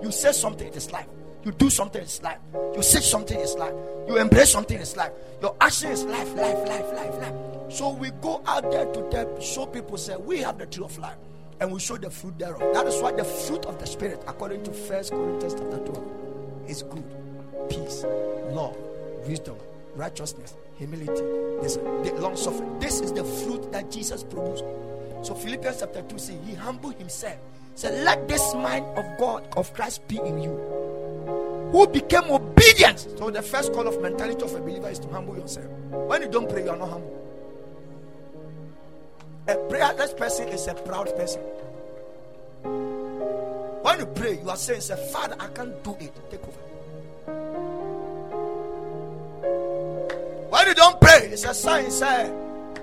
You 0.01 0.11
say 0.11 0.31
something, 0.31 0.67
it 0.67 0.75
is 0.75 0.91
life. 0.91 1.07
You 1.45 1.51
do 1.51 1.69
something, 1.69 2.01
it's 2.01 2.23
life. 2.23 2.39
You 2.75 2.81
say 2.81 3.01
something, 3.01 3.39
it's 3.39 3.53
life. 3.53 3.73
You 4.07 4.17
embrace 4.17 4.51
something, 4.51 4.79
it's 4.79 4.97
life. 4.97 5.11
Your 5.43 5.55
action 5.61 5.91
is 5.91 6.03
life, 6.03 6.33
life, 6.33 6.57
life, 6.67 6.91
life, 6.91 7.15
life. 7.19 7.71
So 7.71 7.89
we 7.89 8.09
go 8.21 8.41
out 8.47 8.71
there 8.71 8.85
to 8.91 9.09
tell, 9.11 9.39
show 9.39 9.67
people, 9.67 9.95
say, 9.97 10.15
we 10.15 10.39
have 10.39 10.57
the 10.57 10.65
tree 10.65 10.83
of 10.83 10.97
life. 10.97 11.17
And 11.61 11.71
we 11.71 11.79
show 11.79 11.97
the 11.97 12.09
fruit 12.09 12.37
thereof. 12.39 12.59
That 12.73 12.87
is 12.87 12.99
why 12.99 13.11
the 13.11 13.23
fruit 13.23 13.65
of 13.65 13.79
the 13.79 13.85
Spirit, 13.85 14.23
according 14.27 14.63
to 14.63 14.71
First 14.71 15.11
Corinthians 15.11 15.53
chapter 15.53 15.77
12, 15.77 16.67
is 16.67 16.81
good, 16.81 17.03
peace, 17.69 18.03
love, 18.49 18.75
wisdom, 19.27 19.55
righteousness, 19.95 20.55
humility, 20.77 21.21
this, 21.61 21.77
long 22.19 22.35
suffering. 22.35 22.79
This 22.79 23.01
is 23.01 23.13
the 23.13 23.23
fruit 23.23 23.71
that 23.71 23.91
Jesus 23.91 24.23
produced. 24.23 24.65
So 25.21 25.35
Philippians 25.35 25.79
chapter 25.79 26.01
2 26.01 26.17
says, 26.17 26.37
He 26.45 26.55
humbled 26.55 26.95
himself. 26.95 27.37
Said, 27.75 28.03
Let 28.03 28.27
this 28.27 28.53
mind 28.55 28.85
of 28.97 29.05
God, 29.19 29.47
of 29.55 29.71
Christ, 29.73 30.07
be 30.07 30.17
in 30.17 30.41
you 30.41 30.85
who 31.75 31.85
became 31.87 32.31
obedient. 32.31 32.99
So 33.17 33.29
the 33.29 33.41
first 33.41 33.73
call 33.73 33.85
of 33.85 34.01
mentality 34.01 34.41
of 34.41 34.55
a 34.55 34.61
believer 34.61 34.87
is 34.87 34.99
to 34.99 35.09
humble 35.09 35.35
yourself. 35.35 35.65
When 35.91 36.21
you 36.21 36.29
don't 36.29 36.49
pray, 36.49 36.63
you 36.63 36.69
are 36.69 36.77
not 36.77 36.89
humble. 36.89 37.21
A 39.49 39.55
prayerless 39.69 40.13
person 40.13 40.47
is 40.47 40.67
a 40.67 40.73
proud 40.73 41.13
person. 41.17 41.41
When 43.81 43.99
you 43.99 44.05
pray, 44.05 44.39
you 44.41 44.49
are 44.49 44.55
saying, 44.55 44.81
say, 44.81 44.95
Father, 45.11 45.35
I 45.37 45.47
can't 45.47 45.83
do 45.83 45.97
it. 45.99 46.13
Take 46.31 46.39
over. 46.43 46.61
When 50.49 50.67
you 50.67 50.73
don't 50.75 51.01
pray, 51.01 51.27
it's 51.29 51.43
a 51.43 51.53
sign, 51.53 51.91
say, 51.91 52.31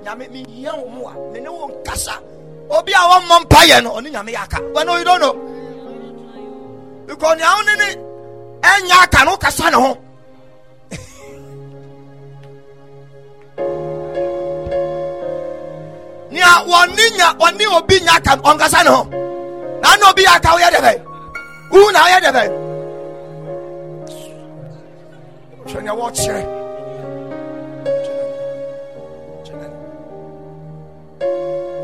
Nyame 0.05 0.31
mi 0.31 0.45
wo 0.67 0.89
mu 0.91 1.07
a 1.07 1.33
me 1.33 1.41
ne 1.41 1.49
wo 1.49 1.69
nkasa 1.69 2.21
obi 2.69 2.93
a 2.93 2.99
wɔmmɔ 2.99 3.45
mpaeɛ 3.45 3.83
no 3.85 3.91
ɔne 3.93 4.11
nyame 4.11 4.33
yɛ 4.35 4.43
aka 4.43 4.61
but 4.75 4.85
no 4.85 4.97
you 4.97 5.05
don't 5.05 5.21
know 5.21 5.33
because 7.07 7.39
wo 7.41 7.63
ne 7.63 7.75
ne 7.77 8.12
ɛnya 8.71 8.97
aka 9.05 9.25
no 9.25 9.37
kasa 9.37 9.71
ne 9.71 9.77
ho 9.77 9.91
nea 16.31 16.53
wɔne 16.71 17.05
nya 17.17 17.29
ɔne 17.45 17.65
obi 17.77 17.97
nya 18.01 18.13
aka 18.17 18.33
ɔnkasa 18.51 18.85
ne 18.85 18.91
ho 18.91 19.03
na 19.83 19.97
na 20.01 20.11
obi 20.11 20.23
yɛ 20.27 20.37
aka 20.37 20.49
woyɛ 20.55 20.69
dɛ 20.75 20.81
bɛn 20.87 20.99
wu 21.73 21.91
na 21.93 22.01
woyɛ 22.05 22.19
dɛ 22.25 22.31
bɛn 22.37 22.51
hwɛ 25.67 25.81
nea 25.85 25.95
wɔkyerɛ 26.01 26.43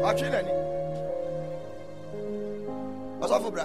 ɔtwe 0.08 0.28
n'ani 0.32 0.52
ɔsɔfo 3.22 3.50
bra 3.52 3.64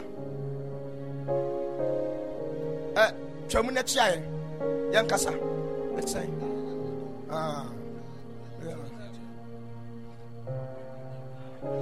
Eh, 2.96 3.02
ɛ 3.02 3.06
twɛmu 3.50 3.70
n'akyi 3.72 4.00
ayɛ 4.06 4.18
yɛn 4.94 5.08
kasa. 5.10 5.32
Ɛte 5.98 6.10
sɛn 6.14 6.30
aa 7.32 7.66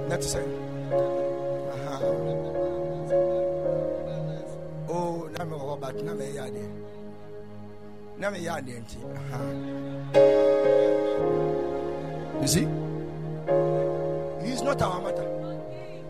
n'ɛte 0.08 0.26
sɛn 0.32 0.48
aha. 1.74 1.96
Oo 4.88 5.28
na 5.34 5.44
mi 5.44 5.54
wɔ 5.60 5.64
hɔ 5.70 5.80
but 5.80 5.96
na 6.04 6.12
mi 6.14 6.24
yɛ 6.36 6.42
adeɛ 6.48 6.66
na 8.18 8.30
mi 8.30 8.38
yɛ 8.46 8.50
adeɛ 8.58 8.78
nti. 8.82 8.98
Aha. 9.18 9.40
You 12.40 12.48
see? 12.48 12.66
He 14.42 14.50
is 14.52 14.62
not 14.62 14.80
our 14.82 15.00
matter 15.00 15.28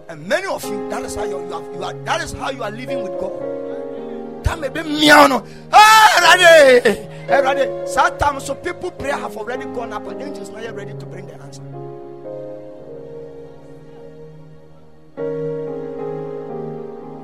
and 0.09 0.27
many 0.29 0.47
of 0.47 0.65
you 0.65 0.89
that 0.91 1.03
is 1.03 1.15
how 1.15 1.25
you, 1.25 1.39
you, 1.41 1.53
have, 1.53 1.75
you 1.75 1.85
are 1.85 1.95
that 2.05 2.21
is 2.23 2.33
how 2.33 2.51
you 2.51 2.63
are 2.63 2.71
living 2.71 3.03
with 3.03 3.19
God 3.21 3.62
time 4.53 4.65
ebe 4.65 4.83
meow. 4.85 5.27
No 5.27 5.45
ah 5.73 6.37
ready 6.37 7.09
ready 7.29 7.87
sometimes 7.87 8.45
so 8.45 8.55
people 8.55 8.91
prayer 8.91 9.17
have 9.17 9.37
already 9.37 9.65
gone 9.73 9.93
up 9.93 10.07
and 10.07 10.23
angels 10.23 10.51
not 10.51 10.63
yet 10.63 10.75
ready 10.75 10.93
to 10.93 11.07
bring 11.07 11.27
the 11.27 11.35
answer. 11.43 11.63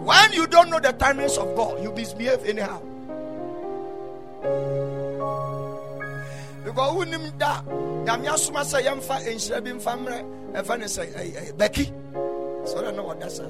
When 0.04 0.32
you 0.32 0.46
don't 0.46 0.70
know 0.70 0.80
the 0.80 0.92
timings 0.92 1.36
of 1.38 1.54
God 1.56 1.82
you 1.82 1.92
misbehave 1.92 2.44
anyhow. 2.46 2.80
Because 6.64 6.94
wonim 6.96 7.38
da 7.38 7.62
nyame 8.04 8.28
asoma 8.32 8.60
sɛ 8.60 8.82
yɛmfa 8.82 9.20
nhyira 9.24 9.60
bi 9.64 9.70
mfa 9.72 9.92
mmerɛ 9.98 10.24
ɛfa 10.54 10.78
ne 10.78 10.84
sɛ 10.86 11.52
bɛki. 11.56 11.92
Sɛ 12.64 12.74
ɔdɛ 12.76 12.94
na 12.96 13.02
wɔda 13.02 13.30
saa. 13.30 13.48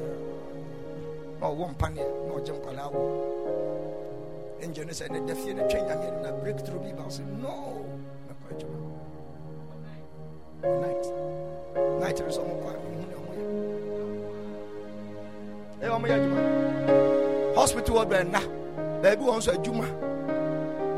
Na 1.41 1.47
ɔwɔ 1.47 1.75
mpaneɛ 1.75 2.07
na 2.27 2.35
ɔgye 2.35 2.53
nkwalaa 2.59 2.91
wɔ 2.93 3.01
ɛngyɛ 4.63 4.83
no 4.87 4.93
sɛ 4.93 5.11
ne 5.11 5.19
da 5.27 5.35
fie 5.35 5.53
no 5.55 5.63
twɛ 5.69 5.79
nyame 5.87 6.41
breakthrough 6.43 6.81
bi 6.83 6.93
ba 6.93 7.03
wo 7.03 7.09
sɛ 7.11 7.23
no. 7.43 7.53
Mɛkɔ 8.29 8.47
adwuma 8.53 8.79
night. 10.83 11.07
Night. 12.01 12.19
No 12.21 12.31
sɛ 12.37 12.41
ɔmokɔ 12.45 12.69
a 12.69 12.79
mehu 12.83 13.05
ne 13.09 13.15
ɔmoyɛ 13.19 13.45
ɛyɛ 15.83 15.93
ɔmoyɛ 15.97 17.55
hospital 17.57 17.95
wɔ 17.97 18.05
bɛnna 18.11 18.41
baabi 19.03 19.23
wɔ 19.25 19.37
nso 19.39 19.51
adwuma 19.57 19.87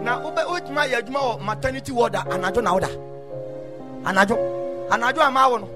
na 0.04 0.18
wobɛ 0.24 0.42
wotumi 0.50 0.80
ayɛ 0.84 0.96
adwuma 1.02 1.20
wɔ 1.20 1.40
maternity 1.44 1.92
ward 1.92 2.14
a 2.14 2.38
na 2.38 2.72
woda 2.74 2.88
anadwo 4.04 4.36
anadwo 4.90 5.22
ama 5.22 5.48
wo 5.50 5.56
no 5.58 5.68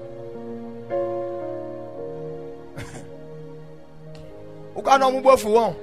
wokɔ 4.75 4.99
na 4.99 5.05
ɔmobɔ 5.09 5.33
afu 5.33 5.49
wɔn 5.49 5.73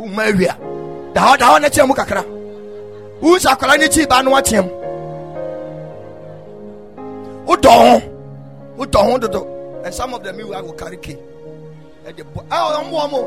woma 0.00 0.22
awia 0.30 0.56
da 1.14 1.20
hɔ 1.20 1.38
da 1.38 1.46
hɔ 1.46 1.60
na 1.60 1.94
kakra. 1.94 2.24
Wohu 3.20 3.36
akwara 3.36 3.78
no 3.78 3.86
kyii 3.86 4.08
baa 4.08 4.22
no 4.22 4.30
wateɛ 4.30 4.62
mu. 4.64 4.70
Wodɔ 7.46 7.70
ho. 7.70 8.02
Wodɔ 8.78 9.20
dodo. 9.20 9.46
And 9.84 9.94
some 9.94 10.14
of 10.14 10.22
them 10.22 10.38
you 10.38 10.48
will 10.48 10.72
carry 10.72 10.96
key 10.96 11.16
ɛde 12.06 12.22
bɔ 12.34 12.40
a 12.50 12.56
ɔmo 12.80 12.96
ɔmo 13.04 13.20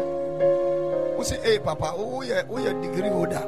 wosi 1.18 1.36
ee 1.46 1.60
papa 1.60 1.94
woyɛ 1.98 2.44
woyɛ 2.50 2.82
degree 2.82 3.10
holder? 3.10 3.44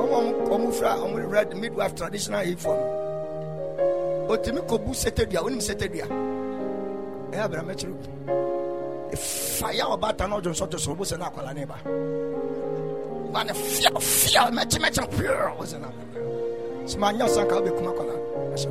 Ɔmo 0.00 0.14
ɔmo 0.18 0.48
ɔmo 0.54 0.72
fira 0.72 0.96
ɔmo 0.98 1.30
red 1.32 1.56
midwife 1.56 1.94
traditional 1.94 2.42
uniform. 2.44 2.78
Otimi 4.28 4.60
kobu 4.68 4.94
setedua 4.94 5.40
onim 5.46 5.60
setedua 5.60 6.06
ɛyɛ 7.32 7.42
abirama 7.44 7.74
kyerɛ 7.74 7.94
o. 7.94 8.61
faya 9.16 9.84
ɔbaata 9.86 10.28
na 10.28 10.36
ɔdze 10.38 10.50
nsɔtɔ 10.50 10.78
sɔrɔ 10.78 10.96
bó 10.96 11.04
sɛ 11.04 11.18
na 11.18 11.26
akwala 11.28 11.54
ne 11.54 11.64
ba 11.64 11.76
ba 13.32 13.44
ne 13.44 13.52
fia 13.52 13.90
fia 14.00 14.50
mɛkye 14.50 14.78
mɛkye 14.80 15.10
pure 15.16 15.54
bó 15.58 15.64
sɛ 15.64 15.80
na 15.80 15.88
sima 16.86 17.06
anya 17.08 17.28
sanka 17.28 17.54
ɔbɛ 17.56 17.76
kuma 17.76 17.90
akwala 17.90 18.14
ɛhyɛ 18.54 18.70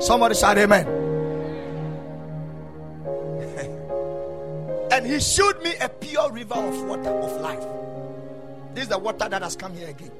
Somebody 0.00 0.34
shout 0.34 0.56
amen. 0.56 0.86
and 4.92 5.06
he 5.06 5.20
showed 5.20 5.62
me 5.62 5.74
a 5.78 5.90
pure 5.90 6.32
river 6.32 6.54
of 6.54 6.82
water 6.84 7.10
of 7.10 7.40
life. 7.42 7.62
This 8.74 8.84
is 8.84 8.88
the 8.88 8.98
water 8.98 9.28
that 9.28 9.42
has 9.42 9.56
come 9.56 9.74
here 9.74 9.90
again. 9.90 10.10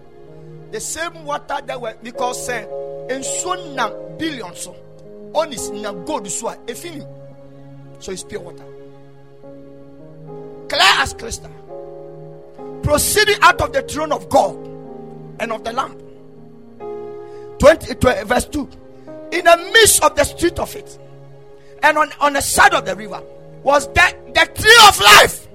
The 0.70 0.80
same 0.80 1.24
water 1.24 1.58
that 1.66 1.80
were 1.80 1.94
because 2.02 2.46
say 2.46 2.62
in 3.10 3.22
so 3.24 3.54
na 3.74 3.90
billion 4.16 4.54
so 4.54 4.76
on 5.34 5.52
is 5.52 5.70
na 5.70 5.92
gold 5.92 6.28
so 6.30 6.48
ah, 6.48 6.56
a 6.68 6.74
feeling. 6.74 7.06
So 7.98 8.12
it's 8.12 8.24
pure 8.24 8.40
water. 8.40 8.64
Clear 10.68 10.94
as 10.98 11.14
crystal. 11.14 11.50
Proceeding 12.82 13.36
out 13.42 13.60
of 13.60 13.72
the 13.72 13.82
throne 13.82 14.12
of 14.12 14.28
God 14.28 14.56
and 15.40 15.52
of 15.52 15.64
the 15.64 15.72
Lamb. 15.72 15.96
20, 17.58 17.94
20 17.94 18.24
verse 18.24 18.46
2. 18.46 18.68
In 19.32 19.44
the 19.44 19.70
midst 19.72 20.02
of 20.02 20.16
the 20.16 20.24
street 20.24 20.58
of 20.58 20.74
it, 20.74 20.98
and 21.82 21.98
on, 21.98 22.10
on 22.20 22.32
the 22.32 22.40
side 22.40 22.74
of 22.74 22.84
the 22.84 22.96
river, 22.96 23.22
was 23.62 23.92
that 23.92 24.14
the 24.34 24.46
tree 24.54 24.88
of 24.88 25.00
life, 25.00 25.46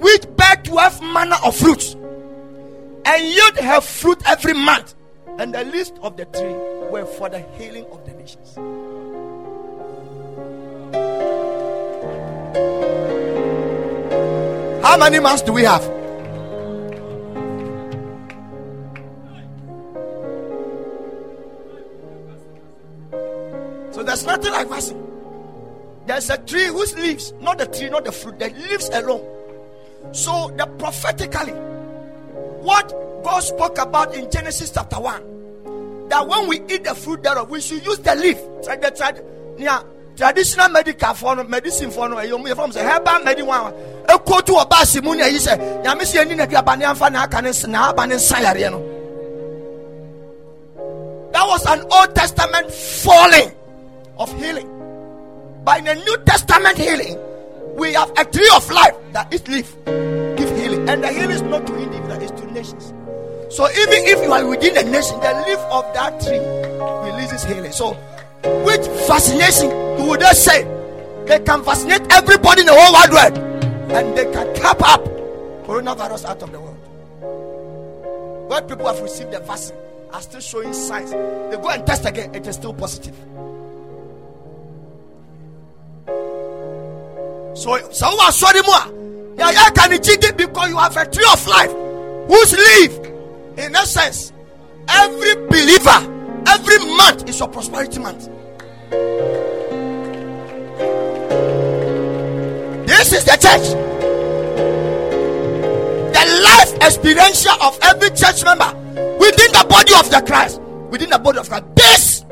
which 0.00 0.24
bare 0.36 0.56
twelve 0.62 1.00
manner 1.02 1.36
of 1.44 1.56
fruits, 1.56 1.94
and 3.08 3.24
yield 3.24 3.56
her 3.56 3.80
fruit 3.80 4.22
every 4.26 4.52
month. 4.52 4.94
And 5.38 5.54
the 5.54 5.64
leaves 5.64 5.92
of 6.02 6.16
the 6.16 6.26
tree 6.26 6.54
were 6.90 7.06
for 7.06 7.30
the 7.30 7.40
healing 7.56 7.86
of 7.86 8.04
the 8.04 8.12
nations. 8.12 8.54
How 14.84 14.98
many 14.98 15.20
months 15.20 15.42
do 15.42 15.52
we 15.52 15.62
have? 15.62 15.82
So 23.94 24.02
there's 24.02 24.26
nothing 24.26 24.52
like 24.52 24.68
fasting. 24.68 25.04
There's 26.06 26.30
a 26.30 26.38
tree 26.38 26.66
whose 26.66 26.94
leaves, 26.96 27.32
not 27.40 27.58
the 27.58 27.66
tree, 27.66 27.88
not 27.88 28.04
the 28.04 28.12
fruit, 28.12 28.38
the 28.38 28.50
leaves 28.50 28.88
alone. 28.90 29.24
So 30.12 30.50
the 30.56 30.66
prophetically, 30.66 31.52
what 32.68 33.24
God 33.24 33.40
spoke 33.40 33.78
about 33.78 34.14
in 34.14 34.30
Genesis 34.30 34.70
chapter 34.70 35.00
1, 35.00 36.08
that 36.10 36.28
when 36.28 36.46
we 36.48 36.60
eat 36.68 36.84
the 36.84 36.94
fruit 36.94 37.22
thereof, 37.22 37.48
we 37.48 37.60
should 37.60 37.84
use 37.84 37.98
the 37.98 38.14
leaf. 38.14 38.38
Like 38.66 38.82
the 38.82 38.90
trad- 38.90 39.24
yeah, 39.58 39.82
traditional 40.16 40.68
medical 40.68 41.14
for 41.14 41.42
medicine 41.44 41.90
for 41.90 42.08
no 42.08 42.18
eh, 42.18 42.24
you 42.24 42.54
from 42.54 42.72
say 42.72 42.82
herbal 42.84 43.24
medicine 43.24 43.48
e 43.48 44.18
ko 44.26 44.40
to 44.40 44.54
oba 44.56 44.82
simu 44.84 45.16
ne 45.16 45.22
eh, 45.24 45.28
yi 45.32 45.38
say 45.38 45.56
nyame 45.84 46.04
se 46.04 46.18
ani 46.20 46.34
na 46.34 46.44
duabane 46.46 46.84
amfa 46.84 47.10
na 47.10 47.22
aka 47.22 47.40
na 47.68 47.88
aba 47.90 48.06
ne 48.06 48.14
eh, 48.14 48.18
nsa 48.18 48.98
that 51.32 51.46
was 51.46 51.64
an 51.66 51.80
old 51.92 52.14
testament 52.14 52.70
falling 52.72 53.52
of 54.18 54.28
healing. 54.40 54.68
By 55.64 55.80
the 55.80 55.94
New 55.94 56.16
Testament 56.24 56.76
healing, 56.76 57.18
we 57.76 57.92
have 57.92 58.10
a 58.18 58.24
tree 58.24 58.50
of 58.54 58.68
life 58.70 58.94
that 59.12 59.32
is 59.32 59.46
leaf, 59.48 59.74
give 59.84 60.50
healing. 60.58 60.88
And 60.88 61.04
the 61.04 61.08
healing 61.12 61.30
is 61.30 61.42
not 61.42 61.66
to 61.66 61.76
individuals, 61.76 62.22
it's 62.22 62.40
to 62.40 62.47
nations. 62.58 62.92
So 63.54 63.64
even 63.70 64.04
if 64.04 64.18
you 64.22 64.32
are 64.32 64.46
within 64.46 64.76
a 64.76 64.82
nation, 64.82 65.18
the 65.20 65.32
leaf 65.46 65.58
of 65.70 65.84
that 65.94 66.20
tree 66.20 66.42
releases 67.10 67.44
healing. 67.44 67.72
So 67.72 67.94
which 68.66 68.84
vaccination 69.06 69.70
would 70.06 70.20
they 70.20 70.32
say? 70.32 70.64
They 71.26 71.40
can 71.40 71.62
vaccinate 71.62 72.02
everybody 72.10 72.60
in 72.62 72.66
the 72.66 72.74
whole 72.74 72.92
wide 72.92 73.10
world 73.10 73.38
and 73.92 74.16
they 74.16 74.24
can 74.32 74.54
cap 74.54 74.80
up 74.82 75.04
coronavirus 75.64 76.24
out 76.24 76.42
of 76.42 76.52
the 76.52 76.60
world. 76.60 76.76
Where 78.50 78.62
people 78.62 78.86
have 78.86 79.00
received 79.00 79.32
the 79.32 79.40
vaccine 79.40 79.76
are 80.12 80.22
still 80.22 80.40
showing 80.40 80.72
signs. 80.72 81.10
They 81.10 81.56
go 81.56 81.68
and 81.68 81.86
test 81.86 82.06
again, 82.06 82.34
it 82.34 82.46
is 82.46 82.56
still 82.56 82.74
positive. 82.74 83.14
So, 87.56 87.90
so 87.90 88.06
what 88.14 88.34
sorry 88.34 88.62
more? 88.62 89.34
Yeah, 89.36 89.50
yeah, 89.50 89.70
can 89.70 89.92
it 89.92 90.36
because 90.36 90.68
you 90.68 90.76
have 90.76 90.96
a 90.96 91.10
tree 91.10 91.26
of 91.30 91.46
life 91.46 91.87
whose 92.28 92.52
leaf, 92.52 92.92
in 93.58 93.74
essence, 93.74 94.32
every 94.88 95.34
believer, 95.46 96.00
every 96.46 96.78
month 96.96 97.28
is 97.28 97.38
your 97.38 97.48
prosperity 97.48 97.98
month. 97.98 98.28
This 102.86 103.12
is 103.12 103.24
the 103.24 103.32
church. 103.32 103.68
The 106.12 106.42
life 106.44 106.74
experiential 106.82 107.62
of 107.62 107.78
every 107.82 108.10
church 108.10 108.44
member 108.44 108.72
within 109.18 109.52
the 109.52 109.66
body 109.68 109.94
of 109.94 110.10
the 110.10 110.22
Christ, 110.26 110.60
within 110.90 111.10
the 111.10 111.18
body 111.18 111.38
of 111.38 111.48
Christ. 111.48 111.64
This 111.74 112.24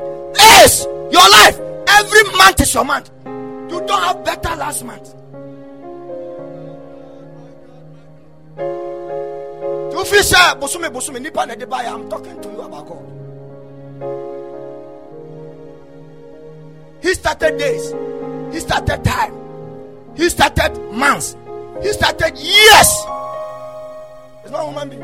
is 0.63 0.85
your 1.11 1.29
life. 1.29 1.59
Every 1.89 2.23
month 2.37 2.61
is 2.61 2.73
your 2.73 2.85
month. 2.85 3.09
You 3.25 3.81
don't 3.85 4.03
have 4.03 4.23
better 4.23 4.55
last 4.55 4.83
month. 4.83 5.13
You 9.97 10.03
bosume 10.03 10.93
bosume 10.93 11.15
I'm 11.15 12.09
talking 12.09 12.39
to 12.39 12.49
you 12.49 12.61
about 12.61 12.87
God. 12.87 13.03
He 17.01 17.13
started 17.15 17.57
days. 17.57 17.93
He 18.53 18.59
started 18.59 19.03
time. 19.03 19.33
He 20.15 20.29
started 20.29 20.77
months. 20.91 21.35
He 21.81 21.91
started 21.93 22.37
years. 22.37 23.05
It's 24.43 24.51
not 24.51 24.67
human 24.67 24.89
being. 24.89 25.01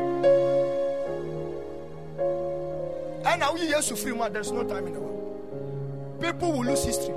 And 3.26 3.40
now 3.40 3.52
we 3.52 3.66
years 3.66 3.88
to 3.88 3.96
free 3.96 4.12
man. 4.12 4.32
There's 4.32 4.52
no 4.52 4.62
time 4.62 4.86
in 4.86 4.92
the 4.94 5.00
world. 5.00 6.20
People 6.20 6.52
will 6.52 6.66
lose 6.66 6.84
history. 6.84 7.14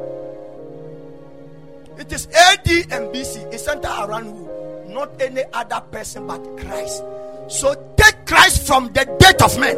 It 2.00 2.12
is 2.12 2.28
AD 2.28 2.68
and 2.92 3.14
BC. 3.14 3.54
It's 3.54 3.66
centered 3.66 3.86
around 3.86 4.26
who? 4.26 4.94
Not 4.94 5.22
any 5.22 5.44
other 5.54 5.82
person 5.92 6.26
but 6.26 6.44
Christ. 6.58 7.04
So 7.48 7.74
take 7.96 8.26
Christ 8.26 8.68
from 8.68 8.88
the 8.94 9.06
date 9.20 9.42
of 9.42 9.58
men. 9.60 9.76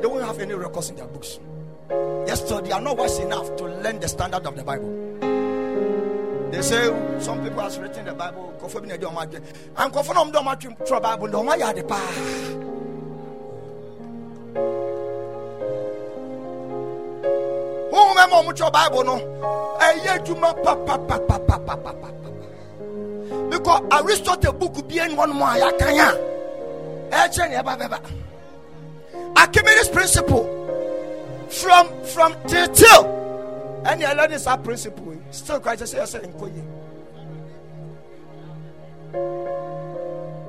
They 0.00 0.06
won't 0.06 0.24
have 0.24 0.38
any 0.38 0.54
records 0.54 0.90
in 0.90 0.96
their 0.96 1.06
books. 1.06 1.40
Yes, 2.26 2.48
so 2.48 2.60
they 2.60 2.70
are 2.72 2.80
not 2.80 2.96
wise 2.96 3.18
enough 3.18 3.56
to 3.56 3.64
learn 3.64 3.98
the 3.98 4.08
standard 4.08 4.46
of 4.46 4.56
the 4.56 4.62
Bible. 4.62 5.18
They 6.52 6.62
say 6.62 6.84
some 7.20 7.42
people 7.42 7.60
has 7.60 7.78
written 7.78 8.04
the 8.04 8.12
Bible. 8.14 8.54
I'm 9.76 9.90
confirmed 9.90 10.36
on 10.36 10.44
my 10.44 10.54
Bible. 11.00 11.28
No, 11.28 11.40
eh, 11.40 11.44
my 11.44 11.56
yard 11.56 11.76
Whomem 17.90 18.46
much 18.46 18.60
your 18.60 18.70
Bible 18.70 19.04
no. 19.04 19.76
I 19.80 19.92
year 20.04 20.22
you, 20.26 20.34
my 20.36 20.52
papa 20.52 20.98
papa 20.98 21.38
papa 21.38 21.76
papa. 21.76 22.12
Because 23.50 23.82
Aristotle 23.92 24.52
book 24.52 24.88
be 24.88 24.98
in 24.98 25.16
one 25.16 25.34
more. 25.34 25.48
Archimedes 29.36 29.88
principle 29.88 30.54
from 31.50 31.88
from 32.04 32.34
till 32.46 32.68
till 32.68 33.82
and 33.86 34.00
you 34.00 34.08
learn 34.14 34.30
this 34.30 34.46
principle 34.64 35.16
still 35.30 35.60
Christ 35.60 35.86
says 35.86 36.14
in 36.14 36.32
Koye. 36.32 36.64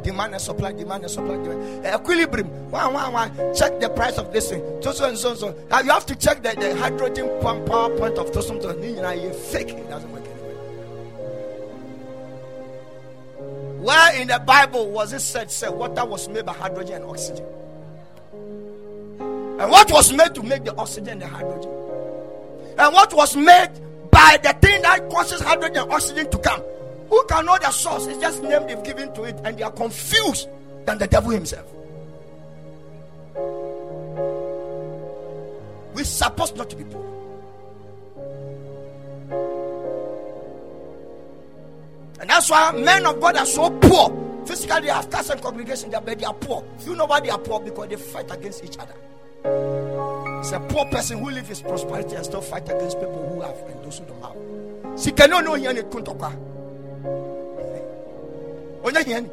Demand 0.04 0.34
and 0.34 0.42
supply, 0.42 0.72
demand 0.72 1.04
and 1.04 1.12
supply, 1.12 1.36
demand. 1.36 1.86
equilibrium. 1.86 2.48
One, 2.72 2.94
one, 2.94 3.14
one. 3.14 3.56
Check 3.56 3.80
the 3.80 3.90
price 3.90 4.18
of 4.18 4.32
this 4.32 4.50
thing. 4.50 4.62
So, 4.82 4.92
so 4.92 5.10
and 5.10 5.18
so 5.18 5.32
and 5.32 5.40
so. 5.40 5.56
Now 5.70 5.82
you 5.82 5.92
have 5.92 6.06
to 6.08 6.16
check 6.16 6.42
the, 6.42 6.56
the 6.58 6.76
hydrogen 6.78 7.30
power 7.42 7.90
point 7.98 8.18
of 8.18 8.34
something. 8.44 8.82
You 8.84 9.02
fake. 9.34 9.70
It 9.70 9.90
doesn't 9.90 10.12
work. 10.12 10.24
Where 13.82 14.22
in 14.22 14.28
the 14.28 14.40
Bible 14.40 14.90
was 14.92 15.14
it 15.14 15.22
said, 15.22 15.50
say 15.52 15.70
water 15.70 16.06
was 16.06 16.28
made 16.30 16.46
by 16.46 16.54
hydrogen 16.54 17.02
and 17.02 17.06
oxygen? 17.06 17.46
And 19.60 19.72
what 19.72 19.92
was 19.92 20.14
made 20.14 20.36
to 20.36 20.44
make 20.44 20.64
the 20.64 20.76
oxygen 20.76 21.10
and 21.10 21.22
the 21.22 21.28
hydrogen? 21.28 21.72
And 22.78 22.94
what 22.94 23.14
was 23.14 23.36
made 23.36 23.72
by 24.12 24.40
the 24.42 24.54
thing 24.62 24.82
that 24.82 25.10
causes 25.10 25.42
hydrogen 25.42 25.84
and 25.84 25.92
oxygen 25.92 26.30
to 26.32 26.38
come? 26.38 26.62
who 27.10 27.24
can 27.26 27.46
know 27.46 27.58
the 27.58 27.72
source. 27.72 28.06
It's 28.06 28.20
just 28.20 28.44
name 28.44 28.68
they've 28.68 28.84
given 28.84 29.14
to 29.16 29.24
it, 29.24 29.40
and 29.44 29.58
they 29.58 29.64
are 29.64 29.72
confused 29.72 30.48
than 30.86 30.98
the 30.98 31.08
devil 31.08 31.32
himself. 31.32 31.66
We're 35.94 36.04
supposed 36.04 36.56
not 36.56 36.70
to 36.70 36.76
be 36.76 36.84
poor. 36.84 37.09
And 42.20 42.30
that's 42.30 42.50
why 42.50 42.72
men 42.72 43.06
of 43.06 43.20
God 43.22 43.38
are 43.38 43.46
so 43.46 43.70
poor. 43.80 44.46
Physically, 44.46 44.82
they 44.82 44.88
have 44.88 45.14
and 45.14 45.42
congregation, 45.42 45.92
but 45.92 46.06
they 46.18 46.26
are 46.26 46.34
poor. 46.34 46.64
You 46.86 46.96
know 46.96 47.06
why 47.06 47.20
they 47.20 47.30
are 47.30 47.38
poor? 47.38 47.60
Because 47.60 47.88
they 47.90 47.96
fight 47.96 48.32
against 48.32 48.64
each 48.64 48.78
other. 48.78 48.96
It's 50.40 50.52
a 50.52 50.60
poor 50.60 50.86
person 50.86 51.20
who 51.20 51.30
lives 51.30 51.50
his 51.50 51.62
prosperity 51.62 52.16
and 52.16 52.26
still 52.26 52.42
fight 52.42 52.64
against 52.64 53.00
people 53.00 53.30
who 53.30 53.42
have 53.42 53.56
and 53.70 53.84
those 53.86 54.00
who 54.00 54.06
don't 54.06 54.22
have. 54.22 55.00
Si 55.00 55.12
kano 55.12 55.40
no 55.40 55.54
hiani 55.54 55.82
kuntokwa. 55.84 56.34
Onya 58.84 59.00
hiani. 59.02 59.30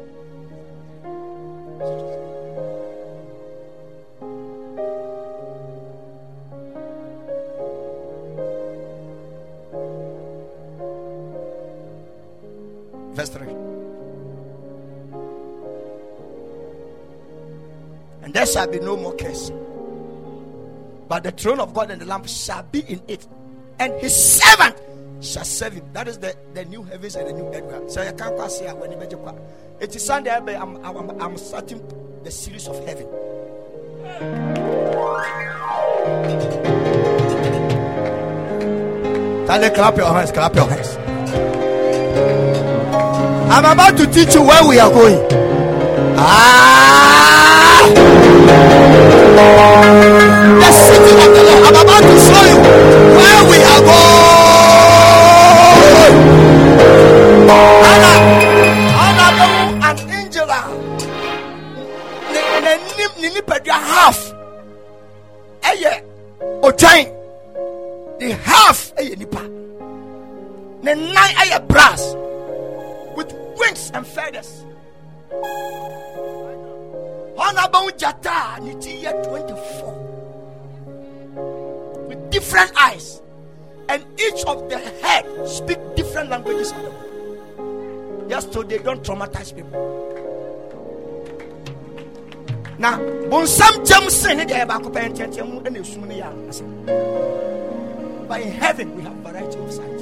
Verse 13.17 13.29
3. 13.29 13.47
And 18.21 18.31
there 18.31 18.45
shall 18.45 18.67
be 18.67 18.79
no 18.79 18.95
more 18.95 19.15
curse. 19.15 19.51
But 21.07 21.23
the 21.23 21.31
throne 21.31 21.59
of 21.59 21.73
God 21.73 21.89
and 21.89 21.99
the 21.99 22.05
Lamb 22.05 22.27
shall 22.27 22.61
be 22.61 22.81
in 22.81 23.01
it, 23.07 23.25
and 23.79 23.91
his 23.99 24.15
servant 24.15 24.75
shall 25.21 25.45
serve 25.45 25.73
him. 25.73 25.85
That 25.93 26.07
is 26.07 26.19
the, 26.19 26.35
the 26.53 26.65
new 26.65 26.83
heavens 26.83 27.15
and 27.15 27.27
the 27.27 27.33
new 27.33 27.47
earth. 27.47 27.89
So 27.89 28.01
I 28.01 28.11
can't 28.11 28.37
pass 28.37 28.59
here 28.59 28.75
when 28.75 28.91
it 28.91 29.95
is 29.95 30.05
Sunday. 30.05 30.29
I'm, 30.35 30.47
I'm, 30.85 31.19
I'm 31.19 31.37
starting 31.37 31.81
the 32.23 32.29
series 32.29 32.67
of 32.67 32.77
heaven. 32.85 33.07
You 39.63 39.71
clap 39.71 39.97
your 39.97 40.13
hands? 40.13 40.31
Clap 40.31 40.55
your 40.55 40.67
hands. 40.67 41.06
I'm 43.49 43.63
about 43.65 43.97
to 43.97 44.05
teach 44.07 44.35
you 44.35 44.41
where 44.43 44.67
we 44.67 44.77
are 44.77 44.89
going. 44.91 45.19
Ah! 46.17 47.87
The 50.59 50.71
city 50.71 51.11
of 51.15 51.29
the 51.33 51.43
Lord. 51.47 51.63
I'm 51.63 51.75
about 51.81 52.03
to 52.03 52.15
show 52.19 52.43
you 52.51 52.59
where 53.17 53.41
we 53.49 53.57
are 53.63 53.81
going. 53.87 54.17
Anna, 57.87 58.13
Anna, 59.03 59.27
an 59.87 59.97
angel. 60.11 60.51
N'anim 62.61 63.11
ne 63.21 63.27
nipadua 63.29 63.77
half. 63.91 64.19
Ɛyɛ 65.63 65.93
ɔtwan. 66.61 67.05
The 68.19 68.27
half 68.43 68.93
ɛyɛ 68.97 69.17
nipa. 69.17 69.41
Ne 70.83 70.91
nan 70.93 71.29
ɛyɛ 71.41 71.59
brass 71.67 72.03
wings 73.57 73.91
and 73.93 74.05
feathers. 74.05 74.65
Honorable 77.37 77.89
Jata, 77.97 78.57
Nitiya 78.59 79.23
24. 79.27 79.93
With 82.07 82.29
different 82.31 82.71
eyes. 82.79 83.21
And 83.89 84.03
each 84.19 84.43
of 84.45 84.69
the 84.69 84.77
head 84.79 85.25
speak 85.47 85.77
different 85.95 86.29
languages. 86.29 86.73
Just 88.27 88.51
so 88.53 88.63
they 88.63 88.79
don't 88.79 89.03
traumatize 89.03 89.55
people. 89.55 89.97
Now, 92.79 92.99
bonsam 93.29 93.85
jam 93.87 94.09
sin 94.09 94.45
de 94.45 94.65
ba 94.65 94.79
ko 94.79 94.89
pen 94.89 95.15
ya 95.15 95.25
asa. 96.49 96.63
But 98.27 98.41
in 98.41 98.51
heaven 98.51 98.95
we 98.95 99.01
have 99.03 99.15
variety 99.15 99.57
of 99.57 99.71
sights. 99.71 99.96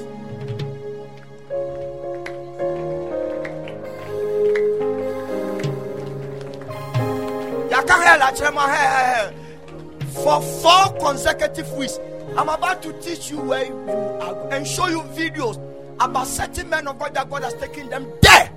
For 10.14 10.42
four 10.42 10.98
consecutive 11.00 11.72
weeks, 11.74 12.00
I'm 12.38 12.48
about 12.48 12.82
to 12.84 12.94
teach 13.02 13.30
you 13.30 13.40
where 13.40 13.66
you 13.66 13.76
are 13.90 14.50
and 14.50 14.66
show 14.66 14.88
you 14.88 15.02
videos 15.14 15.60
about 16.00 16.28
certain 16.28 16.70
men 16.70 16.88
of 16.88 16.98
God 17.00 17.14
that 17.16 17.30
God 17.30 17.44
has 17.44 17.54
taken 17.56 17.90
them 17.90 18.08
there. 18.22 18.52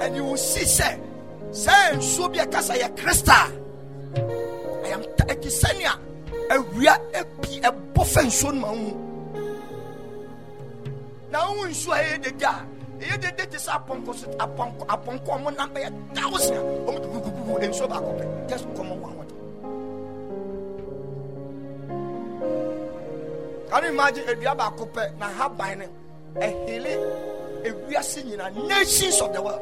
And 0.00 0.16
you 0.16 0.24
will 0.24 0.36
see, 0.38 0.64
say, 0.64 0.98
say, 1.52 1.72
and 1.92 2.02
so 2.02 2.28
be 2.28 2.38
a 2.38 2.46
casa 2.46 2.78
ya 2.78 2.88
crystal. 2.88 3.34
I 3.34 4.88
am 4.88 5.02
Tisania, 5.02 5.98
a 6.50 6.60
real 6.60 6.96
a 7.64 7.72
buffet 7.72 8.52
moon. 8.54 9.04
Now, 11.30 11.54
you 11.54 11.92
are 11.92 12.18
the 12.18 12.32
guy 12.38 12.64
ɛyɛ 13.00 13.20
dede 13.20 13.50
te 13.50 13.56
sɛ 13.56 13.70
apɔnkɔ 13.78 14.14
so 14.14 14.26
apɔnkɔ 14.38 14.86
apɔnkɔ 14.86 15.28
ɔmo 15.28 15.50
de 17.00 17.06
gugugugu 17.08 17.58
nsuo 17.68 17.88
baako 17.88 18.18
can 23.70 23.82
you 23.84 23.90
imagine 23.90 24.24
nations 28.66 29.20
of 29.20 29.32
the 29.32 29.42
world. 29.42 29.60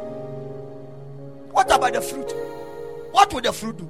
What 1.51 1.75
about 1.75 1.93
the 1.93 2.01
fruit? 2.01 2.33
What 3.11 3.33
will 3.35 3.41
the 3.41 3.53
fruit 3.53 3.77
do? 3.77 3.85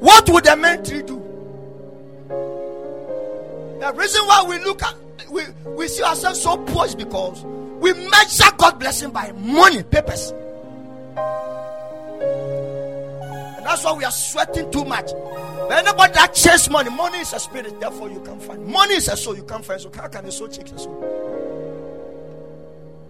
What 0.00 0.28
would 0.28 0.44
the 0.44 0.56
main 0.56 0.84
tree 0.84 1.02
do? 1.02 1.22
The 3.80 3.92
reason 3.94 4.26
why 4.26 4.44
we 4.48 4.58
look 4.58 4.82
at 4.82 4.94
we, 5.30 5.42
we 5.70 5.88
see 5.88 6.02
ourselves 6.02 6.40
so 6.42 6.56
poor 6.56 6.86
because 6.96 7.42
we 7.80 7.92
measure 7.92 8.50
God's 8.56 8.78
blessing 8.78 9.10
by 9.10 9.32
money, 9.32 9.82
papers. 9.82 10.32
And 13.56 13.66
that's 13.66 13.84
why 13.84 13.92
we 13.92 14.04
are 14.04 14.10
sweating 14.10 14.70
too 14.70 14.84
much. 14.84 15.10
But 15.12 15.72
anybody 15.72 16.12
that 16.14 16.34
chase 16.34 16.70
money, 16.70 16.90
money 16.90 17.18
is 17.18 17.32
a 17.32 17.40
spirit, 17.40 17.80
therefore 17.80 18.10
you 18.10 18.20
can't 18.20 18.42
find. 18.42 18.64
Money 18.66 18.94
is 18.94 19.08
a 19.08 19.16
soul, 19.16 19.36
you 19.36 19.42
can't 19.42 19.64
find. 19.64 19.80
So 19.80 19.90
how 19.94 20.08
can 20.08 20.24
a 20.26 20.32
soul 20.32 20.48
chase 20.48 20.70
a 20.72 20.78
soul? 20.78 21.02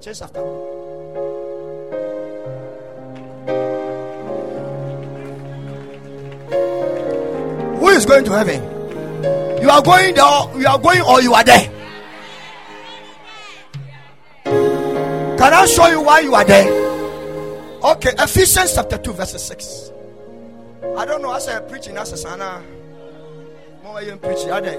Chase 0.00 0.22
after 0.22 0.40
money. 0.40 0.86
Who 7.78 7.88
is 7.88 8.06
going 8.06 8.24
to 8.24 8.32
heaven? 8.32 8.76
You 9.62 9.70
are 9.70 9.82
going 9.82 10.14
there, 10.14 10.60
you 10.60 10.66
are 10.66 10.78
going 10.78 11.02
or 11.02 11.20
you 11.20 11.34
are 11.34 11.44
there. 11.44 11.75
Can 15.38 15.52
I 15.52 15.66
show 15.66 15.86
you 15.88 16.00
why 16.00 16.20
you 16.20 16.34
are 16.34 16.44
there? 16.44 16.66
Okay, 17.84 18.12
Ephesians 18.18 18.72
chapter 18.74 18.96
2, 18.96 19.12
verse 19.12 19.42
6. 19.42 19.92
I 20.96 21.04
don't 21.04 21.20
know, 21.20 21.30
I 21.30 21.60
preaching 21.68 21.98
as 21.98 22.12
a 22.12 22.16
sana. 22.16 22.62
More 23.82 23.98
I 23.98 24.04
am 24.04 24.18
preaching, 24.18 24.50
are 24.50 24.62
they? 24.62 24.78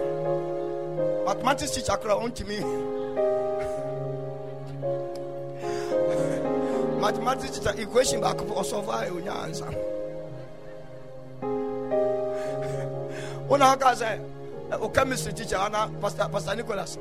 Mathematics 1.25 1.71
teacher, 1.71 1.91
on 1.91 2.31
to 2.31 2.45
me. 2.45 2.57
Mathematics 6.99 7.59
teacher, 7.59 7.79
equation 7.79 8.21
back 8.21 8.41
up 8.41 8.49
or 8.49 8.63
solve 8.63 8.89
I 8.89 9.11
will 9.11 9.29
answer. 9.29 9.65
One 13.47 13.61
of 13.61 13.81
us, 13.83 14.01
a 14.01 14.89
chemistry 14.89 15.33
teacher, 15.33 15.57
Pastor 16.01 16.55
Nicholas. 16.55 16.97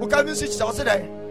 Who 0.00 0.08
chemistry 0.08 0.48
teacher, 0.48 0.64
what's 0.64 0.78
it? 0.78 1.23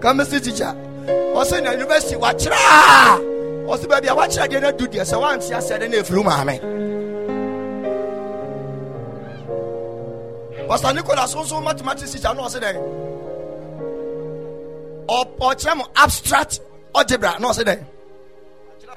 Chemistry 0.00 0.40
teacher. 0.40 0.74
Ɔsɛ 1.34 1.62
na 1.62 1.70
university 1.72 2.16
wakyerɛ 2.16 2.56
ɔsɛ 3.70 3.86
baabi 3.88 4.08
a 4.08 4.14
wakyerɛ 4.14 4.48
deɛ 4.50 4.60
no 4.62 4.68
adu 4.72 4.86
deɛ 4.86 5.04
sɛ 5.04 5.16
woante 5.20 5.50
asɛ 5.54 5.78
de 5.78 5.88
no 5.88 5.96
ɛfiri 5.98 6.24
maame 6.24 6.56
pastor 10.68 10.92
nicholas 10.92 11.34
nso 11.34 11.62
mathematics 11.62 12.12
teacher 12.12 12.34
no 12.34 12.42
ɔsɛ 12.42 12.60
dɛn 12.60 12.76
ɔkyerɛ 15.40 15.76
mo 15.76 15.86
abstract 15.96 16.60
algebra 16.94 17.38
na 17.38 17.48
ɔsɛ 17.48 17.64
dɛn 17.64 17.84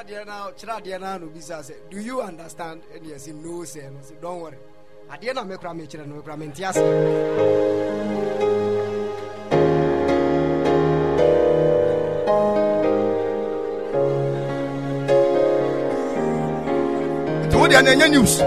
kyerɛ 0.08 0.82
adeɛ 0.82 1.00
no 1.00 1.18
no 1.20 1.28
bisa 1.28 1.60
sɛ 1.62 1.74
do 1.90 2.00
you 2.00 2.22
understand? 2.22 2.82
Ɛne 2.96 3.06
yɛsɛ 3.14 3.34
no 3.44 3.62
sɛ 3.64 3.92
no 3.92 4.00
sɛ 4.00 4.22
don't 4.22 4.42
worry. 4.42 4.58
Adeɛ 5.12 5.36
na 5.36 5.44
mekora 5.44 5.74
mekyerɛ 5.74 6.08
no 6.08 6.16
mekora 6.22 6.38
mente 6.38 6.64
ase 6.64 6.80
and 17.88 18.02
any 18.02 18.18
news. 18.18 18.40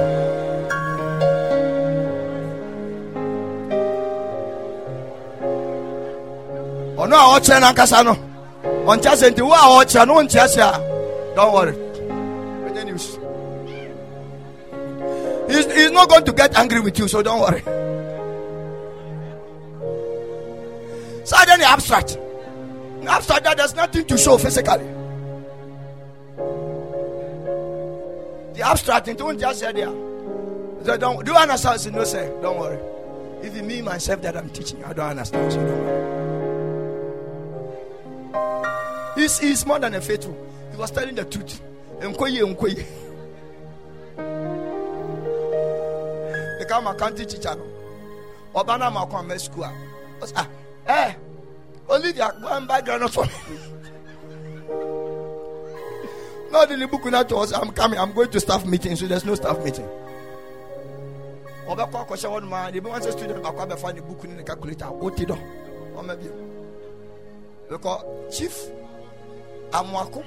ɔno 6.97 7.15
a 7.15 7.39
ɔkyerɛ 7.39 7.61
n'ankasa 7.61 8.05
no 8.05 8.15
ɔnkyɛ 8.91 9.13
sɛ 9.21 9.31
nti 9.31 9.43
wo 9.43 9.53
a 9.53 9.85
ɔkyerɛ 9.85 10.07
no 10.07 10.15
wonkyɛ 10.15 10.45
sɛ 10.55 10.63
a. 10.63 11.35
Don't 11.37 11.53
worry. 11.53 11.73
Ɛnyɛ 12.67 12.85
news. 12.87 13.19
He's, 15.49 15.67
he's 15.73 15.91
not 15.93 16.09
going 16.09 16.25
to 16.25 16.33
get 16.33 16.57
angry 16.59 16.81
with 16.81 16.99
you 16.99 17.07
so 17.07 17.23
don't 17.23 17.41
worry. 17.41 17.63
So 21.25 21.37
then 21.47 21.61
the 21.61 21.67
abstract. 21.69 22.19
Abstract 23.07 23.45
that 23.45 23.57
there's 23.57 23.75
nothing 23.77 24.05
to 24.07 24.19
show 24.19 24.37
physically 24.39 24.96
the 28.57 28.67
abstract 28.67 29.09
into 29.09 29.25
one 29.25 29.39
just 29.39 29.61
said 29.61 29.77
there 29.77 29.87
so 30.85 30.97
don't 30.97 31.25
do 31.25 31.33
you 31.33 31.39
understand 31.39 31.81
so 31.81 31.91
no 31.91 32.05
say 32.05 32.33
don't 32.43 32.59
worry 32.59 32.79
it 33.43 33.65
me 33.65 33.83
myself 33.83 34.21
that 34.23 34.37
i'm 34.37 34.49
teaching 34.51 34.83
i 34.85 34.93
don't 34.93 35.11
understand 35.11 35.53
so 35.53 35.59
don't 35.59 35.85
worry 35.85 36.07
He's, 39.17 39.39
he's 39.39 39.65
more 39.65 39.79
than 39.79 39.95
a 39.95 40.01
faithful. 40.01 40.37
He 40.71 40.77
was 40.77 40.91
telling 40.91 41.15
the 41.15 41.25
truth. 41.25 41.63
Nkoye, 42.01 42.55
nkoye. 42.55 42.85
Become 46.59 46.87
a 46.87 46.95
country 46.95 47.25
teacher. 47.25 47.57
Obana 48.55 48.93
ma 48.93 49.07
come 49.07 49.31
to 49.31 49.39
school. 49.39 49.65
Ah, 50.37 50.49
eh. 50.87 51.15
Olivia, 51.89 52.31
go 52.43 52.49
and 52.49 52.69
buy 52.69 52.83
granite 52.83 53.09
for 53.09 53.25
me. 53.25 53.31
Book 56.51 57.05
now 57.07 57.23
to 57.23 57.37
us. 57.37 57.53
I'm 57.53 57.71
coming. 57.73 57.99
I'm 57.99 58.13
going 58.13 58.31
to 58.31 58.41
staff 58.41 58.65
meeting, 58.65 58.97
so 58.97 59.07
there's 59.07 59.25
no 59.25 59.35
staff 59.35 59.59
meeting. 59.65 59.89
ọbẹkọ 61.69 61.99
akọsẹ 61.99 62.29
wọn 62.31 62.45
ma 62.51 62.69
ebi 62.71 62.81
wọn 62.91 63.03
sẹ 63.03 63.11
student 63.13 63.43
baako 63.43 63.61
abẹfa 63.63 63.93
ne 63.95 64.01
book 64.01 64.25
ne 64.25 64.35
ne 64.37 64.43
calculator 64.45 64.89
o 65.03 65.11
ti 65.11 65.25
dọ 65.27 65.35
ọmọ 65.99 66.15
bi 66.21 66.27
because 67.71 68.03
chief 68.31 68.55
amoako 69.73 70.23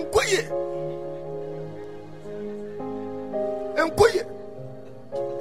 nkoye 0.00 0.42
nkoye 3.86 4.22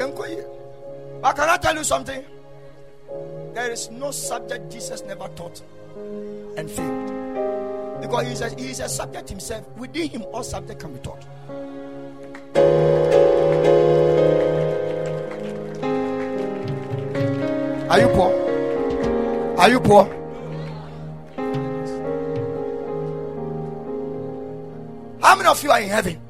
nkoye 0.07 0.43
but 1.21 1.35
can 1.35 1.49
I 1.49 1.57
tell 1.57 1.75
you 1.75 1.83
something 1.83 2.23
there 3.53 3.71
is 3.71 3.91
no 3.91 4.09
subject 4.11 4.71
Jesus 4.71 5.03
never 5.05 5.27
taught 5.35 5.61
and 6.57 6.69
failed. 6.69 8.01
Because 8.01 8.25
he 8.25 8.33
is 8.33 8.41
a, 8.41 8.49
he 8.49 8.71
is 8.71 8.79
a 8.79 8.89
subject 8.89 9.29
himself 9.29 9.67
within 9.77 10.09
him 10.09 10.23
all 10.33 10.43
subject 10.43 10.79
can 10.79 10.93
be 10.93 10.99
taught. 10.99 11.25
Are 17.89 17.99
you 17.99 18.07
poor? 18.07 19.57
Are 19.57 19.69
you 19.69 19.79
poor? 19.79 20.05
How 25.21 25.35
many 25.35 25.47
of 25.47 25.63
you 25.63 25.71
are 25.71 25.81
in 25.81 25.89
heaven? 25.89 26.21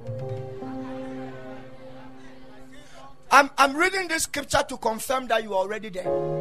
I'm, 3.31 3.49
I'm 3.57 3.77
reading 3.77 4.07
this 4.09 4.23
scripture 4.23 4.63
to 4.67 4.77
confirm 4.77 5.27
that 5.27 5.43
you 5.43 5.53
are 5.53 5.59
already 5.59 5.89
there. 5.89 6.40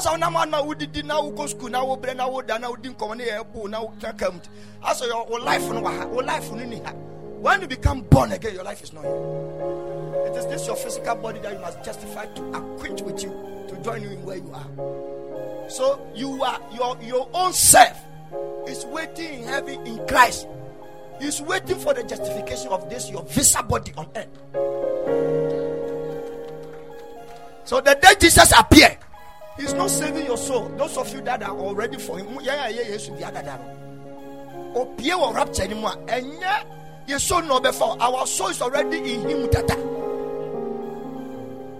That's 0.00 0.08
how 0.08 0.16
now 0.16 0.30
man 0.30 0.50
who 0.64 0.74
did 0.74 1.04
now 1.04 1.28
go 1.28 1.44
school 1.46 1.68
now 1.68 1.94
we 1.94 2.14
now 2.14 2.30
we 2.30 2.42
now 2.46 2.74
didn't 2.74 2.98
come 2.98 3.18
here 3.18 3.42
now 3.68 3.92
come. 4.16 4.40
As 4.82 5.02
your 5.02 5.40
life 5.40 5.60
no 5.68 5.90
your 6.10 6.22
life 6.22 6.50
no 6.50 6.64
When 7.38 7.60
you 7.60 7.66
become 7.66 8.00
born 8.04 8.32
again, 8.32 8.54
your 8.54 8.64
life 8.64 8.82
is 8.82 8.94
not 8.94 9.04
here. 9.04 9.12
It 10.26 10.36
is 10.38 10.46
this 10.46 10.66
your 10.66 10.76
physical 10.76 11.16
body 11.16 11.40
that 11.40 11.52
you 11.52 11.58
must 11.58 11.84
justify 11.84 12.24
to 12.24 12.42
acquaint 12.54 13.02
with 13.02 13.22
you 13.22 13.28
to 13.68 13.76
join 13.82 14.00
you 14.02 14.08
in 14.08 14.24
where 14.24 14.38
you 14.38 14.50
are. 14.54 15.68
So 15.70 16.00
you 16.14 16.42
are 16.44 16.58
your 16.72 16.96
your 17.02 17.28
own 17.34 17.52
self 17.52 17.98
is 18.66 18.86
waiting 18.86 19.40
in 19.40 19.44
heaven 19.44 19.86
in 19.86 20.06
Christ. 20.06 20.46
He's 21.20 21.42
waiting 21.42 21.78
for 21.78 21.92
the 21.92 22.04
justification 22.04 22.68
of 22.68 22.88
this 22.88 23.10
your 23.10 23.24
visa 23.24 23.62
body 23.62 23.92
on 23.98 24.08
earth. 24.16 24.28
So 27.66 27.82
the 27.82 27.98
day 28.00 28.14
Jesus 28.18 28.50
appear, 28.58 28.96
He's 29.58 29.74
not 29.74 29.90
saving 29.90 30.26
your 30.26 30.38
soul. 30.38 30.68
Those 30.76 30.96
of 30.96 31.12
you 31.12 31.20
that 31.22 31.42
are 31.42 31.56
already 31.56 31.98
for 31.98 32.18
Him, 32.18 32.28
yeah, 32.42 32.68
yeah, 32.68 32.68
yeah, 32.68 32.88
yes, 32.88 33.08
the 33.08 33.26
other 33.26 33.42
than. 33.42 33.60
Opie 34.74 35.12
or 35.12 35.34
rapture 35.34 35.62
anymore, 35.64 35.94
and 36.08 36.32
yeah, 36.40 36.62
your 37.06 37.18
soul 37.18 37.42
no 37.42 37.60
before. 37.60 38.00
Our 38.00 38.26
soul 38.26 38.48
is 38.48 38.62
already 38.62 38.98
in 38.98 39.28
Him. 39.28 39.48
Tata. 39.50 39.76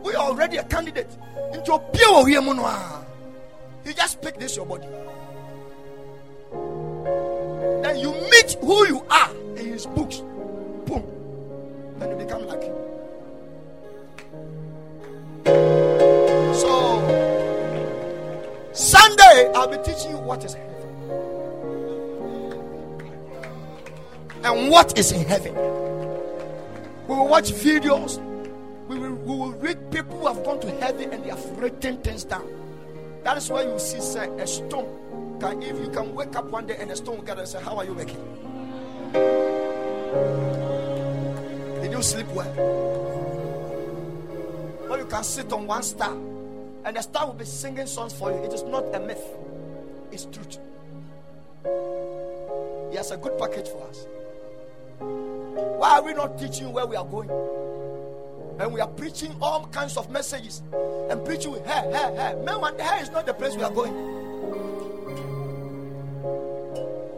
We 0.04 0.14
are 0.14 0.26
already 0.26 0.56
a 0.56 0.64
candidate 0.64 1.10
into 1.52 1.72
Opie 1.72 2.04
or 2.04 2.24
Yemunwa. 2.24 3.04
You 3.84 3.92
just 3.94 4.20
pick 4.20 4.38
this 4.38 4.56
your 4.56 4.66
body. 4.66 4.88
Then 7.82 7.98
you 7.98 8.12
meet 8.12 8.56
who 8.60 8.86
you 8.88 9.06
are 9.08 9.30
in 9.56 9.66
His 9.72 9.86
books. 9.86 10.18
Boom. 10.86 11.04
Then 11.98 12.10
you 12.10 12.16
become 12.16 12.46
like 12.46 12.62
Him. 12.64 12.74
Sunday, 18.80 19.52
I'll 19.54 19.68
be 19.68 19.76
teaching 19.84 20.12
you 20.12 20.16
what 20.16 20.42
is 20.42 20.54
heaven 20.54 20.74
and 24.42 24.70
what 24.70 24.98
is 24.98 25.12
in 25.12 25.26
heaven. 25.26 25.54
We 25.54 27.14
will 27.14 27.28
watch 27.28 27.52
videos, 27.52 28.16
we 28.88 28.98
will, 28.98 29.16
we 29.16 29.36
will 29.36 29.52
read 29.52 29.90
people 29.90 30.20
who 30.20 30.28
have 30.28 30.42
gone 30.46 30.60
to 30.60 30.70
heaven 30.80 31.12
and 31.12 31.22
they 31.22 31.28
have 31.28 31.44
written 31.58 31.98
things 31.98 32.24
down. 32.24 32.48
That 33.22 33.36
is 33.36 33.50
why 33.50 33.64
you 33.64 33.78
see 33.78 34.00
say, 34.00 34.26
a 34.38 34.46
stone. 34.46 35.36
Can, 35.40 35.62
if 35.62 35.78
you 35.78 35.90
can 35.90 36.14
wake 36.14 36.34
up 36.34 36.46
one 36.46 36.66
day 36.66 36.76
and 36.78 36.90
a 36.90 36.96
stone 36.96 37.18
will 37.18 37.24
get 37.24 37.38
and 37.38 37.46
say, 37.46 37.60
How 37.60 37.76
are 37.76 37.84
you 37.84 37.94
making? 37.94 38.16
Did 41.82 41.92
you 41.92 42.02
sleep 42.02 42.28
well? 42.28 42.48
Or 44.88 44.96
you 44.96 45.04
can 45.04 45.22
sit 45.22 45.52
on 45.52 45.66
one 45.66 45.82
star 45.82 46.16
and 46.84 46.96
the 46.96 47.02
star 47.02 47.26
will 47.26 47.34
be 47.34 47.44
singing 47.44 47.86
songs 47.86 48.12
for 48.12 48.30
you. 48.30 48.38
It 48.38 48.52
is 48.52 48.62
not 48.62 48.84
a 48.94 49.00
myth, 49.00 49.24
it's 50.10 50.24
truth. 50.26 50.58
He 52.90 52.96
has 52.96 53.10
a 53.10 53.16
good 53.16 53.38
package 53.38 53.68
for 53.68 53.86
us. 53.88 54.06
Why 54.98 55.98
are 55.98 56.02
we 56.02 56.12
not 56.12 56.38
teaching 56.38 56.72
where 56.72 56.86
we 56.86 56.96
are 56.96 57.04
going? 57.04 57.30
And 58.58 58.74
we 58.74 58.80
are 58.80 58.88
preaching 58.88 59.34
all 59.40 59.66
kinds 59.68 59.96
of 59.96 60.10
messages 60.10 60.62
and 61.08 61.24
preaching 61.24 61.52
with 61.52 61.64
hair, 61.64 61.82
hair, 61.90 62.14
hair. 62.14 62.36
Man, 62.36 62.78
hair 62.78 63.02
is 63.02 63.10
not 63.10 63.26
the 63.26 63.32
place 63.32 63.56
we 63.56 63.62
are 63.62 63.70
going. 63.70 63.94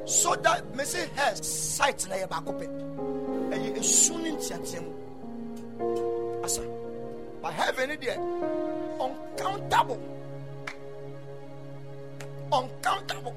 So 0.06 0.34
that 0.36 0.74
message 0.76 1.10
has 1.16 1.46
sight 1.46 2.06
na 2.08 2.16
yabakope. 2.16 2.66
And 3.52 3.76
you 3.76 3.82
soon 3.82 4.26
in 4.26 4.36
Tiatiam. 4.36 4.84
Asa. 6.44 6.62
But 7.40 7.54
heaven 7.54 7.98
there 8.00 8.18
uncountable. 9.02 10.00
Uncountable. 12.52 13.34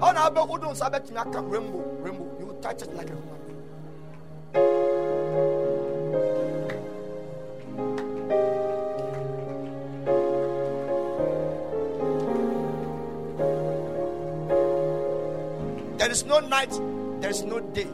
How 0.00 0.12
now 0.12 0.26
about 0.26 0.48
who 0.48 0.58
don't 0.58 0.76
sabbat 0.76 1.08
rainbow, 1.10 1.82
rainbow. 2.00 2.26
You 2.38 2.56
touch 2.60 2.82
it 2.82 2.94
like 2.94 3.10
a 3.10 3.14
woman. 3.14 3.36
There 15.96 16.10
is 16.10 16.24
no 16.24 16.40
night, 16.40 16.70
there 17.20 17.30
is 17.30 17.42
no 17.42 17.60
day. 17.60 17.88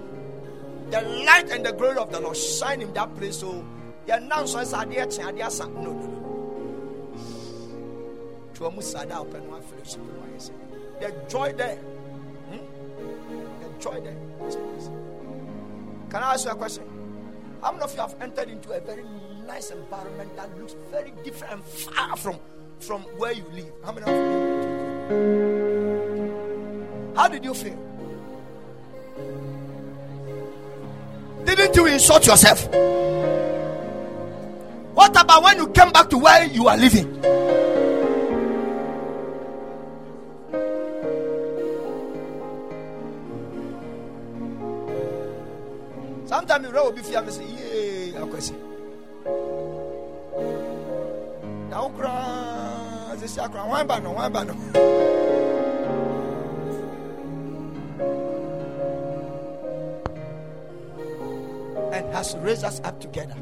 The 0.91 1.01
light 1.25 1.51
and 1.51 1.65
the 1.65 1.73
glory 1.73 1.97
of 1.97 2.11
the 2.11 2.21
Lord 2.21 2.37
shine 2.37 2.83
in 2.83 2.93
that 2.95 3.15
place. 3.17 3.39
So, 3.39 3.65
you 4.07 4.21
now 4.21 4.45
so 4.45 4.59
as 4.59 4.75
idea 4.75 5.07
No, 5.07 5.31
no, 5.31 5.93
no. 5.93 6.19
To 8.55 8.67
a 8.67 8.71
musada 8.71 9.17
open 9.17 9.49
one 9.49 9.63
fellowship. 9.63 10.01
The 11.01 11.15
joy 11.29 11.53
there. 11.53 11.77
Hmm? 11.77 12.59
The 13.61 13.69
joy 13.83 14.01
there. 14.01 14.17
Can 16.11 16.23
I 16.23 16.35
ask 16.35 16.45
you 16.45 16.51
a 16.51 16.55
question? 16.55 16.85
How 17.63 17.73
many 17.73 17.85
of 17.85 17.95
you 17.95 18.01
have 18.01 18.15
entered 18.21 18.49
into 18.51 18.73
a 18.73 18.81
very 18.81 19.05
nice 19.47 19.71
environment 19.71 20.37
that 20.37 20.59
looks 20.59 20.75
very 20.91 21.13
different 21.25 21.55
and 21.55 21.65
far 21.65 22.17
from, 22.17 22.39
from 22.81 23.03
where 23.17 23.33
you 23.33 23.45
live? 23.53 23.73
How 23.85 23.93
many 23.93 24.05
of 24.05 24.13
you? 24.13 24.23
How 27.17 27.29
did 27.29 27.45
you 27.45 27.55
feel? 27.55 27.79
Didn't 31.45 31.77
you 31.77 31.87
insult 31.87 32.27
yourself? 32.27 32.69
What 34.95 35.21
about 35.21 35.43
when 35.43 35.57
you 35.59 35.69
came 35.69 35.91
back 35.93 36.11
to 36.11 36.19
where 36.19 36.45
you 36.47 36.69
are 36.69 36.77
living? 36.77 37.09
Sometimes 46.27 46.67
you 46.67 46.73
will 46.73 46.93
be 46.93 47.03
fear 47.03 47.19
and 47.19 47.33
say, 47.33 47.45
Yay, 47.45 48.17
I 48.17 48.27
question. 48.27 48.57
Now, 51.71 51.89
cry, 51.91 53.17
this 53.17 53.33
is 53.33 53.39
a 53.39 53.49
cry. 53.49 53.67
Why, 53.67 53.83
banner, 53.85 54.11
one 54.11 54.33
banner. 54.33 54.55
and 61.93 62.15
has 62.15 62.37
raised 62.39 62.65
us 62.65 62.81
up 62.85 63.01
together 63.01 63.37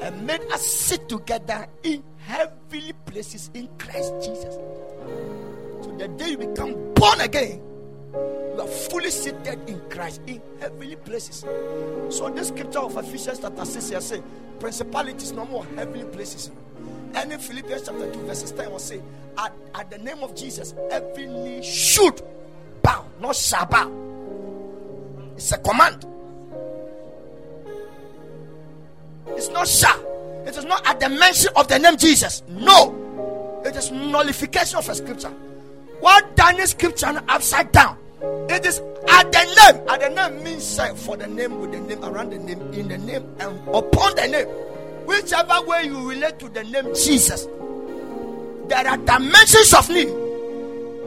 and 0.00 0.26
made 0.26 0.40
us 0.52 0.66
sit 0.66 1.08
together 1.08 1.66
in 1.82 2.02
heavenly 2.18 2.92
places 3.06 3.50
in 3.54 3.68
Christ 3.78 4.12
Jesus. 4.20 4.54
So 5.82 5.94
the 5.98 6.08
day 6.08 6.30
you 6.30 6.38
become 6.38 6.92
born 6.94 7.20
again, 7.20 7.60
you 8.12 8.60
are 8.60 8.66
fully 8.66 9.10
seated 9.10 9.68
in 9.68 9.80
Christ 9.90 10.20
in 10.26 10.40
heavenly 10.60 10.96
places. 10.96 11.44
So 12.10 12.30
this 12.30 12.48
scripture 12.48 12.80
of 12.80 12.96
Ephesians 12.96 13.40
chapter 13.40 13.64
6 13.64 13.88
here 13.90 14.00
say, 14.00 14.22
principalities 14.60 15.32
no 15.32 15.44
more 15.46 15.64
heavenly 15.76 16.04
places. 16.04 16.50
And 17.14 17.32
in 17.32 17.38
Philippians 17.38 17.82
chapter 17.86 18.12
2, 18.12 18.20
verses 18.20 18.52
10 18.52 18.70
will 18.70 18.78
say, 18.78 19.00
at, 19.38 19.52
at 19.74 19.90
the 19.90 19.98
name 19.98 20.18
of 20.22 20.34
Jesus, 20.34 20.74
every 20.90 21.26
knee 21.26 21.62
should 21.62 22.22
bow, 22.82 23.04
not 23.20 23.36
shall 23.36 23.66
bow. 23.66 23.92
It's 25.36 25.52
a 25.52 25.58
command. 25.58 26.06
It's 29.28 29.48
not 29.50 29.68
shall. 29.68 30.00
It 30.46 30.56
is 30.56 30.64
not 30.64 30.86
at 30.86 31.00
the 31.00 31.08
mention 31.08 31.50
of 31.56 31.68
the 31.68 31.78
name 31.78 31.96
Jesus. 31.96 32.42
No. 32.48 33.62
It 33.64 33.76
is 33.76 33.90
nullification 33.90 34.78
of 34.78 34.88
a 34.88 34.94
scripture. 34.94 35.32
What 36.00 36.38
is 36.58 36.70
scripture 36.70 37.22
upside 37.28 37.72
down. 37.72 37.96
It 38.48 38.66
is 38.66 38.80
at 39.08 39.32
the 39.32 39.72
name. 39.72 39.88
At 39.88 40.00
the 40.00 40.08
name 40.10 40.44
means 40.44 40.80
for 41.04 41.16
the 41.16 41.26
name, 41.26 41.60
with 41.60 41.72
the 41.72 41.80
name, 41.80 42.04
around 42.04 42.30
the 42.30 42.38
name, 42.38 42.60
in 42.72 42.88
the 42.88 42.98
name, 42.98 43.24
and 43.38 43.58
upon 43.68 44.14
the 44.16 44.28
name. 44.28 44.46
Whichever 45.06 45.60
way 45.66 45.84
you 45.84 46.08
relate 46.08 46.38
to 46.38 46.48
the 46.48 46.64
name 46.64 46.94
Jesus, 46.94 47.46
there 48.68 48.86
are 48.86 48.96
dimensions 48.96 49.74
of 49.74 49.88
need. 49.88 50.08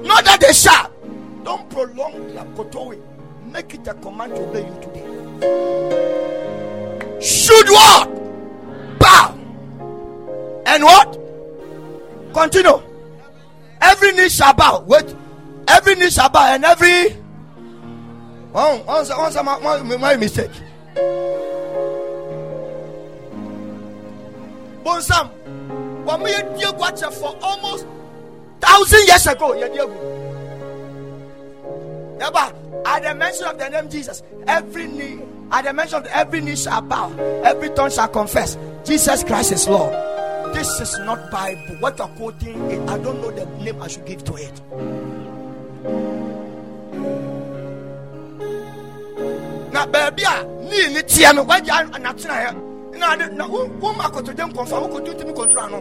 Not 0.06 0.26
that 0.26 0.40
they 0.42 0.54
shall. 0.54 0.92
Don't 1.44 1.70
prolong 1.70 2.28
their 2.34 2.46
kotowe. 2.56 3.00
Make 3.46 3.74
it 3.76 3.88
a 3.88 3.94
command 3.96 4.36
to 4.36 4.42
obey 4.42 4.66
you 4.68 4.76
today. 4.82 6.67
Should 7.22 7.70
what? 7.70 9.00
Bow. 9.00 9.34
And 10.66 10.84
what? 10.84 11.18
Continue. 12.34 12.82
Every 13.82 14.12
knee 14.14 14.30
shall 14.30 14.54
bow. 14.54 14.84
Wait. 14.88 15.16
Every 15.68 15.96
knee 15.96 16.10
shall 16.10 16.30
bow 16.30 16.54
and 16.54 16.64
every. 16.64 17.14
One, 18.52 18.86
one, 18.86 19.06
one, 19.06 19.64
one, 19.64 19.88
my, 19.88 19.98
my 19.98 20.16
mistake. 20.16 20.52
Bonsam. 24.84 25.30
When 26.06 26.22
we 26.22 26.32
Diego 26.32 26.78
Watcher 26.78 27.12
for 27.12 27.38
almost 27.42 27.86
thousand 28.62 29.08
years 29.08 29.28
ago, 29.28 29.54
yeah, 29.54 29.68
Diego. 29.68 29.94
Yeah, 32.20 32.52
at 32.86 33.04
the 33.04 33.14
mention 33.14 33.46
of 33.46 33.60
the 33.60 33.70
name 33.70 33.90
Jesus, 33.90 34.24
every 34.48 34.88
knee, 34.88 35.20
at 35.52 35.64
the 35.66 35.74
mention 35.74 36.00
of 36.00 36.06
every 36.08 36.42
knee 36.42 36.56
shall 36.56 36.82
bow, 36.82 37.12
every 37.44 37.70
tongue 37.70 37.92
shall 37.92 38.08
confess 38.08 38.58
Jesus 38.86 39.24
Christ 39.24 39.52
is 39.52 39.68
Lord. 39.68 39.94
This 40.54 40.80
is 40.80 40.98
not 41.00 41.30
Bible. 41.30 41.78
What 41.80 41.98
you're 41.98 42.08
quoting, 42.10 42.90
I 42.90 42.98
don't 42.98 43.22
know 43.22 43.32
the 43.32 43.46
name 43.64 43.82
I 43.82 43.88
should 43.88 44.06
give 44.06 44.24
to 44.26 44.36
it. 44.36 44.62
na 49.78 49.86
baabi 49.86 50.24
a 50.26 50.36
nii 50.70 50.88
ne 50.94 51.02
teɛ 51.02 51.36
no 51.36 51.44
wagya 51.44 51.86
natena 52.02 52.34
hɛ 52.42 52.50
na 52.98 53.12
ade 53.14 53.26
na 53.38 53.46
wo 53.46 53.66
wo 53.82 53.94
ma 53.94 54.10
nkɔmfa 54.10 54.82
wo 54.82 54.88
koto 54.88 55.14
tumi 55.14 55.34
kɔntoro 55.38 55.62
ano 55.66 55.80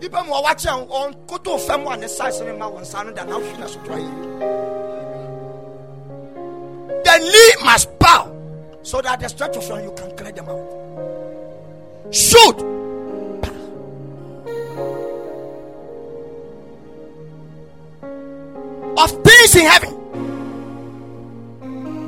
nipa 0.00 0.24
mu 0.24 0.32
ɔwa 0.32 0.52
kyɛn 0.58 0.88
ɔn 0.88 1.14
koto 1.28 1.58
fam 1.58 1.86
a 1.86 1.96
ne 1.96 2.08
size 2.08 2.40
ne 2.40 2.52
ma 2.52 2.66
wɔn 2.66 2.82
nsa 2.82 3.04
no 3.04 3.12
da 3.12 3.24
na 3.24 3.36
ahwi 3.36 3.58
na 3.60 3.66
so 3.66 3.78
tora 3.84 3.98
yie 3.98 4.69
the 7.10 7.18
knee 7.18 7.64
must 7.64 7.98
bow 7.98 8.36
so 8.82 9.00
that 9.00 9.20
the 9.20 9.28
stretch 9.28 9.56
of 9.56 9.66
your 9.68 9.80
you 9.80 9.92
can 9.92 10.16
clear 10.16 10.32
them 10.32 10.48
out 10.48 12.14
shoot 12.14 12.58
of 18.98 19.10
things 19.24 19.56
in 19.56 19.66
heaven 19.66 20.00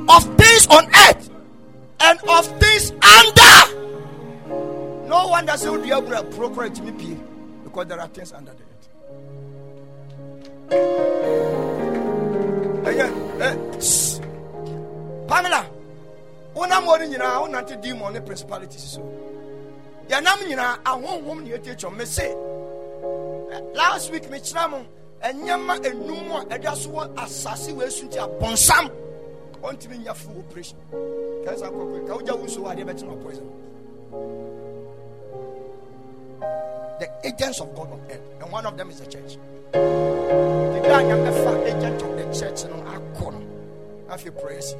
of 0.09 0.23
things 0.37 0.67
on 0.67 0.85
earth 0.87 1.29
and 2.01 2.19
of 2.27 2.45
things 2.59 2.91
under. 2.91 3.77
No 5.07 5.27
wonder 5.29 5.57
say 5.57 5.69
we 5.69 5.91
are 5.91 6.01
procurate 6.01 6.81
me 6.83 7.17
because 7.63 7.87
there 7.87 7.99
are 7.99 8.07
things 8.07 8.33
under 8.33 8.51
the 8.53 8.63
earth. 8.63 8.89
Eh, 12.85 13.09
eh, 13.39 13.55
shh. 13.71 13.72
Pamela, 15.33 15.65
una 16.55 16.79
mo 16.79 16.95
ni 16.95 17.07
nyina 17.07 17.39
wo 17.39 17.47
nante 17.47 17.75
demon 17.81 18.13
ne 18.13 18.19
principalities 18.21 18.83
so. 18.83 19.01
Ya 20.07 20.19
nam 20.21 20.37
nyina 20.47 20.77
ahonhom 20.85 21.43
ne 21.43 21.57
chom. 21.75 21.97
Me 21.97 22.05
say. 22.05 22.35
Last 23.73 24.11
week 24.11 24.29
me 24.29 24.37
kyerɛ 24.37 24.69
mo 24.69 24.85
ɛnyɛma 25.23 25.79
enum 25.85 26.29
a 26.39 26.45
ɛda 26.55 26.75
so 26.75 26.89
wɔ 26.91 27.15
asase 27.15 27.73
wɔ 27.73 27.87
esu 27.87 28.07
nti 28.07 28.19
abɔnsam 28.19 28.91
ɔntumi 29.63 30.03
nya 30.03 30.13
full 30.13 30.37
operation. 30.37 30.77
Kɛnsa 30.91 31.71
kɔkɔ 31.71 32.07
ka 32.07 32.13
wogya 32.15 32.37
wo 32.37 32.45
nsuo 32.45 32.69
adeɛ 32.71 32.85
bɛtena 32.85 33.23
poison. 33.23 33.49
The 36.99 37.09
agents 37.23 37.59
of 37.59 37.73
God 37.73 37.91
on 37.91 38.01
earth 38.11 38.21
and 38.39 38.51
one 38.51 38.67
of 38.67 38.77
them 38.77 38.91
is 38.91 38.99
the 38.99 39.07
church. 39.07 39.39
The 39.71 40.79
guy 40.83 41.03
nyame 41.05 41.33
fa 41.43 41.65
agent 41.65 42.01
of 42.03 42.17
the 42.17 42.39
church 42.39 42.65
no 42.65 42.75
akɔ 42.83 43.33
no 43.33 43.41
afei 44.13 44.29
praise 44.39 44.75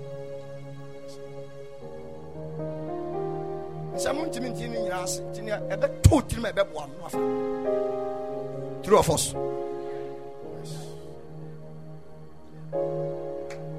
three 8.83 8.97
of 8.97 9.09
us 9.09 9.33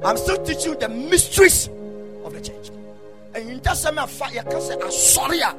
I'm 0.05 0.19
still 0.19 0.37
teaching 0.45 0.73
you 0.73 0.79
the 0.79 0.89
mysteries 0.89 1.69
of 2.25 2.35
the 2.35 2.41
church. 2.43 2.69
And 3.35 3.49
in 3.49 3.61
that 3.61 3.77
same 3.79 3.97
affair, 3.97 4.35
you 4.35 4.43
can 4.43 4.61
say, 4.61 4.75
I'm 4.75 4.91
sorry. 4.91 5.41
Ah. 5.43 5.55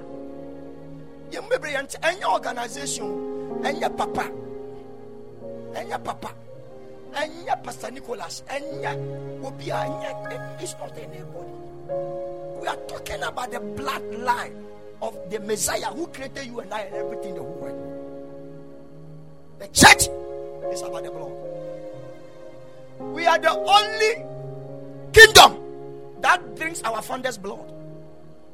You 1.32 1.42
may 1.50 1.58
be 1.58 1.76
any 2.04 2.24
organization, 2.24 3.60
any 3.66 3.80
papa, 3.90 4.32
any 5.76 5.90
papa, 5.90 6.32
any 7.16 7.46
Pastor 7.64 7.90
Nicholas, 7.90 8.44
any 8.48 8.86
will 9.42 9.52
be 9.52 9.72
it's 10.62 10.76
not 10.80 10.96
anybody. 10.96 11.65
We 11.88 12.68
are 12.68 12.78
talking 12.88 13.22
about 13.22 13.52
the 13.52 13.60
bloodline 13.60 14.64
of 15.02 15.18
the 15.30 15.40
Messiah 15.40 15.94
who 15.94 16.08
created 16.08 16.46
you 16.48 16.60
and 16.60 16.74
I 16.74 16.82
and 16.82 16.96
everything 16.96 17.30
in 17.30 17.36
the 17.36 17.42
whole 17.42 17.54
world. 17.62 17.96
The 19.60 19.68
church 19.68 20.08
is 20.74 20.82
about 20.82 21.04
the 21.04 21.12
blood. 21.12 21.32
We 23.14 23.26
are 23.28 23.38
the 23.38 23.52
only 23.52 24.26
kingdom 25.14 25.62
that 26.22 26.56
drinks 26.56 26.82
our 26.84 27.02
founder's 27.02 27.38
blood. 27.38 27.72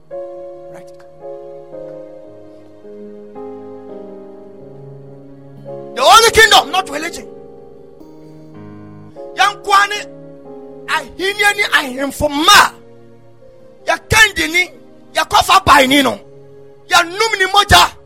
Right? 0.09 0.87
The 5.95 6.01
only 6.01 6.31
kingdom, 6.31 6.71
not 6.71 6.89
religion. 6.89 7.27
Yankwani 9.35 10.05
ahinia 10.87 11.53
ni 11.55 11.63
ahemfoma. 13.81 13.87
Ya 13.87 13.97
kendi 13.97 14.47
ni 14.47 14.71
ya 15.13 15.25
kofa 15.25 15.59
bai 15.65 15.87
ni 15.87 16.03
no. 16.03 16.19
Ya 16.87 17.03
num 17.03 17.33
ni 17.39 17.45
moja. 17.45 17.97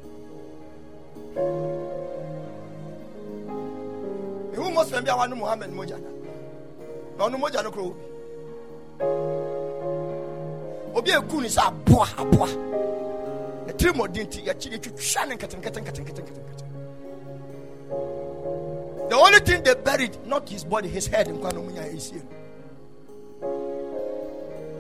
Ewu 4.55 4.71
Muslim 4.71 5.03
bi 5.03 5.09
awanu 5.09 5.35
Muhammad 5.35 5.71
moja 5.71 5.97
na. 5.97 6.09
Na 7.17 7.25
onu 7.25 7.37
moja 7.37 7.63
no 7.63 7.71
kro 7.71 7.83
obi. 7.85 8.01
Obi 10.95 11.11
eku 11.11 11.41
ni 11.41 11.49
sa 11.49 11.67
aboa 11.67 12.07
aboa. 12.17 12.47
Na 13.67 13.73
tiri 13.73 13.93
modin 13.93 14.27
ti 14.29 14.45
ya 14.45 14.53
chiri 14.53 14.79
twitwa 14.79 15.25
ne 15.25 15.35
nkete 15.35 15.57
nkete 15.57 15.81
nkete 15.81 16.01
nkete 16.01 16.21
nkete. 16.21 16.41
The 19.07 19.15
only 19.15 19.39
thing 19.39 19.61
they 19.61 19.75
buried, 19.75 20.17
not 20.25 20.49
his 20.49 20.63
body, 20.63 20.87
his 20.87 21.05
head 21.05 21.27
in 21.27 21.37
Kwanomiya 21.37 21.93
is 21.93 22.09
here. 22.09 22.23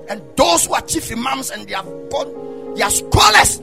And 0.09 0.21
those 0.35 0.65
who 0.65 0.73
are 0.73 0.81
chief 0.81 1.11
imams 1.11 1.49
and 1.51 1.67
they 1.67 1.73
have 1.73 1.85
gone, 2.09 2.75
they 2.75 2.81
are 2.83 2.91
scholars 2.91 3.59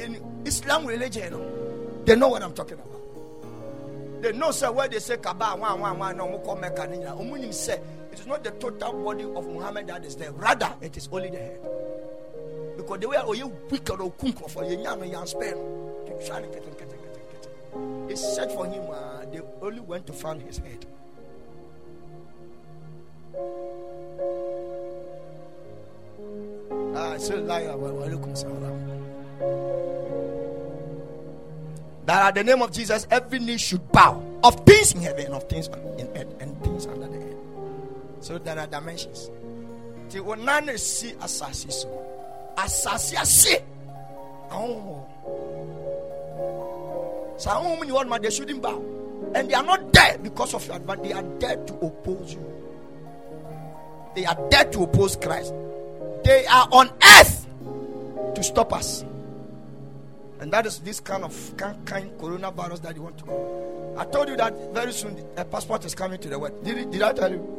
in 0.00 0.20
Islam 0.44 0.86
religion, 0.86 1.32
you 1.32 2.02
they 2.04 2.16
know 2.16 2.28
what 2.28 2.42
I'm 2.42 2.52
talking 2.54 2.74
about. 2.78 4.22
They 4.22 4.32
know, 4.32 4.50
sir, 4.50 4.70
where 4.72 4.88
they 4.88 4.98
say 4.98 5.16
Kaba, 5.16 5.56
one, 5.56 5.80
one, 5.80 5.98
one, 5.98 6.16
no, 6.16 6.26
Moko 6.26 6.60
Meka, 6.60 6.90
Nina, 6.90 7.12
Umunim 7.12 7.52
say, 7.54 7.80
it 8.12 8.18
is 8.20 8.26
not 8.26 8.42
the 8.44 8.50
total 8.52 8.92
body 9.04 9.24
of 9.24 9.46
Muhammad 9.46 9.86
that 9.86 10.04
is 10.04 10.16
there. 10.16 10.32
Rather, 10.32 10.72
it 10.80 10.96
is 10.96 11.08
only 11.12 11.30
the 11.30 11.38
head. 11.38 11.60
Because 12.76 13.00
the 13.00 13.08
way 13.08 13.16
oh 13.20 13.32
you 13.34 13.48
wicked 13.70 14.00
or 14.00 14.10
kunk 14.12 14.48
for 14.48 14.64
you 14.64 14.78
yan 14.82 15.02
yan 15.10 15.26
spare. 15.26 15.54
They 18.08 18.14
searched 18.16 18.52
for 18.52 18.66
him. 18.66 18.82
Uh, 18.90 19.24
they 19.30 19.40
only 19.62 19.80
went 19.80 20.06
to 20.06 20.12
find 20.12 20.42
his 20.42 20.58
head. 20.58 20.84
That 32.06 32.26
at 32.28 32.34
the 32.34 32.44
name 32.44 32.60
of 32.60 32.72
Jesus, 32.72 33.06
every 33.10 33.38
knee 33.38 33.56
should 33.56 33.90
bow 33.92 34.22
of 34.42 34.66
things 34.66 34.92
in 34.94 35.02
heaven, 35.02 35.32
of 35.32 35.48
things 35.48 35.68
in 35.68 36.08
earth, 36.16 36.34
and 36.40 36.60
things 36.62 36.86
under 36.86 37.06
the 37.08 37.16
earth. 37.16 37.36
So 38.20 38.38
there 38.38 38.58
are 38.58 38.66
dimensions. 38.66 39.30
The 40.10 40.20
one 40.20 40.76
see 40.76 41.14
assassin 41.22 41.70
so 41.70 42.06
assassin. 42.58 43.62
Oh. 44.50 45.06
So 47.38 47.50
how 47.50 47.76
many 47.76 47.92
one 47.92 48.10
they 48.20 48.30
shouldn't 48.30 48.60
bow. 48.60 48.84
And 49.34 49.48
they 49.48 49.54
are 49.54 49.62
not 49.62 49.92
there 49.92 50.18
because 50.18 50.52
of 50.52 50.66
your 50.66 50.76
advantage. 50.76 51.08
They 51.08 51.12
are 51.12 51.38
there 51.38 51.56
to 51.56 51.74
oppose 51.74 52.34
you. 52.34 52.44
They 54.16 54.26
are 54.26 54.36
there 54.50 54.64
to 54.64 54.82
oppose 54.82 55.16
Christ. 55.16 55.54
They 56.24 56.46
are 56.46 56.68
on 56.72 56.90
earth 57.18 57.46
to 58.34 58.42
stop 58.42 58.72
us. 58.72 59.04
And 60.40 60.52
that 60.52 60.66
is 60.66 60.78
this 60.80 61.00
kind 61.00 61.24
of 61.24 61.56
kind, 61.56 61.84
kind 61.86 62.10
coronavirus 62.18 62.82
that 62.82 62.96
you 62.96 63.02
want 63.02 63.18
to 63.18 63.24
go. 63.24 63.94
I 63.98 64.04
told 64.06 64.28
you 64.28 64.36
that 64.36 64.54
very 64.72 64.92
soon 64.92 65.22
a 65.36 65.44
passport 65.44 65.84
is 65.84 65.94
coming 65.94 66.18
to 66.20 66.28
the 66.28 66.38
world. 66.38 66.64
Did, 66.64 66.90
did 66.90 67.02
I 67.02 67.12
tell 67.12 67.30
you? 67.30 67.56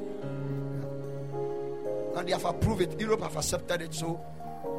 And 2.16 2.28
they 2.28 2.32
have 2.32 2.46
approved 2.46 2.82
it. 2.82 3.00
Europe 3.00 3.22
have 3.22 3.36
accepted 3.36 3.82
it. 3.82 3.94
So 3.94 4.20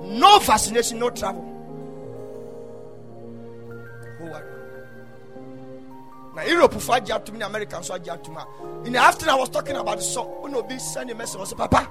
no 0.02 0.38
vaccination, 0.40 0.98
no 0.98 1.10
travel. 1.10 1.52
Now 6.34 6.42
Europe 6.44 6.72
for 6.72 6.98
to 6.98 7.32
me, 7.32 7.42
American 7.42 7.82
so 7.82 7.98
to 7.98 8.30
me. 8.30 8.36
In 8.86 8.92
the 8.94 8.98
afternoon, 8.98 9.34
I 9.34 9.38
was 9.38 9.50
talking 9.50 9.76
about 9.76 9.98
the 9.98 10.02
so 10.02 10.22
when 10.40 10.66
be 10.66 10.78
sending 10.78 11.18
message. 11.18 11.40
I 11.40 11.44
said, 11.44 11.58
Papa, 11.58 11.88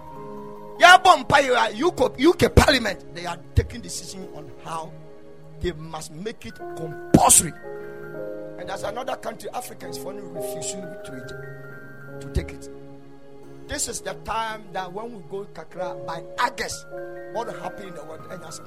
UK, 0.80 2.20
UK 2.20 2.56
Parliament, 2.56 3.14
they 3.14 3.26
are 3.26 3.38
taking 3.56 3.82
decision 3.82 4.28
on 4.36 4.50
how 4.64 4.92
they 5.60 5.72
must 5.74 6.12
make 6.12 6.46
it 6.46 6.56
compulsory. 6.76 7.54
And 8.60 8.70
there's 8.70 8.84
another 8.84 9.16
country, 9.16 9.50
Africa 9.54 9.88
is 9.88 9.98
finally 9.98 10.28
refusing 10.28 10.82
to 10.82 11.14
it, 11.18 12.22
to 12.22 12.32
take 12.34 12.52
it. 12.52 12.70
This 13.68 13.88
is 13.88 14.02
the 14.02 14.14
time 14.26 14.64
that 14.74 14.92
when 14.92 15.14
we 15.14 15.24
go 15.30 15.46
Kakra 15.54 16.06
by 16.06 16.24
August, 16.40 16.86
what 17.34 17.48
will 17.48 17.60
happen 17.62 17.88
in 17.88 17.96
the 17.96 18.04
world? 18.04 18.22
And 18.30 18.42
that's 18.44 18.60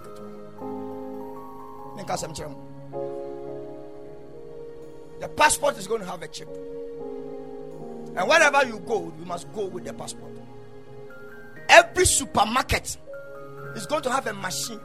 the 5.21 5.29
passport 5.29 5.77
is 5.79 5.87
going 5.87 6.01
to 6.01 6.07
have 6.07 6.23
a 6.23 6.29
chip. 6.29 6.49
And 8.17 8.29
wherever 8.29 8.67
you 8.67 8.79
go, 8.81 9.13
you 9.19 9.25
must 9.25 9.53
go 9.53 9.67
with 9.67 9.85
the 9.85 9.93
passport. 9.93 10.33
Every 11.75 12.07
supermarket 12.07 12.97
is 13.75 13.85
going 13.87 14.03
to 14.03 14.11
have 14.12 14.29
a 14.29 14.33
machine 14.33 14.79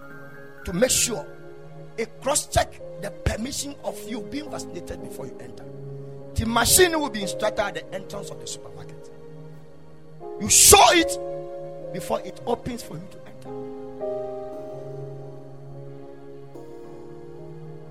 to 0.65 0.73
make 0.73 0.89
sure 0.89 1.23
it 1.99 2.09
cross 2.19 2.47
check 2.47 2.81
the 3.03 3.11
permission 3.11 3.75
of 3.83 3.95
you 4.09 4.21
being 4.21 4.49
vaccinated 4.49 4.99
before 5.03 5.27
you 5.27 5.37
enter. 5.39 5.63
The 6.33 6.47
machine 6.47 6.99
will 6.99 7.11
be 7.11 7.21
installed 7.21 7.59
at 7.59 7.75
the 7.75 7.93
entrance 7.93 8.31
of 8.31 8.39
the 8.39 8.47
supermarket. 8.47 9.11
You 10.41 10.49
show 10.49 10.83
it 10.93 11.93
before 11.93 12.21
it 12.21 12.41
opens 12.47 12.81
for 12.81 12.95
you 12.95 13.07
to 13.11 13.19
enter. 13.27 13.49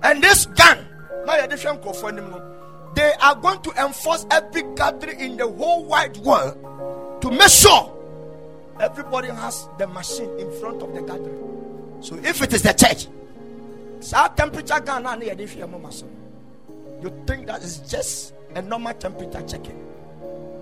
And 0.03 0.21
this 0.21 0.45
gun, 0.45 0.85
they 2.95 3.13
are 3.21 3.35
going 3.35 3.61
to 3.61 3.71
enforce 3.81 4.25
every 4.29 4.63
gathering 4.75 5.21
in 5.21 5.37
the 5.37 5.47
whole 5.47 5.85
wide 5.85 6.17
world 6.17 7.21
to 7.21 7.31
make 7.31 7.47
sure 7.47 7.95
everybody 8.79 9.29
has 9.29 9.67
the 9.77 9.87
machine 9.87 10.29
in 10.39 10.51
front 10.59 10.81
of 10.81 10.93
the 10.93 11.01
gathering. 11.01 11.97
So 12.01 12.15
if 12.15 12.41
it 12.41 12.53
is 12.53 12.63
the 12.63 12.73
church, 12.73 13.07
our 14.13 14.29
temperature 14.29 14.79
gun 14.79 15.21
you 15.21 16.09
you 17.01 17.23
think 17.25 17.47
that 17.47 17.61
is 17.63 17.79
just 17.79 18.33
a 18.55 18.61
normal 18.61 18.93
temperature 18.93 19.41
checking. 19.47 19.85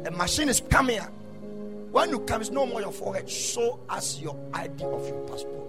The 0.04 0.12
machine 0.12 0.50
is 0.50 0.62
coming 0.62 1.00
when 1.92 2.10
you 2.10 2.20
come, 2.20 2.42
it's 2.42 2.52
no 2.52 2.66
more 2.66 2.82
your 2.82 2.92
forehead. 2.92 3.30
Show 3.30 3.80
us 3.90 4.20
your 4.20 4.36
ID 4.54 4.84
of 4.84 5.08
your 5.08 5.28
passport 5.28 5.68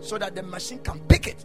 so 0.00 0.18
that 0.18 0.34
the 0.34 0.42
machine 0.42 0.78
can 0.80 1.00
pick 1.08 1.26
it. 1.26 1.44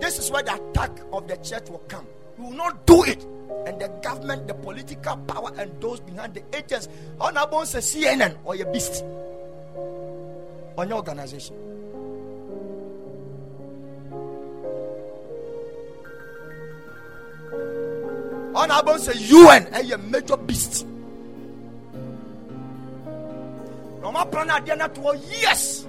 This 0.00 0.18
is 0.18 0.30
where 0.30 0.42
the 0.42 0.54
attack 0.54 0.90
of 1.12 1.28
the 1.28 1.36
church 1.36 1.70
will 1.70 1.82
come. 1.88 2.06
You 2.36 2.44
will 2.44 2.52
not 2.52 2.86
do 2.86 3.04
it. 3.04 3.24
And 3.66 3.80
the 3.80 3.88
government, 4.02 4.48
the 4.48 4.54
political 4.54 5.16
power, 5.16 5.52
and 5.56 5.80
those 5.80 6.00
behind 6.00 6.34
the 6.34 6.42
agents, 6.56 6.88
say 7.64 7.78
CNN 7.78 8.36
or 8.44 8.56
your 8.56 8.66
beast 8.72 9.04
on 10.78 10.88
your 10.88 10.98
organization. 10.98 11.56
On 18.54 18.70
about 18.70 19.00
say 19.00 19.14
UN 19.16 19.64
and 19.66 19.74
eh, 19.76 19.80
your 19.80 19.98
major 19.98 20.36
beast. 20.36 20.86
No 24.02 24.10
ɔma 24.10 24.30
pra 24.30 24.44
no 24.44 24.54
adeɛ 24.54 24.76
no 24.78 24.88
toɔ 24.88 25.20
yes 25.40 25.86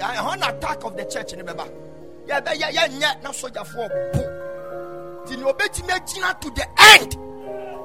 ɛhɔ 0.00 0.38
na 0.38 0.48
attack 0.48 0.84
of 0.84 0.96
the 0.96 1.04
church 1.04 1.34
ne 1.34 1.42
bɛba 1.42 1.66
yɛbɛyɛ 2.28 2.68
yɛnyɛ 2.76 3.22
na 3.22 3.30
sogyafoɔ 3.30 3.88
bo 4.12 4.22
nti 5.24 5.36
ne 5.36 5.44
ɔbɛtumi 5.44 5.90
agyina 5.98 6.40
to 6.40 6.50
the 6.50 6.66
end 6.96 7.16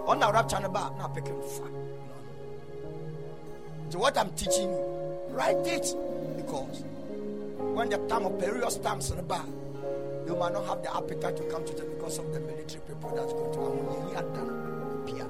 ɔna 0.07 0.33
rapture 0.33 0.59
no 0.59 0.69
ba 0.69 0.91
na 0.97 1.07
apɛkɛ 1.07 1.33
fa 1.43 1.67
so 3.89 3.99
what 3.99 4.17
i'm 4.17 4.29
teaching 4.31 4.69
you 4.69 4.83
write 5.29 5.67
it 5.67 5.95
because 6.37 6.83
when 7.73 7.89
the 7.89 7.97
time 8.07 8.25
of 8.25 8.37
perilous 8.39 8.77
times 8.77 9.11
in 9.11 9.17
the 9.17 9.23
bar 9.23 9.45
you 10.27 10.35
might 10.35 10.53
not 10.53 10.65
have 10.65 10.81
the 10.81 10.95
appetite 10.95 11.37
to 11.37 11.43
come 11.43 11.63
to 11.65 11.73
them 11.73 11.87
because 11.95 12.17
of 12.17 12.33
the 12.33 12.39
military 12.39 12.81
people 12.87 13.11
that's 13.15 13.31
going 13.31 13.53
to 13.53 13.75
appear. 14.17 15.27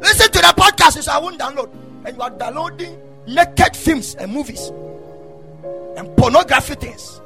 Listen 0.00 0.30
to 0.32 0.38
the 0.38 0.54
podcast, 0.56 1.02
so 1.02 1.12
I 1.12 1.18
won't 1.18 1.38
download. 1.38 1.70
And 2.04 2.16
you 2.16 2.22
are 2.22 2.30
downloading 2.30 2.98
naked 3.26 3.76
films 3.76 4.14
and 4.16 4.32
movies 4.32 4.70
and 5.96 6.14
pornography 6.16 6.74
things. 6.74 7.20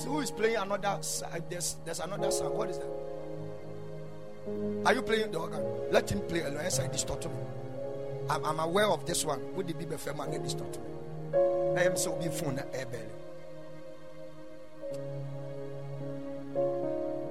Please, 0.00 0.08
who 0.08 0.20
is 0.20 0.30
playing 0.30 0.56
another? 0.56 0.98
There's, 1.50 1.76
there's 1.84 2.00
another 2.00 2.30
song. 2.30 2.56
What 2.56 2.70
is 2.70 2.78
that? 2.78 2.88
Are 4.86 4.94
you 4.94 5.02
playing 5.02 5.30
the 5.30 5.38
organ? 5.38 5.62
Let 5.90 6.10
him 6.10 6.20
play 6.20 6.40
alone. 6.40 6.58
I 6.58 6.86
distort 6.88 7.26
me. 7.26 7.32
I'm, 8.30 8.44
I'm 8.46 8.60
aware 8.60 8.86
of 8.86 9.04
this 9.04 9.26
one. 9.26 9.54
Would 9.54 9.68
it 9.68 9.78
be 9.78 9.84
the 9.84 9.98
firm 9.98 10.20
and 10.20 10.42
distort 10.42 10.78
me? 10.78 10.84
I 11.76 11.82
am 11.84 11.96
so 11.96 12.16
be 12.16 12.28
phone 12.28 12.56
belly. 12.56 13.10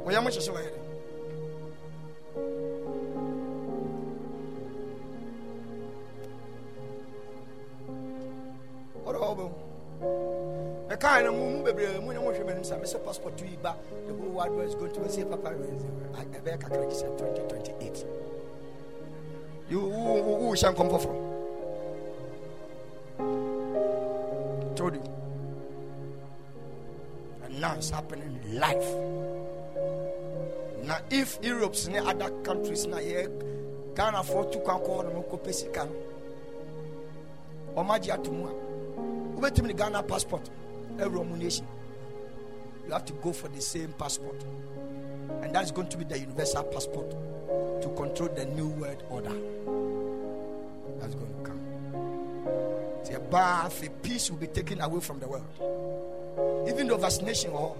Oya 0.06 0.22
mo 0.22 0.30
hyehye 0.30 0.52
wayɛ 0.54 0.72
ɔdɔ 9.06 9.20
ɔbɛ 9.32 9.46
mu 10.90 10.95
ɛkaa 10.95 11.24
no 11.24 11.32
mu 11.34 11.64
bebree 11.64 11.99
mu 12.02 12.11
ne 12.14 12.20
mo 12.20 12.32
hwɛ 12.32 12.44
m'anim 12.45 12.64
sa 12.66 12.76
mesɛ 12.76 13.03
passport 13.06 13.40
yi 13.41 13.57
ba. 13.61 13.76
The 14.07 14.14
whole 14.14 14.30
world 14.30 14.56
was 14.57 14.76
going 14.76 14.91
to 14.94 15.10
say 15.11 15.24
papa 15.24 15.49
ɛbɛyɛ 15.52 16.57
kakra 16.60 16.86
gye 16.90 16.95
sɛ 16.95 17.18
2028 17.18 18.06
wo 19.72 20.53
hyɛ 20.53 20.74
nkɔm 20.74 20.90
foforɔ 20.90 21.16
told 24.76 24.95
you. 24.95 25.02
And 27.44 27.60
now 27.61 27.74
it's 27.76 27.90
happening 27.91 28.40
live 28.53 28.86
now 30.84 30.98
if 31.11 31.38
Europe's 31.44 31.88
ne 31.88 31.99
other 31.99 32.32
countries 32.44 32.88
na 32.88 32.98
yɛ 32.98 33.30
Ghana 33.95 34.24
for 34.24 34.45
tu 34.45 34.60
kwan 34.60 34.80
kɔ 34.80 34.88
hɔ 34.90 35.14
nom 35.14 35.24
kɔpɛ 35.24 35.53
sika 35.53 35.86
no 35.86 35.94
ɔmo 37.84 37.94
agye 37.95 38.11
ato 38.14 38.32
mu 38.32 38.48
a 38.48 38.52
wobɛtumi 39.40 39.76
Ghana 39.78 40.02
passport 40.03 40.49
you 41.00 42.94
have 42.94 43.06
to 43.06 43.14
go 43.14 43.32
for 43.32 43.48
the 43.50 43.62
same 43.62 43.94
passport 43.94 44.44
and 45.42 45.54
that 45.54 45.64
is 45.64 45.72
going 45.72 45.88
to 45.88 45.98
be 45.98 46.04
the 46.04 46.20
universal 46.20 46.64
passport 46.64 47.12
to 47.82 47.90
control 47.96 48.30
the 48.36 48.46
new 48.46 48.68
world 48.68 49.04
order 49.10 49.34
that's 51.00 51.16
going 51.16 51.34
to 51.34 51.44
come. 51.44 51.60
A 53.16 53.20
bath, 53.20 53.84
a 53.86 53.90
peace 53.90 54.30
will 54.30 54.38
be 54.38 54.48
taken 54.48 54.82
away 54.82 55.00
from 55.00 55.20
the 55.20 55.28
world. 55.28 55.46
Even 56.68 56.88
though 56.88 56.98
vaccination 56.98 57.52
or 57.52 57.76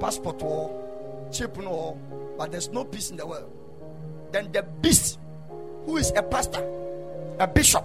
passport 0.00 0.42
or 0.42 1.28
chip 1.32 1.56
no, 1.58 1.98
but 2.36 2.50
there's 2.50 2.70
no 2.70 2.84
peace 2.84 3.10
in 3.10 3.16
the 3.16 3.26
world. 3.26 3.50
Then 4.32 4.50
the 4.52 4.62
beast, 4.62 5.18
who 5.86 5.96
is 5.96 6.12
a 6.16 6.22
pastor, 6.22 6.64
a 7.38 7.46
bishop, 7.46 7.84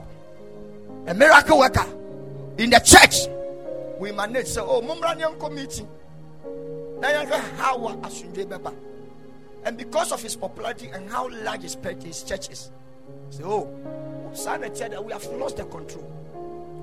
a 1.07 1.13
miracle 1.13 1.59
worker 1.59 1.85
in 2.57 2.69
the 2.69 2.79
church, 2.79 3.27
we 3.99 4.11
manage 4.11 4.47
say, 4.47 4.61
oh, 4.61 4.81
Mumranian 4.81 5.39
committee. 5.39 5.87
Now 6.99 7.25
how 7.57 7.77
asundwe 7.77 8.45
beba. 8.45 8.73
And 9.63 9.77
because 9.77 10.11
of 10.11 10.21
his 10.21 10.35
popularity 10.35 10.89
and 10.93 11.09
how 11.09 11.29
large 11.43 11.63
his, 11.63 11.77
his 12.03 12.23
church 12.23 12.49
is, 12.49 12.71
say, 13.29 13.43
oh, 13.43 13.69
Sana 14.33 14.69
that 14.69 15.03
we 15.03 15.13
have 15.13 15.25
lost 15.27 15.57
the 15.57 15.65
control. 15.65 16.03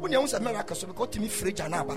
When 0.01 0.11
you 0.11 0.21
a 0.21 0.41
miracle, 0.41 0.75
so 0.75 0.87
because 0.87 1.09
to 1.11 1.21
me, 1.21 1.29
free 1.29 1.53
Janaba, 1.53 1.97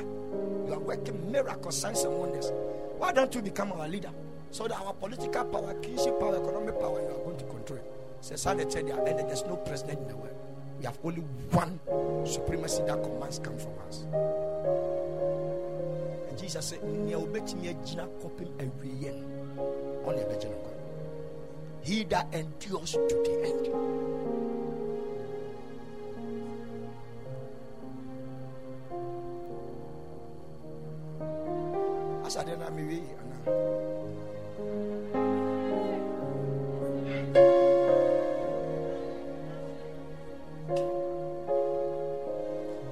you 0.67 0.73
are 0.73 0.79
working 0.79 1.31
miracle 1.31 1.71
signs 1.71 2.03
and 2.03 2.13
wonders. 2.13 2.51
Why 2.97 3.11
don't 3.11 3.33
you 3.33 3.41
become 3.41 3.71
our 3.71 3.87
leader? 3.87 4.11
So 4.51 4.67
that 4.67 4.79
our 4.79 4.93
political 4.93 5.43
power, 5.45 5.73
kinship 5.81 6.19
power, 6.19 6.35
economic 6.35 6.79
power, 6.79 7.01
you 7.01 7.07
are 7.07 7.23
going 7.23 7.37
to 7.37 7.45
control. 7.45 7.79
Say, 8.21 8.35
Sana 8.35 8.69
said, 8.69 8.85
and 8.85 9.19
there's 9.19 9.43
no 9.45 9.55
president 9.55 9.99
in 9.99 10.07
the 10.07 10.17
world. 10.17 10.35
We 10.79 10.85
have 10.85 10.99
only 11.03 11.21
one 11.51 11.79
supremacy 12.25 12.83
that 12.83 13.01
commands 13.01 13.39
come 13.39 13.57
from 13.57 13.73
us. 13.87 14.03
And 16.35 16.43
Jesus 16.43 16.65
said, 16.65 16.79
He 21.81 22.03
that 22.03 22.27
endures 22.33 22.91
to 22.91 22.99
the 23.07 23.41
end. 23.45 23.69
asade 32.25 32.57
na 32.57 32.69
mewie 32.69 32.99
ana? 33.21 33.37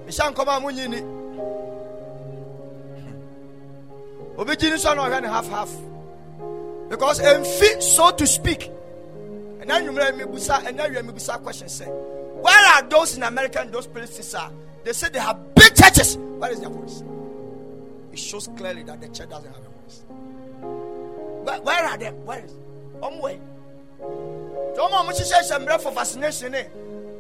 Mehyɛ 0.06 0.30
nkɔma 0.32 0.54
a 0.56 0.60
monyini 0.62 1.23
obɛgyini 4.38 4.78
so 4.80 4.94
na 4.94 5.08
ɔhwɛ 5.08 5.22
ne 5.22 5.28
half 5.28 5.48
half 5.50 5.70
because 6.90 7.20
ɛmfi 7.20 7.82
so 7.82 8.12
to 8.12 8.26
speak 8.28 8.72
ɛna 9.62 9.82
nwummerɛ 9.82 10.18
mebusa 10.20 10.62
ɛna 10.64 10.88
awia 10.88 11.04
mebusa 11.04 11.42
question 11.44 11.68
sɛ 11.68 11.88
where 12.42 12.66
are 12.76 12.84
those 12.90 13.16
in 13.16 13.24
america 13.24 13.62
and 13.62 13.72
those 13.72 13.88
places 13.88 14.34
are 14.36 14.52
they 14.84 14.94
say 14.94 15.10
they 15.10 15.20
have 15.20 15.38
big 15.56 15.74
churches 15.76 16.18
where 16.38 16.52
is 16.52 16.60
their 16.60 16.70
voice 16.70 17.04
it 18.14 18.20
shows 18.20 18.48
clearly 18.56 18.84
that 18.84 19.02
the 19.02 19.08
church 19.08 19.28
doesn't 19.30 19.52
have 19.52 19.64
a 19.66 19.70
voice. 19.82 20.04
Where, 21.64 21.84
are 21.84 21.98
them? 21.98 22.14
Where 22.26 22.46
is? 22.46 22.54
On 23.02 23.20
way. 23.20 23.40
Jọmọ 24.78 25.06
mo 25.06 25.12
ṣiṣẹ́ 25.12 25.42
ìṣẹ̀mìrẹ́ 25.42 25.82
for 25.82 25.92
vaccination 25.92 26.54
eh? 26.56 26.66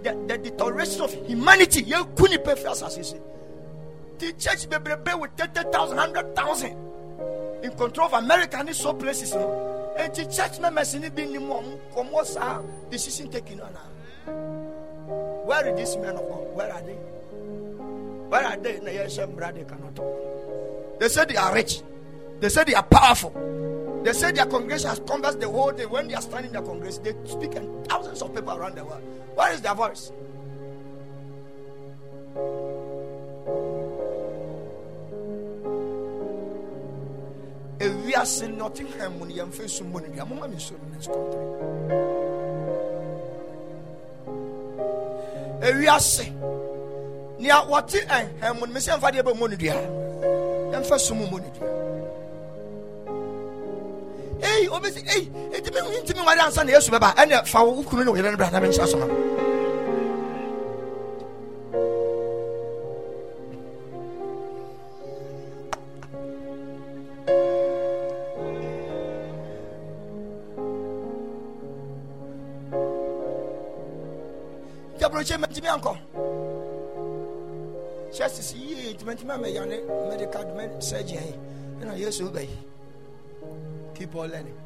the 0.03 0.11
the 0.27 0.37
deterioration 0.37 1.01
of 1.01 1.13
humanity 1.27 1.81
ní 1.83 2.37
pẹ́ 2.45 2.57
fi 2.57 2.65
àṣàṣe 2.65 3.19
The 4.19 4.33
church 4.33 4.69
bebrebe 4.69 5.19
with 5.19 5.31
thirty 5.35 5.63
thousand 5.71 5.97
hundred 5.97 6.35
thousand 6.35 6.75
in 7.63 7.71
control 7.77 8.07
of 8.07 8.13
America 8.13 8.57
and 8.59 8.75
so 8.75 8.93
places 8.93 9.33
no. 9.33 9.93
And 9.97 10.13
the 10.13 10.25
church 10.25 10.59
members 10.59 10.93
ni 10.95 11.09
bi 11.09 11.23
ni 11.25 11.37
mu 11.39 11.53
ọmọ 11.53 11.79
ọmọ 11.95 12.89
decision 12.91 13.29
taking 13.31 13.61
on. 13.61 13.73
Where 15.45 15.67
are 15.71 15.75
these 15.75 15.95
men 15.97 16.15
of 16.15 16.27
God? 16.27 16.55
Where 16.55 16.71
are 16.73 16.81
they? 16.81 16.93
Where 18.29 18.45
are 18.45 18.57
they? 18.57 18.79
They 18.79 19.63
cannot 19.65 19.95
talk. 19.95 20.99
They 20.99 21.09
say 21.09 21.25
they 21.25 21.35
are 21.37 21.53
rich. 21.53 21.81
They 22.39 22.49
say 22.49 22.63
they 22.63 22.73
are 22.75 22.83
powerful. 22.83 23.31
They 24.03 24.13
say 24.13 24.31
their 24.31 24.45
congregation 24.45 24.89
has 24.89 24.99
conversed 24.99 25.39
the 25.39 25.49
whole 25.49 25.71
day. 25.71 25.85
When 25.85 26.07
they 26.07 26.13
are 26.15 26.21
standing 26.21 26.47
in 26.47 26.53
their 26.53 26.61
congregation, 26.61 27.03
they 27.03 27.13
speak 27.25 27.55
in 27.55 27.83
thousands 27.85 28.21
of 28.21 28.33
people 28.35 28.53
around 28.53 28.75
the 28.75 28.83
world. 28.83 29.01
Where 29.35 29.53
is 29.53 29.61
their 29.61 29.75
voice? 29.75 30.11
Ewiase 37.79 38.47
nottingham 38.57 39.13
mu 39.19 39.25
no 39.25 39.33
yɛmfa 39.33 39.67
su 39.69 39.83
mu 39.83 39.99
no 39.99 40.07
dua 40.07 40.25
moma 40.25 40.47
me 40.47 40.55
nsuo 40.55 40.77
no 40.77 40.85
next 40.93 41.07
country. 41.07 41.39
Ewiase 45.67 46.25
nea 47.39 47.61
wɔte 47.69 47.99
ɛnham 48.07 48.59
mu 48.59 48.65
no 48.67 48.73
mesɛ 48.73 48.97
mfa 48.97 49.11
deɛ 49.11 49.21
bɛmu 49.23 49.49
no 49.49 49.55
dua 49.55 49.75
yɛmfa 50.73 50.99
so 50.99 51.15
mu 51.15 51.25
ne 51.39 51.49
dua 51.57 51.69
ei 54.43 54.67
obɛsi 54.67 55.01
ei 55.15 55.29
ɛtumi 55.55 55.79
ntumi 56.03 56.21
nware 56.23 56.39
ansa 56.41 56.63
na 56.63 56.71
yesu 56.71 56.91
bɛba 56.91 57.15
ɛne 57.15 57.45
fa 57.47 57.63
wo 57.63 57.81
kunu 57.83 58.03
ne 58.03 58.09
wo 58.11 58.15
yere 58.15 58.31
no 58.31 58.37
bra 58.37 58.49
na 58.49 58.59
menhyɛ 58.59 58.87
so 58.87 58.97
ma 58.97 59.32
ntaborɔkyɛ 75.13 75.37
matumi 75.37 75.67
ankɔ 75.67 75.93
churches 78.11 78.55
medical 80.07 80.43
yesu 81.95 82.31
keep 83.93 84.15
on 84.15 84.29
learning 84.31 84.57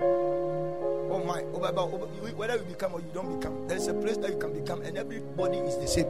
oh 0.00 1.22
my 1.26 1.42
oh, 1.54 1.60
oh 1.76 2.08
whether 2.36 2.56
you 2.56 2.62
become 2.62 2.94
or 2.94 3.00
you 3.00 3.10
don't 3.12 3.38
become 3.40 3.66
there 3.66 3.76
is 3.76 3.88
a 3.88 3.94
place 3.94 4.16
that 4.18 4.30
you 4.30 4.38
can 4.38 4.52
become 4.52 4.80
and 4.82 4.96
everybody 4.96 5.58
is 5.58 5.76
the 5.78 5.86
same. 5.86 6.06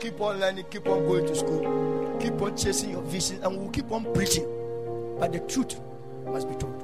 Keep 0.00 0.20
on 0.20 0.40
learning 0.40 0.64
keep 0.70 0.86
on 0.86 1.04
going 1.06 1.26
to 1.26 1.34
school 1.34 2.16
keep 2.20 2.40
on 2.40 2.56
chasing 2.56 2.90
your 2.90 3.02
vision 3.02 3.42
and 3.42 3.58
we'll 3.58 3.70
keep 3.70 3.90
on 3.92 4.04
preaching 4.14 4.46
but 5.18 5.32
the 5.32 5.40
truth 5.40 5.78
must 6.26 6.48
be 6.48 6.54
told 6.54 6.80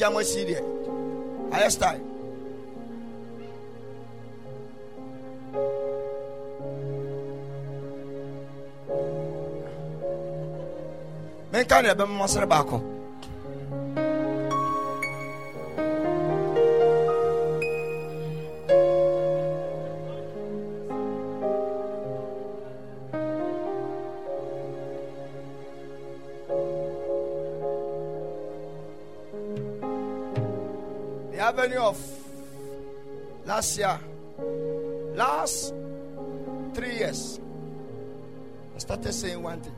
agya 0.00 0.08
mo 0.12 0.18
asi 0.24 0.40
deɛ 0.48 0.58
ayɛ 1.52 1.68
style 1.76 2.00
menka 11.52 11.76
ne 11.82 11.88
ɛbɛma 11.92 12.46
baako 12.48 12.76
last 33.60 33.76
year, 33.76 34.00
last 35.14 35.74
three 36.72 36.94
years, 36.96 37.38
I 38.74 38.78
started 38.78 39.12
saying 39.12 39.42
one 39.42 39.60
thing. 39.60 39.76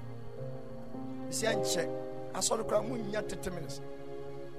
You 1.27 1.33
see, 1.33 1.49
I 1.49 1.61
check. 1.65 1.89
I 2.33 2.39
saw 2.39 2.59
the 2.59 2.63
crowd 2.63 2.89
moving 2.89 3.11
30 3.11 3.51
minutes. 3.51 3.81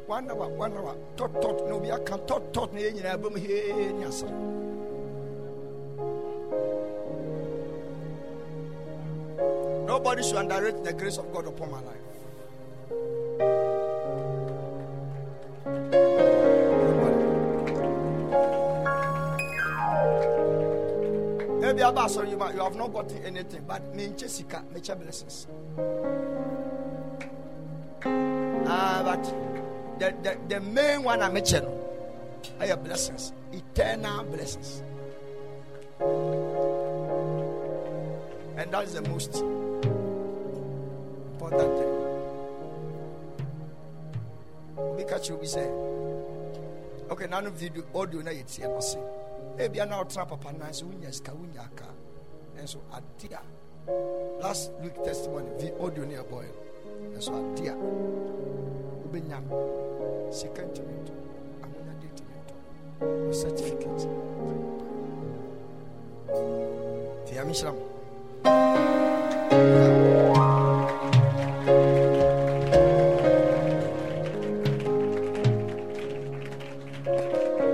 One 0.07 0.29
hour, 0.29 0.49
one 0.49 0.73
hour, 0.73 0.97
tot, 1.15 1.41
tot, 1.41 1.69
no, 1.69 1.79
are 1.89 1.99
can 1.99 2.19
tot, 2.27 2.53
tot, 2.53 2.73
ne, 2.73 2.89
you 2.89 3.01
know, 3.01 3.17
boom, 3.17 3.37
yes. 3.37 4.25
Nobody 9.87 10.23
should 10.23 10.35
underrate 10.35 10.83
the 10.83 10.91
grace 10.91 11.17
of 11.17 11.31
God 11.31 11.47
upon 11.47 11.71
my 11.71 11.79
life. 11.79 12.12
About 22.03 22.11
sorry, 22.11 22.31
you, 22.31 22.35
you 22.35 22.59
have 22.59 22.75
not 22.75 22.91
gotten 22.91 23.23
anything, 23.23 23.63
but 23.65 23.95
me 23.95 24.11
sika, 24.17 24.61
me 24.73 24.81
blessings. 24.81 25.47
Ah, 28.05 29.01
but 29.05 29.23
the, 29.99 30.13
the, 30.21 30.38
the 30.49 30.59
main 30.59 31.01
one 31.03 31.21
I'm 31.21 31.34
mentioning 31.34 31.71
are 32.59 32.65
your 32.65 32.75
blessings, 32.75 33.31
eternal 33.53 34.25
blessings. 34.25 34.84
And 38.57 38.69
that 38.69 38.84
is 38.84 38.95
the 38.95 39.01
most 39.03 39.35
important 41.31 41.77
thing. 41.77 41.93
Because 44.97 45.30
you'll 45.30 45.38
be 45.38 45.47
saying, 45.47 45.71
okay, 47.11 47.27
none 47.27 47.47
of 47.47 47.53
video 47.53 47.85
audio 47.95 48.19
na 48.19 48.31
yet 48.31 48.51
here, 48.51 48.81
see. 48.81 48.99
Maybe 49.57 49.80
I 49.80 49.85
now 49.85 50.03
trap 50.03 50.34
up 50.34 50.43
a 50.45 50.51
nice 50.51 50.81
winyas, 50.81 51.21
kawunyaka. 51.21 51.93
And 52.57 52.69
so, 52.69 52.81
adia. 52.93 53.41
Last 54.39 54.71
week 54.81 54.95
testimony, 55.03 55.49
the 55.59 55.77
audio 55.80 56.05
near 56.05 56.23
boy. 56.23 56.45
And 57.13 57.23
so, 57.23 57.34
adia. 57.34 57.75
Ubenyam. 59.13 60.34
Second 60.34 60.75
to 60.75 60.81
Amuna 61.61 61.93
date 62.01 63.34
certificate. 63.34 64.07
Tiamishram. 67.27 67.77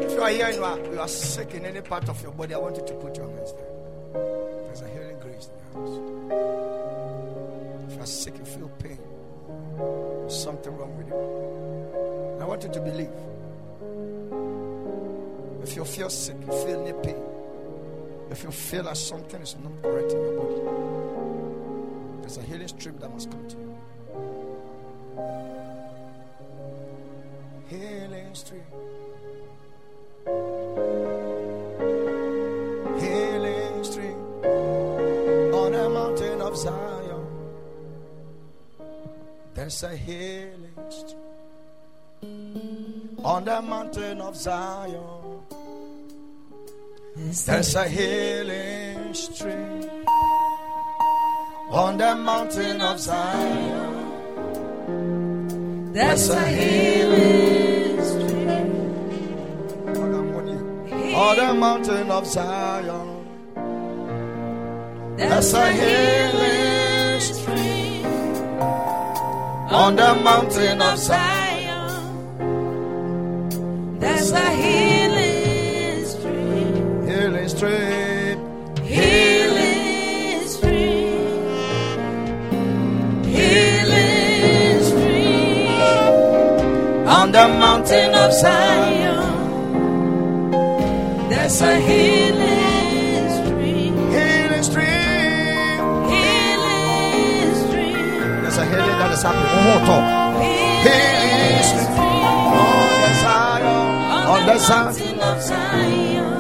If 0.02 0.12
you 0.12 0.22
are 0.22 0.30
here 0.30 0.46
and 0.46 0.56
you 0.56 0.64
are, 0.64 0.80
you 0.80 1.00
are 1.00 1.08
sick 1.08 1.54
in 1.54 1.66
any 1.66 1.82
part 1.82 2.10
of 2.10 2.22
your 2.22 2.32
body, 2.32 2.54
I 2.54 2.58
want 2.58 2.76
you 2.78 2.86
to 2.86 2.94
put 2.96 3.16
your 3.18 3.30
hands 3.30 3.54
there. 3.54 3.79
Something 10.50 10.76
wrong 10.78 10.98
with 10.98 11.08
you. 11.08 12.42
I 12.42 12.46
want 12.46 12.64
you 12.64 12.72
to 12.72 12.82
believe. 12.82 13.12
If 15.62 15.76
you 15.76 15.86
feel 15.86 16.10
sick, 16.10 16.38
you 16.42 16.48
feel 16.48 16.82
any 16.82 16.94
pain, 17.04 17.22
if 18.32 18.44
you 18.44 18.50
feel 18.50 18.84
that 18.86 18.98
something 18.98 19.40
is 19.44 19.56
not 19.64 19.80
correct 19.84 20.12
in 20.12 20.20
your 20.20 20.34
body, 20.42 20.62
there's 22.22 22.38
a 22.38 22.42
healing 22.42 22.68
stream 22.68 22.98
that 22.98 23.14
must 23.14 23.30
come 23.30 23.48
to 23.48 23.58
you. 23.58 23.78
Healing 27.70 28.34
stream. 28.34 28.64
There's 39.70 39.84
a 39.84 39.96
healing 39.96 40.74
stream 40.90 41.22
on 43.24 43.46
the 43.46 43.62
mountain 43.62 44.20
of 44.20 44.36
Zion. 44.36 45.42
There's 47.16 47.76
a 47.76 47.88
healing 47.88 49.14
stream 49.14 49.88
on 51.70 52.00
the 52.00 52.16
mountain 52.16 52.82
of 52.82 53.00
Zion. 53.00 53.94
There's 55.94 56.30
a 56.32 56.48
healing 56.48 58.04
stream. 58.04 58.74
On 61.14 61.36
the 61.38 61.54
mountain 61.54 62.10
of 62.10 62.26
Zion. 62.26 63.24
There's 65.16 65.54
a 65.54 65.72
healing 65.72 66.49
on 69.70 69.96
the 69.96 70.16
mountain 70.16 70.82
of 70.82 70.98
Zion. 70.98 71.90
There's 74.00 74.32
a 74.32 74.50
healing 74.50 76.06
stream. 76.06 77.08
Healing 77.08 77.50
stream. 77.50 78.40
Healing 78.84 80.48
stream. 80.48 81.94
Healing 83.24 84.84
stream. 84.84 85.68
On 87.08 87.32
the 87.32 87.48
mountain 87.48 88.16
of 88.16 88.34
Zion. 88.34 89.20
There's 91.30 91.62
a 91.62 91.76
healing 91.80 92.49
is 99.20 99.24
happening. 99.24 99.52
One 99.56 99.66
more 99.68 99.82
talk. 99.86 100.04
Healing 100.86 101.64
stream. 101.68 101.92
On 102.60 102.90
the 103.04 103.12
Zion. 103.22 103.84
On 104.32 104.42
the 104.48 104.56
mountain 104.70 105.20
of 105.20 105.38
Zion. 105.42 106.38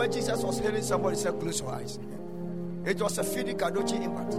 where 0.00 0.08
Jesus 0.08 0.42
was 0.42 0.58
healing 0.58 0.82
somebody 0.82 1.14
say, 1.14 1.30
Close 1.30 1.60
your 1.60 1.70
eyes. 1.72 1.98
It 2.86 2.98
was 3.02 3.18
a 3.18 3.24
feeding 3.24 3.58
Kadochi 3.58 4.02
impact. 4.02 4.32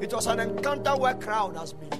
It 0.00 0.14
was 0.14 0.28
an 0.28 0.38
encounter 0.38 0.96
where 0.96 1.14
crowd 1.14 1.56
has 1.56 1.72
been 1.72 1.90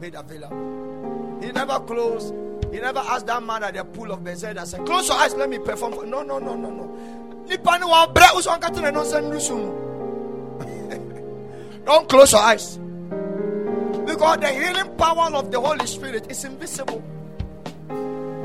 made 0.00 0.14
available. 0.14 1.40
He 1.42 1.50
never 1.50 1.80
closed. 1.80 2.32
He 2.72 2.78
never 2.78 3.00
asked 3.00 3.26
that 3.26 3.42
man 3.42 3.64
at 3.64 3.74
the 3.74 3.84
pool 3.84 4.12
of 4.12 4.22
Bethesda, 4.22 4.64
said, 4.66 4.86
Close 4.86 5.08
your 5.08 5.16
eyes, 5.16 5.34
let 5.34 5.50
me 5.50 5.58
perform. 5.58 5.94
For-" 5.94 6.06
No, 6.06 6.22
no, 6.22 6.38
no, 6.38 6.54
no, 6.54 6.70
no. 6.70 6.88
Don't 11.84 12.08
close 12.08 12.32
your 12.32 12.42
eyes. 12.42 12.76
Because 14.06 14.38
the 14.38 14.52
healing 14.52 14.96
power 14.96 15.28
of 15.34 15.50
the 15.50 15.60
Holy 15.60 15.86
Spirit 15.86 16.30
is 16.30 16.44
invisible. 16.44 17.02
The 17.88 17.94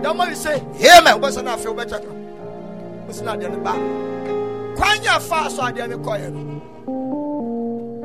moment 0.02 0.32
you 0.32 0.36
say, 0.36 0.64
Amen, 0.82 1.22
what's 1.22 1.36
an 1.36 1.46
feel 1.60 1.76
better? 1.76 2.23
What's 3.06 3.22
not 3.22 3.40
the 3.40 3.50
back? 3.50 3.80
Kwanya 4.78 5.22
fast 5.22 5.56
so 5.58 5.62
I 5.64 5.72
didn't 5.72 6.04
call. 6.04 6.18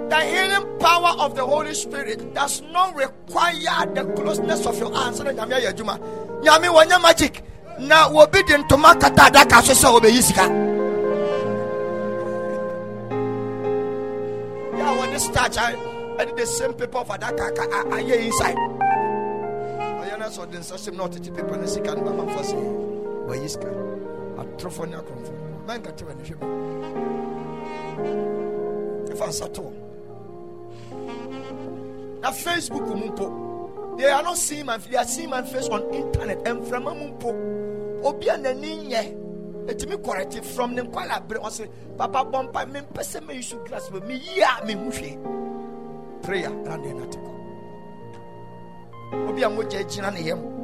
The 0.08 0.20
healing 0.24 0.78
power 0.78 1.14
of 1.20 1.34
the 1.34 1.44
Holy 1.44 1.74
Spirit 1.74 2.34
does 2.34 2.62
not 2.72 2.94
require 2.96 3.86
the 3.94 4.04
closeness 4.16 4.66
of 4.66 4.78
your 4.78 4.94
hands. 4.94 5.20
Nyame 5.20 5.60
yɛ 5.60 5.72
adwuma. 5.72 5.98
Magic. 7.02 7.42
Na 7.78 8.08
wobi 8.08 8.42
de 8.46 8.58
ntoma 8.58 8.98
kata 9.00 9.30
adaka 9.30 9.62
so 9.62 9.72
sɛ 9.72 10.00
wɔbɛyi 10.00 10.22
sika. 10.22 10.48
Yeah, 14.76 14.98
when 14.98 15.10
this 15.12 15.24
starch, 15.24 15.54
the 15.54 16.46
same 16.46 16.74
paper 16.74 17.04
for 17.04 17.18
kaka. 17.18 17.88
I, 17.92 18.02
hear 18.02 18.18
inside. 18.18 18.56
I 18.56 20.08
am 20.10 20.18
not 20.20 20.32
so 20.32 20.44
den 20.46 20.62
sasem 20.62 20.96
not 20.96 21.12
to 21.12 21.20
paper 21.30 21.56
na 21.56 21.66
sika 21.66 21.94
no 21.94 22.02
mama 22.02 22.32
fa 22.34 22.42
say. 22.44 22.56
Wɔyi 22.56 23.48
sika. 23.48 23.68
Atrofo 24.38 24.86
ne 24.86 24.96
akromfo. 24.96 25.32
Man 25.66 25.82
ka 25.82 25.90
tewa 25.92 26.14
ne 26.14 26.22
hwɛ. 26.22 26.36
ɛfa 29.18 29.28
nsa 29.28 29.48
to 29.52 29.62
na 32.20 32.30
facebook 32.30 32.86
mu 32.94 33.96
they 33.96 34.06
are 34.06 34.22
not 34.22 34.36
seeing 34.36 34.66
my 34.66 34.76
they 34.76 34.96
are 34.96 35.04
seeing 35.04 35.28
my 35.30 35.42
face 35.42 35.68
on 35.68 35.82
internet. 35.92 36.38
Mframa 36.44 36.94
mu 36.94 37.08
mpo 37.08 37.34
obi 38.04 38.28
a 38.28 38.36
n'ani 38.36 38.88
nyɛ 38.88 39.02
etimi 39.66 40.02
correct 40.04 40.44
from 40.44 40.74
ne 40.74 40.82
nkwala 40.82 41.16
abere 41.18 41.40
ɔsɛ 41.40 41.68
papa 41.96 42.24
bɔ 42.24 42.48
mpa 42.48 42.66
mi 42.66 42.80
mpɛ 42.80 43.02
sɛ 43.02 43.26
mi 43.26 43.34
yusu 43.34 43.56
glass 43.66 43.90
mi 43.90 44.14
yi 44.14 44.42
a 44.42 44.64
mi 44.64 44.74
hu 44.74 44.90
prayer 46.22 46.50
ɛna 46.50 46.78
deɛ 46.78 46.92
kɔ. 47.10 47.28
Obi 49.28 49.42
a 49.42 49.48
mogya 49.48 49.82
gyina 49.88 50.10
ne 50.12 50.20
yam 50.22 50.57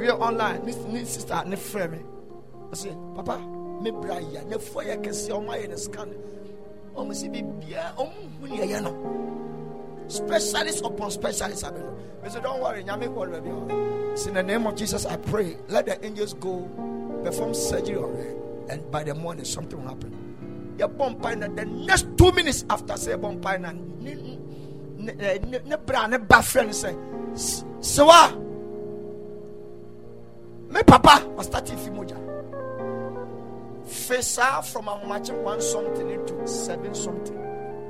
mewie 0.00 0.10
online. 0.20 0.60
Ne 0.64 0.72
ne 0.92 1.04
sister 1.04 1.42
ne 1.46 1.56
frɛ 1.56 1.90
me 1.90 1.98
ɔsɛ 2.72 3.14
papa 3.16 3.38
me 3.82 3.90
bra 3.90 4.14
oh, 4.14 4.18
oh, 4.20 4.26
oh, 4.26 4.32
ya 4.32 4.40
ne 4.44 4.58
fo 4.58 4.80
yɛ 4.80 4.96
kɛseɛ 5.02 5.30
ɔmo 5.32 5.48
ayɛ 5.50 5.68
ne 5.68 5.76
scan 5.76 6.08
ɔmo 6.96 7.10
sɛ 7.12 7.30
bibia 7.32 7.94
ɔmo 7.96 8.12
hu 8.40 8.48
ne 8.48 8.58
ɛyɛ 8.66 8.82
no. 8.82 10.06
Specialist 10.08 10.84
upon 10.84 11.10
specialist 11.10 11.64
abɛ 11.64 11.78
no 11.80 11.90
me 12.22 12.28
say 12.30 12.40
don't 12.40 12.60
worry 12.60 12.82
nyame 12.84 13.08
kɔ 13.08 13.30
baabi 13.30 14.12
a 14.14 14.16
so 14.16 14.28
in 14.28 14.34
the 14.34 14.42
name 14.42 14.66
of 14.66 14.74
jesus 14.74 15.06
i 15.06 15.16
pray. 15.16 15.56
Let 15.68 15.86
the 15.86 16.04
angels 16.04 16.34
go 16.34 16.68
perform 17.22 17.54
surgery 17.54 17.96
on 17.96 18.14
her 18.16 18.34
and 18.70 18.90
by 18.90 19.04
the 19.04 19.14
morning 19.14 19.44
something 19.44 19.80
will 19.80 19.88
happen. 19.88 20.16
Yɛbɔ 20.78 21.20
mpae 21.20 21.38
na 21.38 21.48
the 21.48 21.64
next 21.64 22.06
two 22.16 22.32
minutes 22.32 22.64
after 22.70 22.94
sɛ 22.94 23.16
yɛbɔ 23.18 23.40
mpae 23.40 23.60
na 23.60 23.72
ne 23.72 24.38
ne 24.98 25.58
ne 25.66 25.76
bra 25.76 26.06
ne 26.06 26.18
ba 26.18 26.36
frɛ 26.36 26.64
no 26.66 26.70
sɛ 26.72 27.34
"S- 27.34 27.64
sewa 27.80 28.32
me 30.70 30.82
papa 30.82 31.22
ɔstarte 31.36 31.76
fi 31.76 31.90
mogya 31.90 32.16
fe 33.84 34.22
saa 34.22 34.60
from 34.60 34.86
ahomakye 34.86 35.34
one 35.42 35.60
something 35.60 36.10
into 36.10 36.46
seven 36.46 36.94
something. 36.94 37.36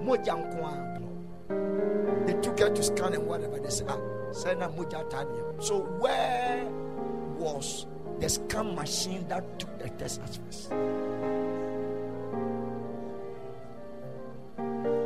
Mogya 0.04 0.34
nko 0.34 0.64
a. 0.64 2.26
They 2.26 2.34
took 2.40 2.58
her 2.58 2.70
to 2.70 2.82
scan 2.82 3.14
and 3.14 3.26
whatever. 3.26 3.58
They 3.58 3.70
said 3.70 3.88
ah 3.88 3.98
na 4.54 4.68
mogya 4.68 5.08
taa 5.10 5.24
neɛ 5.24 5.62
so 5.62 5.80
where 6.00 6.64
was 7.38 7.86
the 8.18 8.28
scan 8.28 8.74
machine 8.74 9.26
that 9.28 9.44
took 9.58 9.78
the 9.78 9.88
test 9.90 10.20
at 10.22 10.38
first? 10.46 10.70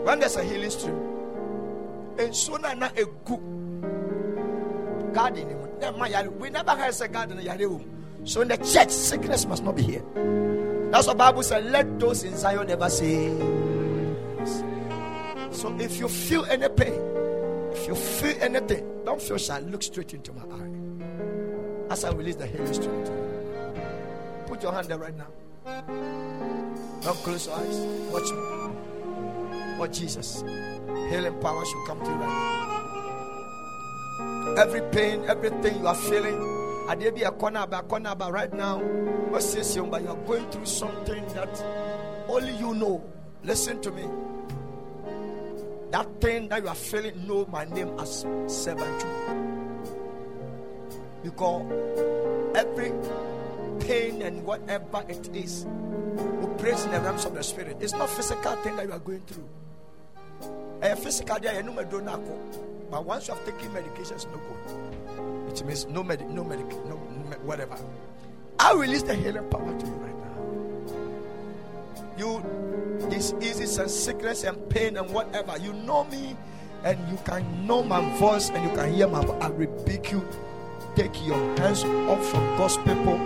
When 0.04 0.20
there's 0.20 0.36
a 0.36 0.44
healing 0.44 0.70
stream 0.70 1.14
nsuo 2.16 2.60
no 2.60 2.68
a 2.68 2.74
na 2.74 2.88
egu 2.90 3.40
garden. 5.14 6.38
We 6.38 6.50
never 6.50 6.72
heard 6.72 6.94
say 6.94 7.08
garden 7.08 7.38
wo 7.70 7.80
so 8.24 8.40
in 8.40 8.48
the 8.48 8.56
church 8.56 8.90
sickness 8.90 9.46
must 9.46 9.62
not 9.64 9.76
be 9.76 9.82
here. 9.82 10.02
That's 10.90 11.06
what 11.06 11.14
the 11.14 11.18
bible 11.18 11.42
said 11.42 11.66
let 11.66 11.98
those 12.00 12.22
in 12.22 12.36
zion 12.36 12.66
never 12.66 12.88
say 12.88 13.28
so 15.50 15.74
if 15.78 15.98
you 15.98 16.08
feel 16.08 16.44
any 16.46 16.68
pain 16.68 17.00
if 17.72 17.86
you 17.86 17.94
feel 17.94 18.36
anything 18.40 18.84
don't 19.04 19.20
feel 19.20 19.38
shy. 19.38 19.58
Look 19.60 19.82
straight 19.82 20.14
into 20.14 20.32
my 20.32 20.42
eye. 20.42 21.92
As 21.92 22.04
i 22.04 22.10
release 22.12 22.36
the 22.36 22.46
healing 22.46 22.72
you. 22.72 24.46
Put 24.46 24.62
your 24.62 24.72
hand 24.72 24.88
there 24.88 24.98
right 24.98 25.14
now. 25.16 25.28
Don't 27.02 27.18
close 27.18 27.46
your 27.46 27.56
eyes. 27.56 27.78
Watch 28.10 28.30
me. 28.32 29.78
Watch 29.78 29.98
jesus 29.98 30.42
healing 31.10 31.38
power 31.40 31.64
should 31.64 31.86
come 31.86 32.00
to 32.00 32.06
you 32.06 32.16
right 32.16 32.28
now 32.28 32.73
every 34.56 34.82
pain, 34.90 35.24
everything 35.26 35.78
you 35.80 35.86
are 35.86 35.94
feeling. 35.94 36.54
And 36.88 37.00
there 37.00 37.12
be 37.12 37.22
a 37.22 37.30
corner 37.30 37.62
about 37.62 37.88
corner 37.88 38.10
about 38.10 38.32
right 38.32 38.52
now. 38.52 38.80
Oh, 38.80 39.14
What's 39.30 39.54
this 39.54 39.74
young, 39.74 39.90
but 39.90 40.02
you 40.02 40.08
are 40.08 40.16
going 40.16 40.48
through 40.50 40.66
something 40.66 41.26
that 41.34 41.64
only 42.28 42.54
you 42.56 42.74
know. 42.74 43.02
Listen 43.42 43.80
to 43.82 43.90
me. 43.90 44.04
That 45.90 46.20
thing 46.20 46.48
that 46.48 46.62
you 46.62 46.68
are 46.68 46.74
feeling, 46.74 47.26
know 47.26 47.46
my 47.50 47.64
name 47.64 47.98
as 47.98 48.26
servant. 48.46 49.06
Because 51.22 52.56
every 52.56 52.92
pain 53.80 54.22
and 54.22 54.44
whatever 54.44 55.04
it 55.08 55.28
is, 55.34 55.66
we 55.66 56.46
praise 56.58 56.84
in 56.84 56.92
the 56.92 57.00
realms 57.00 57.24
of 57.24 57.34
the 57.34 57.42
spirit. 57.42 57.76
It's 57.80 57.92
not 57.92 58.08
physical 58.10 58.56
thing 58.56 58.76
that 58.76 58.86
you 58.86 58.92
are 58.92 58.98
going 58.98 59.22
through. 59.22 59.48
A 60.82 60.96
physical 60.96 61.38
day, 61.38 61.56
you 61.56 61.62
know. 61.62 62.73
But 62.94 63.06
once 63.06 63.26
you 63.26 63.34
have 63.34 63.44
taken 63.44 63.70
medications, 63.70 64.24
no 64.30 64.38
good. 64.38 65.50
It 65.50 65.66
means 65.66 65.84
no 65.86 66.04
medic, 66.04 66.28
no 66.28 66.44
medic, 66.44 66.68
no 66.86 66.94
whatever. 67.42 67.76
I 68.60 68.72
release 68.72 69.02
the 69.02 69.16
healing 69.16 69.50
power 69.50 69.76
to 69.76 69.84
you 69.84 69.92
right 69.94 70.16
now. 70.22 70.36
You 72.16 73.08
this 73.10 73.32
diseases 73.32 73.78
and 73.78 73.90
sickness 73.90 74.44
and 74.44 74.70
pain 74.70 74.96
and 74.96 75.10
whatever. 75.10 75.58
You 75.58 75.72
know 75.72 76.04
me, 76.04 76.36
and 76.84 76.96
you 77.10 77.18
can 77.24 77.66
know 77.66 77.82
my 77.82 78.00
voice, 78.16 78.50
and 78.50 78.62
you 78.62 78.70
can 78.76 78.94
hear 78.94 79.08
my. 79.08 79.22
I 79.40 79.48
rebuke 79.48 80.12
you. 80.12 80.24
Take 80.94 81.26
your 81.26 81.40
hands 81.58 81.82
off 81.82 82.24
from 82.30 82.56
God's 82.56 82.76
people 82.76 83.18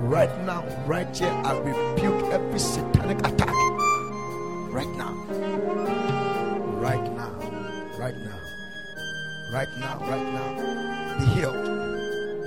right 0.00 0.44
now, 0.44 0.62
right 0.84 1.16
here. 1.16 1.32
I 1.42 1.56
rebuke 1.56 2.22
every 2.34 2.58
satanic 2.58 3.20
attack 3.20 3.48
right 4.68 4.94
now, 4.94 5.14
right 6.82 7.16
now 7.16 7.35
right 9.52 9.68
now, 9.78 9.98
right 10.00 10.32
now. 10.32 11.18
Be 11.18 11.26
healed. 11.26 11.54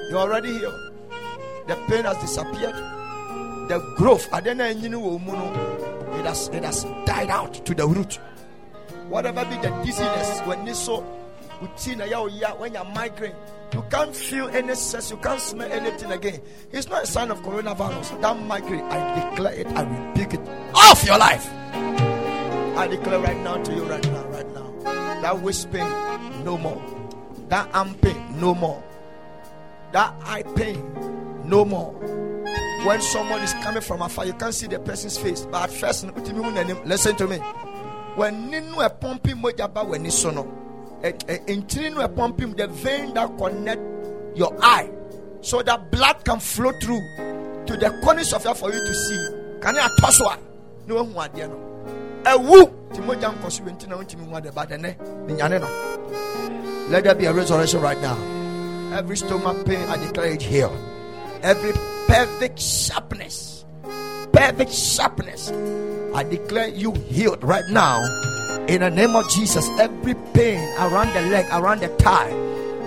You're 0.10 0.20
already 0.20 0.58
healed. 0.58 0.92
The 1.68 1.76
pain 1.88 2.06
has 2.06 2.18
disappeared. 2.18 2.76
The 3.70 3.80
growth, 3.96 4.28
it 4.34 4.44
has 6.26 6.48
it 6.50 6.64
has 6.64 6.84
died 7.06 7.30
out 7.30 7.66
to 7.66 7.76
the 7.76 7.88
root. 7.88 8.20
Whatever 9.08 9.46
be 9.46 9.56
the 9.58 9.70
dizziness, 9.86 10.40
when 10.42 10.66
you 10.66 10.74
saw 10.74 11.04
oh 11.62 12.56
when 12.58 12.74
you're 12.74 12.86
migraine, 12.86 13.36
you 13.74 13.84
can't 13.92 14.16
feel 14.16 14.48
any 14.50 14.74
sense, 14.76 15.12
you 15.12 15.18
can't 15.18 15.40
smell 15.40 15.72
anything 15.72 16.12
again. 16.12 16.42
It's 16.72 16.88
not 16.88 17.04
a 17.04 17.08
sign 17.08 17.30
of 17.32 17.42
coronavirus. 17.42 18.20
That 18.22 18.40
migraine, 18.40 18.86
I 18.86 19.30
declare 19.30 19.54
it, 19.54 19.68
I 19.68 19.84
rebuke 19.84 20.34
it 20.34 20.42
off 20.74 21.06
your 21.06 21.18
life. 21.18 21.48
I 22.78 22.88
declare 22.90 23.20
right 23.20 23.38
now 23.38 23.62
to 23.62 23.76
you, 23.76 23.84
right 23.84 24.04
now. 24.06 24.29
That 25.22 25.40
waist 25.42 25.72
pain, 25.72 25.90
no 26.44 26.58
more. 26.58 26.82
That 27.50 27.70
arm 27.74 27.96
pain, 27.96 28.40
no 28.40 28.56
more. 28.56 28.84
That 29.92 30.14
eye 30.24 30.44
pain, 30.56 30.82
no 31.46 31.66
more. 31.66 31.94
When 32.86 33.02
someone 33.02 33.42
is 33.42 33.54
coming 33.56 33.82
from 33.82 34.02
afar, 34.02 34.26
you 34.26 34.34
can't 34.34 34.54
see 34.54 34.68
the 34.68 34.80
person's 34.80 35.18
face. 35.18 35.42
But 35.42 35.64
at 35.64 35.72
first, 35.72 36.06
listen 36.86 37.16
to 37.18 37.28
me. 37.28 37.38
When 38.16 38.50
ninu 38.50 38.86
a 38.86 38.90
pumping 38.90 39.38
mojaba 39.38 39.86
when 39.88 40.10
sono, 40.12 40.44
intinu 41.04 42.04
a 42.04 42.08
pumping 42.08 42.56
the 42.56 42.68
vein 42.68 43.14
that 43.14 43.38
connect 43.38 43.82
your 44.38 44.56
eye, 44.62 44.90
so 45.42 45.62
that 45.62 45.92
blood 45.92 46.24
can 46.24 46.40
flow 46.40 46.72
through 46.82 47.02
to 47.66 47.78
the 47.78 48.00
corners 48.04 48.34
of 48.34 48.44
your 48.44 48.56
for 48.56 48.72
you 48.72 48.80
to 48.80 48.94
see. 48.94 49.28
Can 49.62 49.76
you 49.76 49.82
toss 50.00 50.22
one? 50.22 50.40
No 50.88 50.96
one 50.96 51.14
want 51.14 51.36
no. 51.36 51.50
Ewu 52.24 52.79
no 55.60 55.68
eh, 55.68 56.88
let 56.90 57.04
there 57.04 57.14
be 57.14 57.26
a 57.26 57.34
resurrection 57.34 57.82
right 57.82 58.00
now. 58.02 58.18
Every 58.98 59.16
stomach 59.16 59.66
pain 59.66 59.88
i 59.90 59.98
declare 59.98 60.32
it 60.32 60.42
healed. 60.42 60.78
Every 61.44 61.74
perfect 62.08 62.60
sharpness 62.60 63.66
perfect 64.32 64.72
sharpness 64.72 65.52
i 66.16 66.24
declare 66.24 66.70
you 66.70 66.94
healed 66.94 67.44
right 67.44 67.68
now. 67.70 68.00
In 68.68 68.82
the 68.82 68.90
name 68.90 69.16
of 69.16 69.30
jesus 69.30 69.70
every 69.80 70.16
pain 70.34 70.60
around 70.80 71.14
the 71.14 71.22
leg 71.30 71.46
around 71.52 71.82
the 71.82 71.90
thigh 72.00 72.30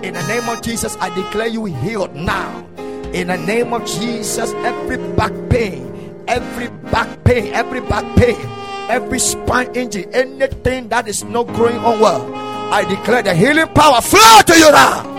in 0.02 0.14
the 0.14 0.26
name 0.26 0.48
of 0.48 0.62
jesus 0.62 0.96
i 1.00 1.14
declare 1.14 1.46
you 1.46 1.66
healed 1.66 2.14
now. 2.14 2.66
In 3.12 3.28
the 3.28 3.36
name 3.36 3.72
of 3.72 3.86
jesus 3.86 4.52
every 4.64 4.96
back 5.14 5.32
pain 5.48 6.24
every 6.26 6.68
back 6.90 7.22
pain 7.24 7.52
every 7.52 7.80
back 7.80 8.04
pain 8.16 8.61
every 8.88 9.18
spine 9.18 9.74
injury, 9.74 10.06
anything 10.12 10.88
that 10.88 11.08
is 11.08 11.24
not 11.24 11.46
growing 11.48 11.78
on 11.78 12.00
well, 12.00 12.34
I 12.72 12.84
declare 12.84 13.22
the 13.22 13.34
healing 13.34 13.68
power 13.68 14.00
flow 14.00 14.40
to 14.46 14.58
you 14.58 14.70
now. 14.70 15.12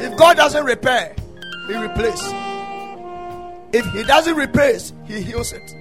If 0.00 0.16
God 0.16 0.36
doesn't 0.36 0.64
repair, 0.64 1.14
He 1.66 1.74
replaces. 1.76 2.32
If 3.72 3.84
He 3.92 4.04
doesn't 4.04 4.36
replace, 4.36 4.92
He 5.06 5.20
heals 5.22 5.52
it. 5.52 5.74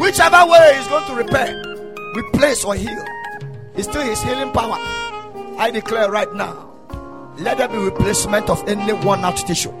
Whichever 0.00 0.50
way 0.50 0.74
He's 0.76 0.88
going 0.88 1.06
to 1.06 1.14
repair, 1.14 1.62
replace 2.16 2.64
or 2.64 2.74
heal, 2.74 3.04
it's 3.74 3.88
still 3.88 4.02
His 4.02 4.20
healing 4.22 4.52
power. 4.52 4.76
I 5.58 5.70
declare 5.72 6.10
right 6.10 6.32
now, 6.34 6.70
let 7.38 7.58
there 7.58 7.68
be 7.68 7.76
replacement 7.76 8.48
of 8.50 8.66
any 8.68 8.92
worn 8.92 9.20
out 9.20 9.36
tissue. 9.36 9.72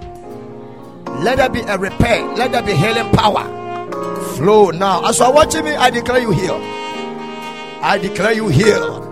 Let 1.20 1.38
there 1.38 1.48
be 1.48 1.60
a 1.60 1.76
repair. 1.76 2.24
Let 2.36 2.52
there 2.52 2.62
be 2.62 2.72
healing 2.74 3.10
power 3.12 3.57
flow 4.28 4.70
now. 4.70 5.06
As 5.08 5.18
you 5.18 5.24
are 5.24 5.32
watching 5.32 5.64
me, 5.64 5.72
I 5.72 5.90
declare 5.90 6.20
you 6.20 6.30
healed. 6.30 6.62
I 7.82 7.98
declare 8.00 8.32
you 8.32 8.48
healed. 8.48 9.04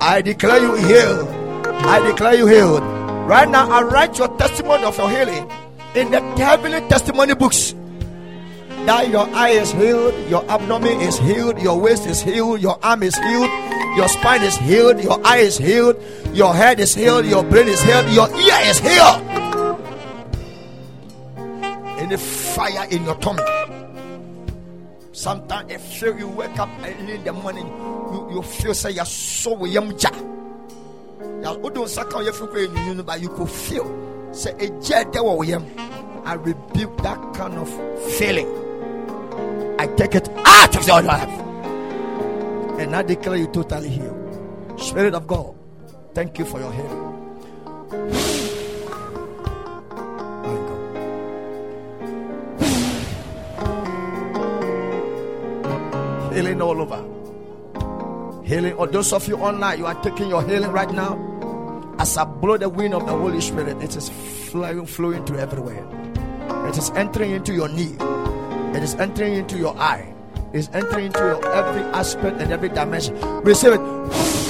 I 0.00 0.22
declare 0.22 0.60
you 0.60 0.74
healed. 0.74 1.28
I 1.66 2.00
declare 2.00 2.34
you 2.34 2.46
healed. 2.46 2.82
Right 3.28 3.48
now, 3.48 3.70
I 3.70 3.82
write 3.82 4.18
your 4.18 4.28
testimony 4.38 4.84
of 4.84 4.96
your 4.98 5.10
healing 5.10 5.50
in 5.94 6.10
the 6.10 6.20
heavenly 6.36 6.80
testimony 6.88 7.34
books 7.34 7.74
that 8.86 9.08
your 9.10 9.28
eye 9.34 9.50
is 9.50 9.72
healed, 9.72 10.14
your 10.30 10.48
abdomen 10.50 11.00
is 11.00 11.18
healed, 11.18 11.60
your 11.60 11.80
waist 11.80 12.06
is 12.06 12.20
healed, 12.20 12.60
your 12.60 12.78
arm 12.84 13.02
is 13.02 13.16
healed, 13.16 13.50
your 13.96 14.08
spine 14.08 14.42
is 14.42 14.56
healed, 14.58 15.02
your 15.02 15.26
eye 15.26 15.38
is 15.38 15.58
healed, 15.58 16.00
your 16.32 16.54
head 16.54 16.78
is 16.78 16.94
healed, 16.94 17.26
your 17.26 17.42
brain 17.42 17.66
is 17.66 17.82
healed, 17.82 18.08
your 18.10 18.28
ear 18.28 18.60
is 18.64 18.78
healed. 18.78 19.22
Any 21.98 22.16
fire 22.16 22.86
in 22.90 23.04
your 23.04 23.16
tummy. 23.16 23.42
Sometimes 25.16 25.72
if 25.72 25.80
feel 25.80 26.18
you 26.18 26.28
wake 26.28 26.58
up 26.58 26.68
early 26.82 27.14
in 27.14 27.24
the 27.24 27.32
morning, 27.32 27.66
you, 27.66 28.28
you 28.32 28.42
feel 28.42 28.74
say 28.74 28.90
you're 28.90 29.06
so 29.06 29.56
yamja. 29.56 30.12
You 31.42 31.70
don't 31.70 31.88
suck 31.88 32.14
on 32.14 32.22
your 32.22 32.34
foot, 32.34 32.52
but 33.06 33.20
you 33.22 33.30
could 33.30 33.48
feel 33.48 34.34
say 34.34 34.50
a 34.50 34.68
jet 34.82 35.16
I 35.16 36.34
rebuke 36.34 36.98
that 36.98 37.32
kind 37.32 37.54
of 37.54 37.66
feeling. 38.18 38.46
I 39.80 39.86
take 39.96 40.16
it 40.16 40.28
out 40.44 40.76
of 40.76 40.86
your 40.86 41.00
life. 41.00 41.40
And 42.78 42.94
I 42.94 43.02
declare 43.02 43.36
you 43.36 43.46
totally 43.46 43.88
healed. 43.88 44.78
Spirit 44.78 45.14
of 45.14 45.26
God, 45.26 45.54
thank 46.12 46.38
you 46.38 46.44
for 46.44 46.60
your 46.60 46.72
healing. 46.74 48.35
Healing 56.36 56.60
all 56.60 56.82
over. 56.82 58.44
Healing. 58.44 58.74
Or 58.74 58.86
those 58.86 59.10
of 59.14 59.26
you 59.26 59.36
online, 59.38 59.78
you 59.78 59.86
are 59.86 59.94
taking 60.02 60.28
your 60.28 60.44
healing 60.44 60.70
right 60.70 60.90
now. 60.90 61.16
As 61.98 62.14
I 62.18 62.24
blow 62.24 62.58
the 62.58 62.68
wind 62.68 62.92
of 62.92 63.06
the 63.06 63.12
Holy 63.12 63.40
Spirit, 63.40 63.82
it 63.82 63.96
is 63.96 64.10
flowing, 64.50 64.84
flowing 64.84 65.24
to 65.24 65.38
everywhere. 65.38 65.82
It 66.68 66.76
is 66.76 66.90
entering 66.90 67.30
into 67.30 67.54
your 67.54 67.70
knee. 67.70 67.96
It 68.76 68.82
is 68.82 68.94
entering 68.96 69.32
into 69.32 69.56
your 69.56 69.74
eye. 69.78 70.12
It's 70.52 70.68
entering 70.74 71.06
into 71.06 71.20
your 71.20 71.46
every 71.54 71.80
aspect 71.96 72.38
and 72.38 72.52
every 72.52 72.68
dimension. 72.68 73.18
Receive 73.40 73.72
it. 73.72 74.45